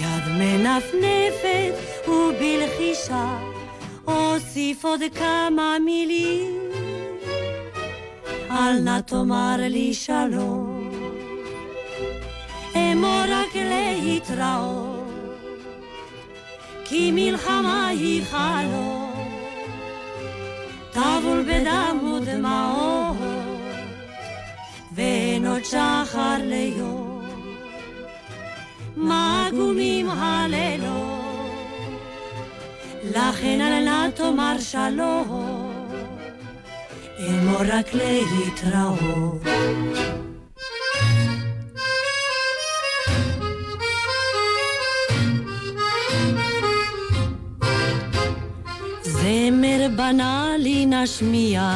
יד 0.00 0.28
מנפנפת 0.38 2.08
ובלחישה 2.08 3.38
אוסיף 4.06 4.84
עוד 4.84 5.00
כמה 5.14 5.76
מילים. 5.84 6.56
אל 8.50 8.78
נא 8.78 9.00
תאמר 9.00 9.56
לי 9.58 9.94
שלום, 9.94 10.90
אמור 12.76 13.22
רק 13.28 13.54
להתראות, 13.54 15.04
כי 16.84 17.10
מלחמה 17.14 17.88
היא 17.88 18.24
חלום, 18.24 19.12
טבול 20.90 21.44
בדם 21.48 22.12
ודמעות, 22.12 22.85
עוד 25.56 25.64
שחר 25.64 26.36
ליום. 26.42 27.24
מה 28.96 29.46
עגומים 29.46 30.10
הלילות, 30.10 30.90
לכן 33.04 33.60
אל 33.60 33.84
נא 33.84 34.10
תאמר 34.10 34.56
שלום, 34.58 35.72
אמור 37.28 37.62
רק 37.72 37.86
להתראות. 37.94 39.42
זמר 49.02 49.86
בנאלי 49.96 50.86
נשמיע, 50.86 51.70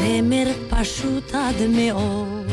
זמר 0.00 0.46
פשוט 0.70 1.34
עד 1.34 1.54
מאוד, 1.68 2.46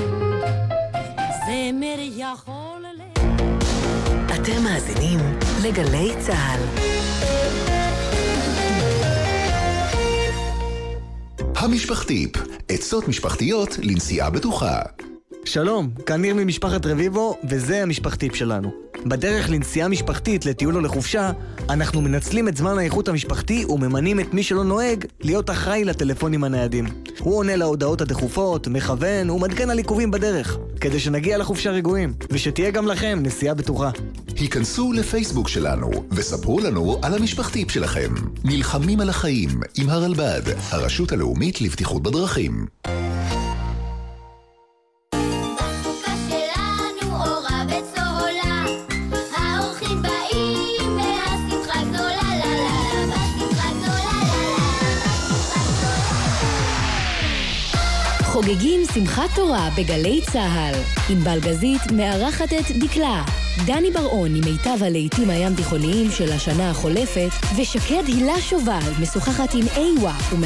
זמר 1.45 1.95
יכול... 1.99 2.85
אתם 4.25 4.63
מאזינים 4.63 5.19
לגלי 5.63 6.11
צה"ל. 6.19 6.59
המשפחתיפ, 11.55 12.31
עצות 12.69 13.07
משפחתיות 13.07 13.77
לנסיעה 13.83 14.29
בטוחה. 14.29 14.81
שלום, 15.47 15.89
כאן 16.05 16.21
ניר 16.21 16.35
ממשפחת 16.35 16.85
רביבו, 16.85 17.37
וזה 17.49 17.83
המשפחתיפ 17.83 18.35
שלנו. 18.35 18.71
בדרך 19.05 19.49
לנסיעה 19.49 19.87
משפחתית 19.87 20.45
לטיול 20.45 20.75
או 20.75 20.81
לחופשה, 20.81 21.31
אנחנו 21.69 22.01
מנצלים 22.01 22.47
את 22.47 22.57
זמן 22.57 22.77
האיכות 22.77 23.07
המשפחתי 23.07 23.65
וממנים 23.69 24.19
את 24.19 24.33
מי 24.33 24.43
שלא 24.43 24.63
נוהג 24.63 25.05
להיות 25.21 25.49
אחראי 25.49 25.83
לטלפונים 25.83 26.43
הניידים. 26.43 26.85
הוא 27.19 27.37
עונה 27.37 27.55
להודעות 27.55 28.01
הדחופות, 28.01 28.67
מכוון 28.67 29.29
ומעדכן 29.29 29.69
על 29.69 29.77
עיכובים 29.77 30.11
בדרך, 30.11 30.57
כדי 30.81 30.99
שנגיע 30.99 31.37
לחופשה 31.37 31.71
רגועים, 31.71 32.13
ושתהיה 32.31 32.71
גם 32.71 32.87
לכם 32.87 33.19
נסיעה 33.21 33.53
בטוחה. 33.53 33.89
היכנסו 34.35 34.93
לפייסבוק 34.93 35.49
שלנו 35.49 35.89
וספרו 36.11 36.59
לנו 36.59 36.99
על 37.01 37.13
המשפחתיפ 37.13 37.71
שלכם. 37.71 38.13
נלחמים 38.43 38.99
על 38.99 39.09
החיים 39.09 39.49
עם 39.77 39.89
הרלב"ד, 39.89 40.41
הרשות 40.71 41.11
הלאומית 41.11 41.61
לבטיחות 41.61 42.03
בדרכים. 42.03 42.65
חוגגים 58.47 58.81
שמחת 58.93 59.29
תורה 59.35 59.69
בגלי 59.77 60.21
צה"ל. 60.31 60.75
ענבל 61.09 61.39
גזית 61.39 61.81
מארחת 61.91 62.53
את 62.53 62.71
דקלה. 62.71 63.23
דני 63.65 63.91
בר-און 63.91 64.35
עם 64.35 64.43
מיטב 64.45 64.83
הלהיטים 64.83 65.29
הים 65.29 65.55
תיכוניים 65.55 66.11
של 66.11 66.31
השנה 66.31 66.69
החולפת, 66.69 67.29
ושקד 67.57 68.03
הילה 68.07 68.41
שובל 68.41 68.91
משוחחת 69.01 69.53
עם 69.53 69.65
איווה 69.75 70.17
ומארחת 70.31 70.45